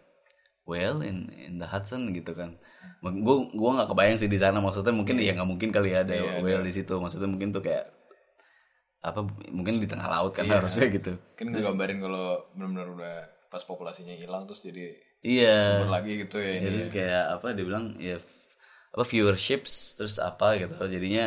well 0.69 1.01
in 1.01 1.27
in 1.33 1.57
the 1.57 1.65
Hudson 1.67 2.13
gitu 2.13 2.37
kan. 2.37 2.55
Gue 3.01 3.35
gue 3.51 3.69
nggak 3.75 3.89
kebayang 3.89 4.17
sih 4.21 4.29
di 4.29 4.37
sana 4.37 4.61
maksudnya 4.61 4.93
mungkin 4.93 5.17
ya 5.19 5.33
nggak 5.33 5.49
mungkin 5.49 5.69
kali 5.73 5.91
ya 5.95 6.05
ada 6.05 6.13
Iya, 6.13 6.39
whale 6.45 6.63
di 6.63 6.73
situ. 6.77 6.93
Maksudnya 7.01 7.27
mungkin 7.27 7.49
tuh 7.51 7.63
kayak 7.65 7.89
apa 9.03 9.19
mungkin 9.51 9.83
di 9.83 9.87
tengah 9.89 10.07
laut 10.07 10.31
kan 10.31 10.47
harusnya 10.47 10.87
gitu. 10.87 11.17
Kan 11.35 11.51
ngegambarin 11.51 11.99
kalau 11.99 12.39
benar-benar 12.55 12.87
udah 12.95 13.15
pas 13.53 13.61
populasinya 13.61 14.17
hilang 14.17 14.49
terus 14.49 14.65
jadi 14.65 14.97
Iya. 15.21 15.85
lagi 15.85 16.25
gitu 16.25 16.41
ya 16.41 16.57
ini. 16.57 16.65
Jadi 16.73 16.79
kayak 16.89 17.23
apa 17.37 17.53
dia 17.53 17.63
bilang 17.63 17.93
ya 18.01 18.17
apa 18.89 19.03
viewerships 19.05 19.93
terus 19.93 20.17
apa 20.17 20.57
gitu. 20.57 20.73
Jadinya 20.89 21.25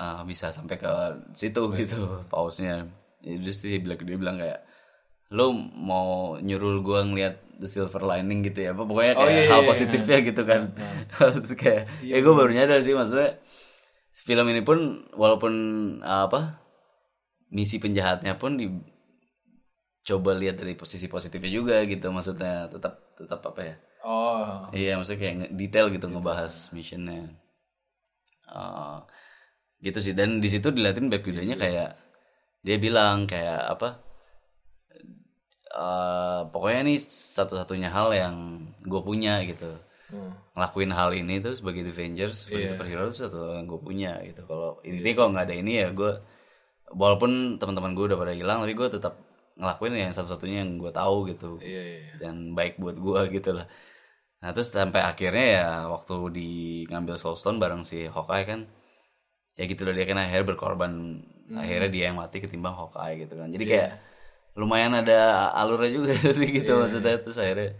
ah, 0.00 0.24
bisa 0.24 0.48
sampai 0.50 0.80
ke 0.80 0.88
situ 1.36 1.60
gitu 1.76 2.24
pausnya. 2.32 2.88
Jadi 3.20 3.52
si 3.52 3.76
Black 3.84 4.00
dia 4.08 4.16
bilang 4.16 4.40
kayak 4.40 4.64
lo 5.30 5.52
mau 5.54 6.40
nyuruh 6.40 6.80
gua 6.82 7.06
ngeliat 7.06 7.38
the 7.60 7.68
silver 7.68 8.00
lining 8.02 8.40
gitu 8.42 8.64
ya 8.66 8.72
apa 8.72 8.82
pokoknya 8.88 9.14
kayak 9.14 9.28
Oh, 9.28 9.30
iya, 9.30 9.46
hal 9.52 9.60
iya, 9.62 9.68
positifnya 9.68 10.18
gitu 10.24 10.42
kan 10.48 10.62
terus 11.12 11.52
kayak 11.54 11.86
ya 12.00 12.16
gue 12.18 12.32
baru 12.34 12.50
nyadar 12.50 12.80
sih 12.80 12.96
maksudnya 12.96 13.36
film 14.16 14.48
ini 14.48 14.64
pun 14.64 15.04
walaupun 15.12 15.52
ah, 16.02 16.26
apa 16.26 16.58
misi 17.52 17.76
penjahatnya 17.78 18.40
pun 18.40 18.56
dicoba 20.00 20.32
lihat 20.32 20.56
dari 20.56 20.74
posisi 20.74 21.06
positifnya 21.06 21.52
juga 21.52 21.84
gitu 21.84 22.08
maksudnya 22.08 22.66
tetap 22.68 23.14
tetap 23.14 23.40
apa 23.44 23.62
ya 23.62 23.76
Oh. 24.00 24.64
Iya, 24.72 24.96
maksudnya 24.96 25.20
kayak 25.20 25.36
detail 25.60 25.92
gitu 25.92 26.08
ngebahas 26.08 26.72
missionnya. 26.72 27.36
Eh, 28.48 28.96
gitu 29.84 30.00
sih. 30.00 30.16
Dan 30.16 30.40
di 30.40 30.48
situ 30.48 30.72
diliatin 30.72 31.12
Black 31.12 31.20
Widow-nya 31.20 31.60
kayak 31.60 32.00
dia 32.64 32.76
bilang 32.80 33.28
kayak 33.28 33.60
apa? 33.60 34.00
eh 35.70 36.40
pokoknya 36.50 36.80
ini 36.82 36.94
satu-satunya 37.36 37.92
hal 37.92 38.10
yang 38.10 38.36
gue 38.82 39.02
punya 39.04 39.44
gitu. 39.44 39.78
Hmm. 40.10 40.34
ngelakuin 40.58 40.90
hal 40.90 41.14
ini 41.14 41.38
tuh 41.38 41.54
sebagai 41.54 41.86
Avengers 41.86 42.42
sebagai 42.42 42.66
Iya. 42.66 42.70
superhero 42.74 43.02
itu 43.06 43.16
satu 43.22 43.54
yang 43.54 43.70
gue 43.70 43.78
punya 43.78 44.18
gitu 44.26 44.42
kalau 44.42 44.82
ini 44.82 45.06
kalau 45.14 45.30
nggak 45.30 45.46
ada 45.46 45.54
ini 45.54 45.72
ya 45.78 45.94
gue 45.94 46.18
walaupun 46.90 47.62
teman-teman 47.62 47.94
gue 47.94 48.10
udah 48.10 48.18
pada 48.18 48.34
hilang 48.34 48.58
tapi 48.58 48.74
gue 48.74 48.88
tetap 48.90 49.14
ngelakuin 49.58 49.92
yang 49.96 50.12
satu-satunya 50.12 50.62
yang 50.62 50.78
gue 50.78 50.92
tahu 50.92 51.16
gitu. 51.30 51.58
Iya, 51.58 51.82
iya. 51.82 51.98
iya. 52.06 52.12
dan 52.20 52.52
baik 52.54 52.78
buat 52.78 52.96
gue 52.96 53.20
gitu 53.34 53.56
lah. 53.56 53.66
Nah 54.40 54.50
terus 54.56 54.72
sampai 54.72 55.04
akhirnya 55.04 55.46
ya 55.58 55.66
waktu 55.88 56.14
di 56.32 56.50
ngambil 56.88 57.20
Soulstone 57.20 57.60
bareng 57.60 57.84
si 57.84 58.08
Hawkeye 58.08 58.46
kan 58.48 58.60
ya 59.52 59.68
gitu 59.68 59.84
loh 59.84 59.92
dia 59.92 60.06
kan 60.08 60.16
akhirnya 60.16 60.46
berkorban. 60.48 60.92
Akhirnya 61.50 61.90
dia 61.90 62.04
yang 62.12 62.16
mati 62.16 62.38
ketimbang 62.38 62.72
Hawkeye 62.72 63.26
gitu 63.26 63.34
kan. 63.36 63.50
Jadi 63.50 63.64
kayak 63.66 63.90
lumayan 64.56 64.94
ada 64.96 65.50
alurnya 65.52 65.90
juga 65.92 66.12
sih 66.38 66.48
gitu 66.48 66.78
maksudnya. 66.78 67.20
terus 67.20 67.36
akhirnya 67.36 67.74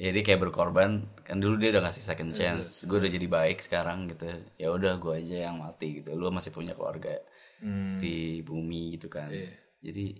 ya 0.00 0.08
dia 0.10 0.22
kayak 0.24 0.40
berkorban. 0.40 1.04
Kan 1.28 1.36
dulu 1.42 1.60
dia 1.60 1.76
udah 1.76 1.84
ngasih 1.84 2.02
second 2.02 2.32
chance. 2.32 2.88
gue 2.88 2.96
udah 2.96 3.12
jadi 3.12 3.26
baik 3.28 3.60
sekarang 3.60 4.08
gitu. 4.08 4.24
Ya 4.56 4.72
udah 4.72 4.96
gue 4.96 5.12
aja 5.12 5.50
yang 5.50 5.60
mati 5.60 6.00
gitu. 6.00 6.16
Lu 6.16 6.32
masih 6.32 6.50
punya 6.50 6.72
keluarga 6.72 7.20
Hmm. 7.62 8.02
di 8.02 8.42
bumi 8.42 8.98
gitu 8.98 9.06
kan. 9.06 9.30
Iya. 9.30 9.54
jadi 9.78 10.18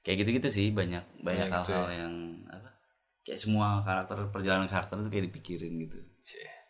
kayak 0.00 0.16
gitu-gitu 0.22 0.48
sih 0.48 0.66
banyak 0.70 1.02
banyak 1.18 1.46
Banyak 1.46 1.62
gitu 1.62 1.72
hal-hal 1.72 1.88
yang 1.92 2.14
apa 2.46 2.68
kayak 3.22 3.38
semua 3.38 3.82
karakter 3.82 4.16
perjalanan 4.28 4.66
karakter 4.66 4.96
tuh 4.98 5.08
kayak 5.08 5.28
dipikirin 5.28 5.74
gitu 5.80 5.98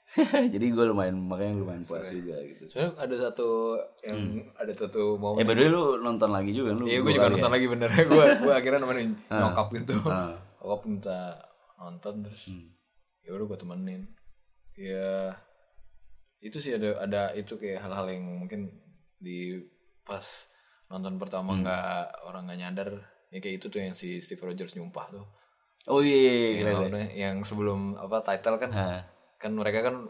jadi 0.54 0.66
gue 0.72 0.84
lumayan 0.88 1.20
makanya 1.20 1.60
lumayan 1.60 1.84
puas 1.84 2.08
juga 2.08 2.40
gitu 2.40 2.64
Soalnya 2.64 2.96
ada 2.96 3.16
satu 3.20 3.76
yang 4.00 4.20
ada 4.56 4.72
satu 4.72 5.20
momen. 5.20 5.36
eh 5.36 5.44
by 5.44 5.52
the 5.52 5.62
way 5.62 5.70
lu 5.70 6.00
nonton 6.00 6.32
lagi 6.32 6.56
juga 6.56 6.72
lu 6.72 6.88
Iya, 6.88 7.04
gue 7.04 7.12
juga 7.12 7.28
nonton 7.28 7.44
ya? 7.44 7.54
lagi 7.54 7.66
bener. 7.68 7.88
gue 8.08 8.24
gue 8.40 8.54
akhirnya 8.56 8.80
nemenin 8.80 9.10
nyokap 9.30 9.68
gitu. 9.76 9.94
Ah. 10.08 10.32
Nyokap 10.58 10.80
minta 10.88 11.20
nonton 11.76 12.14
terus. 12.24 12.42
Hmm. 12.48 12.72
Ya 13.20 13.36
udah 13.36 13.46
gue 13.46 13.58
temenin. 13.60 14.02
Ya 14.80 15.36
itu 16.40 16.56
sih 16.56 16.72
ada 16.72 17.04
ada 17.04 17.22
itu 17.36 17.60
kayak 17.60 17.84
hal-hal 17.84 18.08
yang 18.08 18.24
mungkin 18.40 18.72
di 19.20 19.60
pas 20.02 20.24
nonton 20.88 21.20
pertama 21.20 21.52
Hmm. 21.52 21.60
nggak 21.60 22.00
orang 22.24 22.42
nggak 22.48 22.60
nyadar 22.64 22.90
ya 23.28 23.38
kayak 23.38 23.54
itu 23.56 23.66
tuh 23.66 23.80
yang 23.80 23.92
si 23.92 24.18
Steve 24.18 24.40
Rogers 24.40 24.72
nyumpah 24.72 25.06
tuh 25.10 25.24
oh 25.86 26.00
iya 26.00 26.16
iya, 26.16 26.28
iya, 26.30 26.48
yang, 26.54 26.68
apa 26.70 26.84
namanya, 26.86 27.08
yang 27.12 27.36
sebelum 27.42 27.80
apa 27.94 28.20
title 28.22 28.56
kan 28.56 28.70
Ah. 28.70 29.00
kan 29.36 29.52
mereka 29.52 29.80
kan 29.82 30.08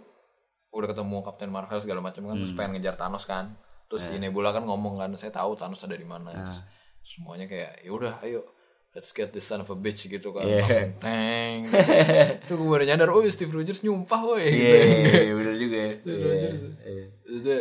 udah 0.69 0.89
ketemu 0.89 1.17
Captain 1.23 1.49
Marvel 1.49 1.79
segala 1.79 2.01
macam 2.01 2.23
kan 2.25 2.37
terus 2.37 2.51
Hmm. 2.51 2.59
pengen 2.59 2.73
ngejar 2.75 2.95
Thanos 2.95 3.25
kan 3.25 3.57
terus 3.85 4.05
si 4.05 4.17
Nebula 4.17 4.51
kan 4.51 4.63
ngomong 4.63 4.95
kan 4.97 5.11
saya 5.15 5.31
tahu 5.31 5.55
Thanos 5.55 5.81
ada 5.81 5.95
di 5.95 6.05
mana. 6.05 6.29
Terus 6.29 6.61
semuanya 7.09 7.45
kayak 7.45 7.81
ya 7.81 7.91
udah 7.91 8.21
ayo 8.21 8.45
let's 8.91 9.11
get 9.11 9.31
this 9.31 9.43
son 9.43 9.59
of 9.59 9.69
a 9.69 9.75
bitch 9.75 10.05
gitu 10.07 10.29
kan 10.31 10.45
Yeah. 10.45 10.61
langsung 10.61 10.93
teng 10.99 11.59
tuh 12.49 12.55
gue 12.55 12.69
baru 12.69 12.85
nyadar 12.85 13.09
oh 13.09 13.25
Steve 13.27 13.49
Rogers 13.51 13.81
nyumpah 13.81 14.21
woi 14.21 14.45
iya 14.45 14.53
gitu 14.53 14.77
iya, 15.07 15.21
iya, 15.23 15.33
bener 15.35 15.55
juga 15.57 15.77
ya 15.79 15.93
Steve 15.95 16.13
Iya, 16.15 16.27
Rogers. 16.27 16.61
iya. 16.83 17.05
itu 17.31 17.55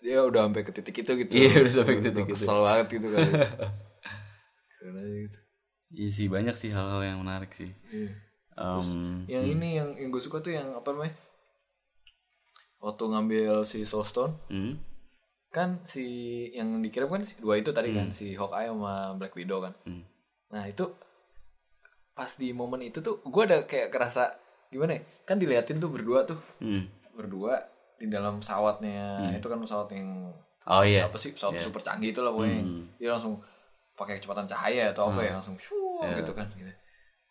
dia 0.00 0.18
udah 0.20 0.40
sampai 0.44 0.62
ke 0.62 0.72
titik 0.72 0.96
itu 1.00 1.12
gitu 1.16 1.32
Iya, 1.32 1.52
udah 1.58 1.72
sampai 1.72 1.94
ke 1.94 2.02
titik 2.04 2.24
itu. 2.24 2.34
kesel 2.36 2.58
banget 2.60 2.86
gitu 2.92 3.08
kan 3.08 3.24
keren 4.84 5.00
aja 5.00 5.16
gitu. 5.24 5.38
Iya 5.96 6.08
sih 6.12 6.26
banyak 6.28 6.52
sih 6.52 6.70
hal-hal 6.76 7.00
yang 7.00 7.24
menarik 7.24 7.56
sih. 7.56 7.72
Iya. 7.88 8.12
Em, 8.54 9.24
yang 9.26 9.44
ini 9.48 9.80
yang 9.80 9.88
yang 9.96 10.12
gue 10.12 10.20
suka 10.20 10.44
tuh 10.44 10.52
yang 10.52 10.76
apa 10.76 10.92
namanya? 10.92 11.16
Waktu 12.84 13.04
ngambil 13.08 13.64
si 13.64 13.80
Soulstone 13.88 14.36
hmm? 14.52 14.76
kan 15.48 15.80
si 15.88 16.04
yang 16.52 16.84
dikirim 16.84 17.08
kan 17.08 17.24
si- 17.24 17.38
dua 17.40 17.56
itu 17.56 17.72
tadi 17.72 17.96
kan 17.96 18.12
si 18.12 18.36
Hawkeye 18.36 18.68
sama 18.68 19.16
Black 19.16 19.32
Widow 19.32 19.64
kan. 19.64 19.72
Hmm. 19.88 20.04
nah 20.52 20.68
itu 20.68 20.86
pas 22.14 22.30
di 22.38 22.54
momen 22.54 22.78
itu 22.84 23.02
tuh 23.02 23.18
gue 23.24 23.42
ada 23.42 23.64
kayak 23.64 23.88
kerasa 23.88 24.36
gimana 24.68 25.00
ya? 25.00 25.02
Kan 25.24 25.40
diliatin 25.40 25.80
tuh 25.80 25.88
berdua 25.88 26.28
tuh. 26.28 26.36
Hmm. 26.60 26.84
berdua 27.16 27.64
di 27.96 28.10
dalam 28.12 28.44
pesawatnya. 28.44 29.32
Itu 29.40 29.48
kan 29.48 29.62
pesawat 29.62 29.88
yang 29.96 30.34
oh 30.68 30.82
iya. 30.84 31.08
apa 31.08 31.16
sih? 31.16 31.32
Pesawat 31.32 31.62
super 31.64 31.80
canggih 31.80 32.12
itu 32.12 32.20
lah 32.20 32.30
pokoknya. 32.34 32.60
Hmm. 32.60 32.84
dia 33.00 33.08
langsung 33.14 33.40
pakai 33.94 34.18
kecepatan 34.18 34.50
cahaya 34.50 34.90
atau 34.90 35.10
apa 35.10 35.20
ya 35.22 35.32
langsung 35.38 35.58
shoo, 35.58 36.02
gitu 36.02 36.34
kan 36.34 36.50
gitu. 36.58 36.72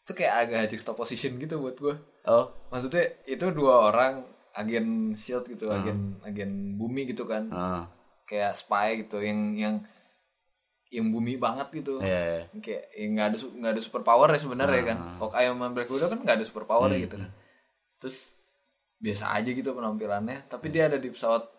itu 0.04 0.12
kayak 0.16 0.34
agak 0.48 0.62
juxtaposition 0.72 1.36
gitu 1.40 1.60
buat 1.60 1.76
gue 1.76 1.96
oh. 2.28 2.46
Maksudnya 2.72 3.06
itu 3.28 3.46
dua 3.52 3.92
orang 3.92 4.24
agen 4.54 5.18
shield 5.18 5.50
gitu 5.50 5.70
agen 5.74 6.22
agen 6.22 6.78
bumi 6.78 7.10
gitu 7.10 7.26
kan. 7.26 7.50
Ah. 7.50 7.86
kayak 8.24 8.56
spy 8.56 9.04
gitu 9.04 9.20
yang 9.20 9.58
yang 9.60 9.76
yang 10.94 11.10
bumi 11.10 11.42
banget 11.42 11.84
gitu. 11.84 11.98
Iya 11.98 12.22
iya. 12.22 12.44
kayak 12.62 12.84
yang 12.94 13.12
nggak 13.18 13.28
ada 13.34 13.38
nggak 13.42 13.72
ada 13.74 13.82
super 13.82 14.02
power 14.06 14.30
ya 14.30 14.40
sebenarnya 14.40 14.82
kan. 14.94 14.98
Hawkeye 15.18 15.50
sama 15.50 15.74
Black 15.74 15.90
Widow 15.90 16.08
kan 16.08 16.22
nggak 16.22 16.38
ada 16.38 16.46
super 16.46 16.70
power 16.70 16.88
ya 16.94 17.02
gitu 17.02 17.18
kan. 17.18 17.34
Terus 17.98 18.30
biasa 19.02 19.34
aja 19.34 19.50
gitu 19.50 19.74
penampilannya. 19.74 20.46
Tapi 20.46 20.70
dia 20.70 20.86
ada 20.86 21.02
di 21.02 21.10
pesawat 21.10 21.50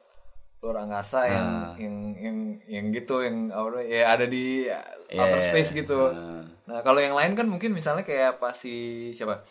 luar 0.65 0.89
angkasa 0.89 1.29
yang 1.29 1.49
yang 1.77 1.97
yang 2.17 2.37
yang 2.65 2.85
gitu 2.89 3.21
yang 3.21 3.53
apa 3.53 3.85
ya 3.85 4.17
ada 4.17 4.25
di 4.25 4.65
outer 5.13 5.37
Iya, 5.37 5.47
space 5.53 5.71
gitu. 5.77 6.09
Ah. 6.09 6.41
nah 6.65 6.81
kalau 6.81 6.97
yang 6.97 7.13
lain 7.13 7.37
kan 7.37 7.45
mungkin 7.45 7.77
misalnya 7.77 8.01
kayak 8.01 8.41
pas 8.41 8.57
si 8.57 8.73
siapa? 9.13 9.45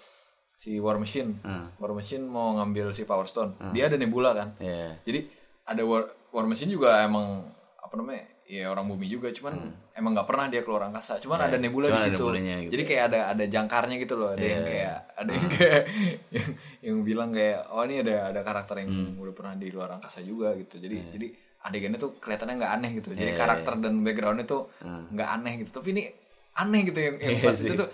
Si 0.57 0.81
War 0.81 0.97
Machine. 0.97 1.37
Ah. 1.45 1.69
War 1.77 1.93
Machine 1.93 2.25
mau 2.25 2.57
ngambil 2.57 2.89
si 2.89 3.05
Power 3.05 3.29
Stone. 3.29 3.53
Dia 3.77 3.93
ada 3.93 4.01
Nebula 4.01 4.33
kan? 4.33 4.57
Iya. 4.57 4.97
Jadi 5.05 5.29
ada 5.69 5.81
War, 5.85 6.09
War 6.33 6.49
Machine 6.49 6.73
juga 6.73 7.05
emang 7.05 7.45
apa 7.77 7.93
namanya 7.93 8.32
ya 8.53 8.69
orang 8.69 8.85
bumi 8.85 9.09
juga. 9.09 9.33
Cuman 9.33 9.53
emang 9.91 10.13
nggak 10.13 10.27
pernah 10.29 10.45
dia 10.47 10.61
keluar 10.61 10.85
angkasa. 10.85 11.17
Cuman 11.17 11.39
ada 11.41 11.57
Nebula 11.57 11.89
cuman 11.89 11.97
di 11.97 12.05
situ. 12.05 12.15
gitu. 12.61 12.71
jadi 12.71 12.83
kayak 12.85 13.03
ada 13.09 13.19
ada 13.33 13.43
jangkarnya 13.49 13.95
gitu 13.97 14.13
loh. 14.13 14.29
Ada 14.31 14.45
yang 14.45 14.63
kayak 14.63 14.95
ada 15.17 15.31
yang 15.33 15.49
kayak 15.49 15.81
yang, 16.35 16.49
yang 16.81 16.97
bilang 17.01 17.29
kayak 17.33 17.59
oh 17.69 17.81
ini 17.83 17.95
ada 17.99 18.15
ada 18.29 18.41
karakter 18.41 18.75
yang 18.85 18.89
udah 19.17 19.33
pernah 19.33 19.53
di 19.55 19.67
luar 19.69 19.89
angkasa 19.97 20.21
juga 20.21 20.53
gitu. 20.53 20.77
Jadi 20.77 20.97
jadi 21.09 21.27
adegannya 21.63 21.97
tuh 21.97 22.11
kelihatannya 22.19 22.55
nggak 22.59 22.73
aneh 22.77 22.91
gitu. 23.01 23.09
Jadi 23.11 23.31
karakter 23.35 23.73
dan 23.81 23.93
backgroundnya 24.01 24.45
tuh 24.45 24.61
nggak 25.09 25.29
aneh 25.33 25.53
gitu. 25.65 25.69
Tapi 25.73 25.87
ini 25.91 26.03
aneh 26.53 26.81
gitu 26.85 26.99
yang, 27.01 27.15
yang 27.23 27.37
Iya 27.39 27.45
pas 27.45 27.57
sih. 27.57 27.65
itu 27.65 27.75
tuh 27.75 27.89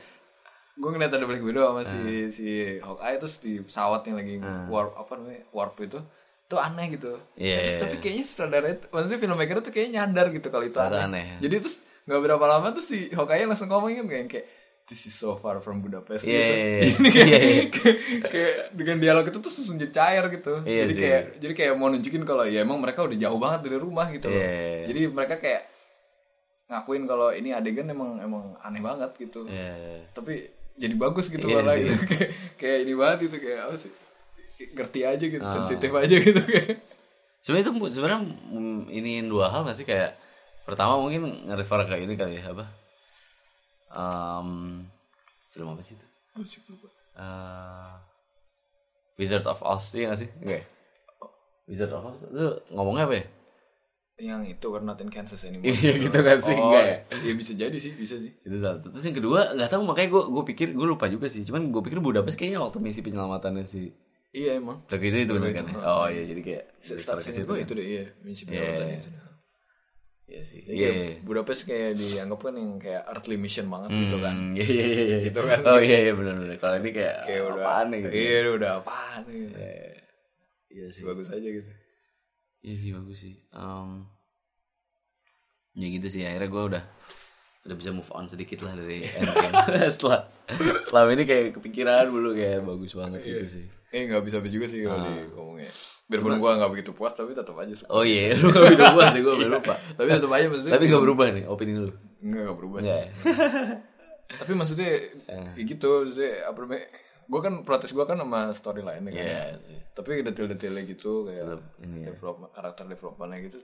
gue 0.80 0.90
ngeliat 0.90 1.12
ada 1.12 1.28
Black 1.28 1.44
Widow 1.44 1.76
sama 1.76 1.84
si 1.84 2.00
si 2.32 2.48
Hawkeye 2.80 3.20
terus 3.20 3.44
di 3.44 3.60
pesawat 3.60 4.00
yang 4.08 4.16
lagi 4.16 4.40
warp 4.72 4.96
apa 4.96 5.12
namanya 5.20 5.44
warp 5.52 5.76
itu 5.84 6.00
tuh 6.50 6.58
aneh 6.58 6.90
gitu 6.90 7.14
Iya, 7.36 7.58
terus 7.62 7.72
iya, 7.72 7.80
tapi 7.80 7.96
kayaknya 8.00 8.26
sutradara 8.26 8.68
itu 8.68 8.86
maksudnya 8.88 9.20
filmmaker 9.20 9.56
tuh 9.62 9.70
kayaknya 9.70 10.02
nyadar 10.02 10.28
gitu 10.30 10.48
kalau 10.48 10.66
itu 10.66 10.76
aneh. 10.76 11.00
aneh. 11.00 11.26
jadi 11.38 11.56
terus 11.60 11.78
nggak 12.04 12.20
berapa 12.20 12.42
lama 12.44 12.68
terus 12.72 12.88
si 12.88 13.08
Hawkeye 13.10 13.46
langsung 13.46 13.70
ngomongin 13.70 14.04
kayak 14.04 14.26
kayak 14.28 14.46
this 14.84 15.06
is 15.06 15.14
so 15.14 15.38
far 15.38 15.62
from 15.62 15.80
Budapest 15.80 16.26
Iya, 16.26 16.34
gitu 16.34 16.54
iya, 16.54 16.66
iya. 16.66 16.82
Ini 16.90 17.08
kayak, 17.08 17.28
Iya, 17.30 17.40
iya. 17.46 17.64
kayak, 17.76 17.98
kayak 18.26 18.54
dengan 18.74 18.98
dialog 18.98 19.24
itu 19.24 19.38
tuh 19.38 19.52
langsung 19.52 19.78
jadi 19.78 19.94
cair 19.94 20.24
gitu 20.28 20.54
Iya 20.60 20.82
jadi 20.82 20.92
sih. 20.92 21.00
kayak 21.00 21.22
jadi 21.38 21.54
kayak 21.56 21.74
mau 21.76 21.88
nunjukin 21.88 22.24
kalau 22.24 22.44
ya 22.44 22.60
emang 22.60 22.78
mereka 22.78 23.06
udah 23.06 23.14
jauh 23.16 23.38
banget 23.38 23.60
dari 23.64 23.78
rumah 23.78 24.10
gitu 24.10 24.28
loh 24.28 24.36
Iya. 24.36 24.90
jadi 24.90 25.02
mereka 25.08 25.36
kayak 25.38 25.62
ngakuin 26.68 27.04
kalau 27.06 27.30
ini 27.30 27.50
adegan 27.50 27.86
emang 27.88 28.18
emang 28.18 28.58
aneh 28.60 28.78
banget 28.80 29.14
gitu 29.20 29.46
Iya. 29.46 30.10
tapi 30.12 30.50
jadi 30.74 30.94
bagus 30.96 31.28
gitu 31.28 31.46
Iya 31.46 31.62
malah 31.62 31.76
gitu. 31.76 31.94
kayak 32.10 32.30
kayak 32.56 32.78
ini 32.84 32.94
banget 32.94 33.18
gitu 33.26 33.38
kayak 33.40 33.60
apa 33.64 33.76
sih 33.78 33.92
ngerti 34.60 35.00
aja 35.08 35.26
gitu 35.26 35.44
Ah. 35.44 35.54
sensitif 35.56 35.92
aja 35.92 36.16
gitu. 36.20 36.42
Kayak 36.44 36.84
sebenarnya 37.40 37.66
itu 37.66 37.72
sebenarnya 37.96 38.20
iniin 38.92 39.28
dua 39.32 39.48
hal 39.48 39.64
gak 39.64 39.78
sih? 39.80 39.88
Kayak 39.88 40.20
pertama 40.68 41.00
mungkin 41.00 41.48
nge-refer 41.48 41.88
ke 41.88 41.96
ini 42.04 42.14
kali 42.14 42.38
ya 42.38 42.52
apa? 42.52 42.66
Em, 43.90 44.50
film 45.50 45.68
apa 45.74 45.82
sih 45.82 45.98
itu? 45.98 46.06
Eh, 47.20 47.92
Wizard 49.18 49.44
of 49.48 49.60
Oz 49.60 49.86
iya 49.96 50.14
gak 50.14 50.20
sih? 50.22 50.30
Ya? 50.46 50.62
Wizard 51.66 51.92
of 51.92 52.06
Oz 52.06 52.24
itu 52.24 52.48
ngomongnya 52.72 53.10
apa 53.10 53.16
ya? 53.20 53.26
Yang 54.20 54.60
itu 54.60 54.68
kan 54.68 54.84
not 54.84 55.00
in 55.00 55.08
Kansas 55.08 55.48
anymore. 55.48 55.64
Iya, 55.80 55.96
gitu 55.96 56.20
kan 56.20 56.38
sih, 56.44 56.52
oh, 56.52 56.76
enggak 56.76 56.84
ya? 56.84 56.98
ya 57.24 57.34
bisa 57.40 57.52
jadi 57.56 57.78
sih 57.80 57.96
bisa 57.96 58.20
sih. 58.20 58.32
Itu 58.44 58.60
satu. 58.60 58.92
Terus 58.92 59.04
yang 59.08 59.16
kedua 59.16 59.56
nggak 59.56 59.70
tahu 59.72 59.82
makanya 59.88 60.10
gue 60.12 60.24
gue 60.28 60.44
pikir 60.52 60.68
gue 60.76 60.88
lupa 60.88 61.08
juga 61.08 61.32
sih. 61.32 61.40
Cuman 61.48 61.72
gue 61.72 61.82
pikir 61.88 62.04
Budapest 62.04 62.36
kayaknya 62.36 62.60
waktu 62.60 62.84
misi 62.84 63.00
penyelamatannya 63.00 63.64
si 63.64 63.88
iya 64.30 64.52
emang. 64.62 64.86
Black 64.86 65.02
Widow 65.02 65.20
itu 65.26 65.34
benar 65.36 65.52
kan 65.58 65.66
ya? 65.66 65.74
oh 65.82 66.08
iya 66.08 66.24
jadi 66.30 66.42
kayak 66.46 66.64
Start 66.80 67.20
ke 67.20 67.24
scene 67.26 67.36
situ 67.42 67.44
itu 67.44 67.54
kan. 67.54 67.64
itu 67.66 67.72
deh 67.74 67.86
iya. 67.86 68.04
Iya. 68.06 68.44
penyelamatannya 68.46 68.98
itu. 69.02 69.10
Iya 70.30 70.42
sih. 70.46 70.62
Iya 70.70 70.90
kayak 70.94 71.16
Budapest 71.26 71.62
kayak 71.66 71.90
dianggap 71.98 72.40
kan 72.46 72.54
yang 72.54 72.72
kayak 72.78 73.04
earthly 73.10 73.38
mission 73.42 73.66
banget 73.66 73.90
gitu 73.90 74.18
kan. 74.22 74.36
Hmm, 74.38 74.54
iya 74.54 74.66
iya 74.70 74.86
iya 74.86 75.04
iya. 75.10 75.18
Gitu 75.26 75.42
kan. 75.42 75.60
oh 75.66 75.80
iya 75.82 75.98
iya 76.06 76.14
benar 76.14 76.34
benar 76.38 76.58
kalau 76.62 76.76
ini 76.78 76.90
kayak, 76.94 77.18
kayak 77.26 77.42
udah 77.50 77.58
apaan 77.66 77.86
nih 77.90 78.00
gitu 78.06 78.14
iya 78.14 78.38
udah 78.54 78.72
apaan 78.86 79.22
gitu. 79.26 79.58
iya 80.70 80.86
sih. 80.94 81.04
Bagus 81.04 81.28
aja 81.34 81.48
gitu. 81.50 81.72
Iya 82.62 82.76
sih 82.78 82.90
bagus 82.94 83.18
sih. 83.26 83.36
Em, 83.50 83.90
ya 85.74 85.88
gitu 85.90 86.08
sih. 86.12 86.22
Akhirnya 86.30 86.50
gue 86.54 86.64
udah 86.78 86.84
udah 87.66 87.76
bisa 87.76 87.90
move 87.90 88.10
on 88.14 88.30
sedikit 88.30 88.62
lah 88.62 88.78
dari 88.78 89.10
Endgame. 89.18 89.54
Setelah 89.94 90.30
selama 90.86 91.10
ini 91.18 91.24
kayak 91.26 91.58
kepikiran 91.58 92.06
dulu 92.10 92.38
kayak 92.38 92.62
bagus 92.62 92.94
banget 92.94 93.22
gitu 93.26 93.46
sih 93.50 93.79
eh 93.90 94.02
nggak 94.06 94.22
bisa 94.22 94.38
habis 94.38 94.54
juga 94.54 94.66
sih 94.66 94.82
kalau 94.82 95.02
di 95.02 95.14
ngomongnya 95.30 95.72
biarpun 96.06 96.38
gua 96.38 96.52
nggak 96.58 96.72
begitu 96.72 96.92
puas 96.92 97.14
tapi 97.14 97.34
tetap 97.34 97.54
aja 97.54 97.74
suka 97.74 97.90
oh 97.90 98.02
iya 98.02 98.34
lu 98.38 98.50
gak 98.50 98.64
begitu 98.68 98.86
puas 98.92 99.10
sih 99.10 99.22
gue 99.22 99.34
udah 99.36 99.50
lupa 99.52 99.76
tapi 99.94 100.08
tetap 100.08 100.32
aja 100.32 100.46
maksudnya 100.46 100.74
tapi 100.74 100.86
gak 100.88 101.02
berubah 101.02 101.26
nih 101.30 101.46
opini 101.46 101.74
lu 101.76 101.90
Enggak, 102.20 102.42
enggak 102.44 102.58
berubah 102.58 102.80
sih. 102.82 102.92
Ya? 102.92 103.04
Tapi 104.44 104.52
maksudnya 104.54 104.92
ya 105.26 105.42
gitu, 105.58 106.04
maksudnya 106.04 106.46
apa 106.46 106.60
namanya? 106.60 106.86
gue 107.26 107.40
kan 107.40 107.54
protes 107.62 107.90
gue 107.90 108.02
kan 108.04 108.18
sama 108.18 108.52
storyline 108.52 109.06
kan 109.06 109.14
Iya 109.14 109.58
sih. 109.62 109.80
tapi 109.94 110.20
detail-detailnya 110.20 110.84
gitu 110.84 111.24
kayak 111.24 111.62
ini 111.80 112.04
ya. 112.04 112.12
development 112.12 112.50
karakter 112.52 112.86
developmentnya 112.86 113.40
gitu 113.46 113.58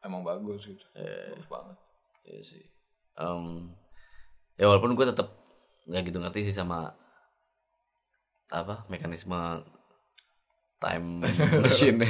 emang 0.00 0.20
bagus 0.20 0.64
gitu 0.66 0.84
Iya. 0.92 1.30
bagus 1.30 1.48
banget 1.48 1.76
Iya 2.26 2.40
sih. 2.42 2.64
Em, 3.14 3.70
ya 4.56 4.64
walaupun 4.66 4.92
gue 4.92 5.04
tetap 5.04 5.28
nggak 5.84 6.02
gitu 6.02 6.18
ngerti 6.18 6.40
sih 6.48 6.56
sama 6.56 6.96
apa 8.50 8.84
mekanisme 8.86 9.62
time 10.78 11.22
machine. 11.64 11.98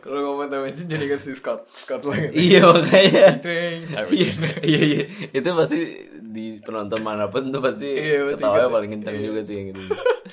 Kalau 0.00 0.20
ngomong 0.32 0.48
time 0.48 0.64
machine 0.64 0.88
jadi 0.88 1.04
kan 1.06 1.20
si 1.20 1.32
Scott 1.36 1.68
Scott 1.68 2.02
lagi 2.08 2.32
iya 2.32 2.64
makanya. 2.64 3.36
Time 3.44 4.08
iya 4.08 4.32
machine. 4.32 4.40
iya 4.64 4.80
iya. 4.80 5.02
itu 5.30 5.48
pasti 5.50 5.78
di 6.24 6.56
penonton 6.60 7.00
mana 7.00 7.28
pun 7.28 7.48
tuh 7.48 7.60
pasti 7.60 7.90
Iya, 7.90 8.32
ketawanya 8.32 8.68
gitu. 8.68 8.74
paling 8.74 8.90
kencang 8.96 9.16
juga 9.18 9.40
sih 9.42 9.54
yang 9.56 9.66
gitu. 9.70 9.82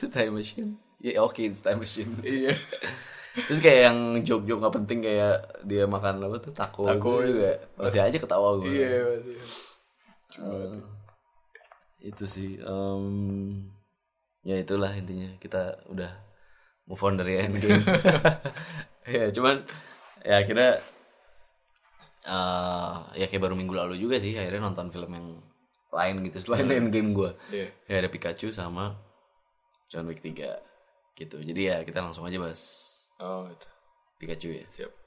Time 0.08 0.34
machine. 0.34 0.70
Iya 0.98 1.20
oke 1.20 1.42
it's 1.42 1.60
time 1.60 1.80
machine. 1.80 2.12
Iya. 2.22 2.56
Terus 3.38 3.60
kayak 3.60 3.82
yang 3.86 3.98
joke-joke 4.24 4.62
gak 4.62 4.76
penting 4.82 5.00
kayak 5.04 5.36
dia 5.62 5.86
makan 5.86 6.26
apa 6.26 6.42
tuh? 6.42 6.52
Taco, 6.52 6.90
Taco, 6.90 7.22
gitu 7.22 7.38
juga 7.38 7.52
masih 7.78 8.02
aja 8.02 8.18
ketawa 8.18 8.58
gue 8.58 8.72
iya 8.72 8.98
pasti 9.04 9.34
Eh, 10.38 10.74
itu 12.02 12.26
sih 12.30 12.62
em, 12.62 13.06
ya 14.46 14.56
itulah 14.58 14.94
intinya. 14.94 15.34
Kita 15.42 15.88
udah 15.90 16.12
move 16.88 17.04
on 17.04 17.16
dari 17.20 17.42
endgame. 17.42 17.84
Ya 19.08 19.32
cuman 19.32 19.64
ya 20.20 20.44
akhirnya 20.44 20.84
eh, 22.28 22.96
ya 23.16 23.26
kayak 23.32 23.40
baru 23.40 23.56
minggu 23.56 23.72
lalu 23.72 23.96
juga 24.04 24.20
sih 24.20 24.36
akhirnya 24.36 24.68
nonton 24.68 24.92
film 24.92 25.16
yang 25.16 25.40
lain 25.96 26.28
gitu 26.28 26.44
selain 26.44 26.68
endgame 26.68 27.16
gue 27.16 27.32
iya. 27.56 27.72
Ya 27.88 28.04
ada 28.04 28.12
Pikachu 28.12 28.52
sama 28.52 29.00
John 29.88 30.12
Wick 30.12 30.20
3 30.20 31.16
gitu. 31.16 31.40
Jadi 31.40 31.62
ya 31.72 31.88
kita 31.88 32.04
langsung 32.04 32.28
aja 32.28 32.36
bahas 32.36 32.60
oh 33.24 33.48
itu. 33.48 33.68
Pikachu 34.20 34.60
ya. 34.60 34.68
Siap 34.76 35.07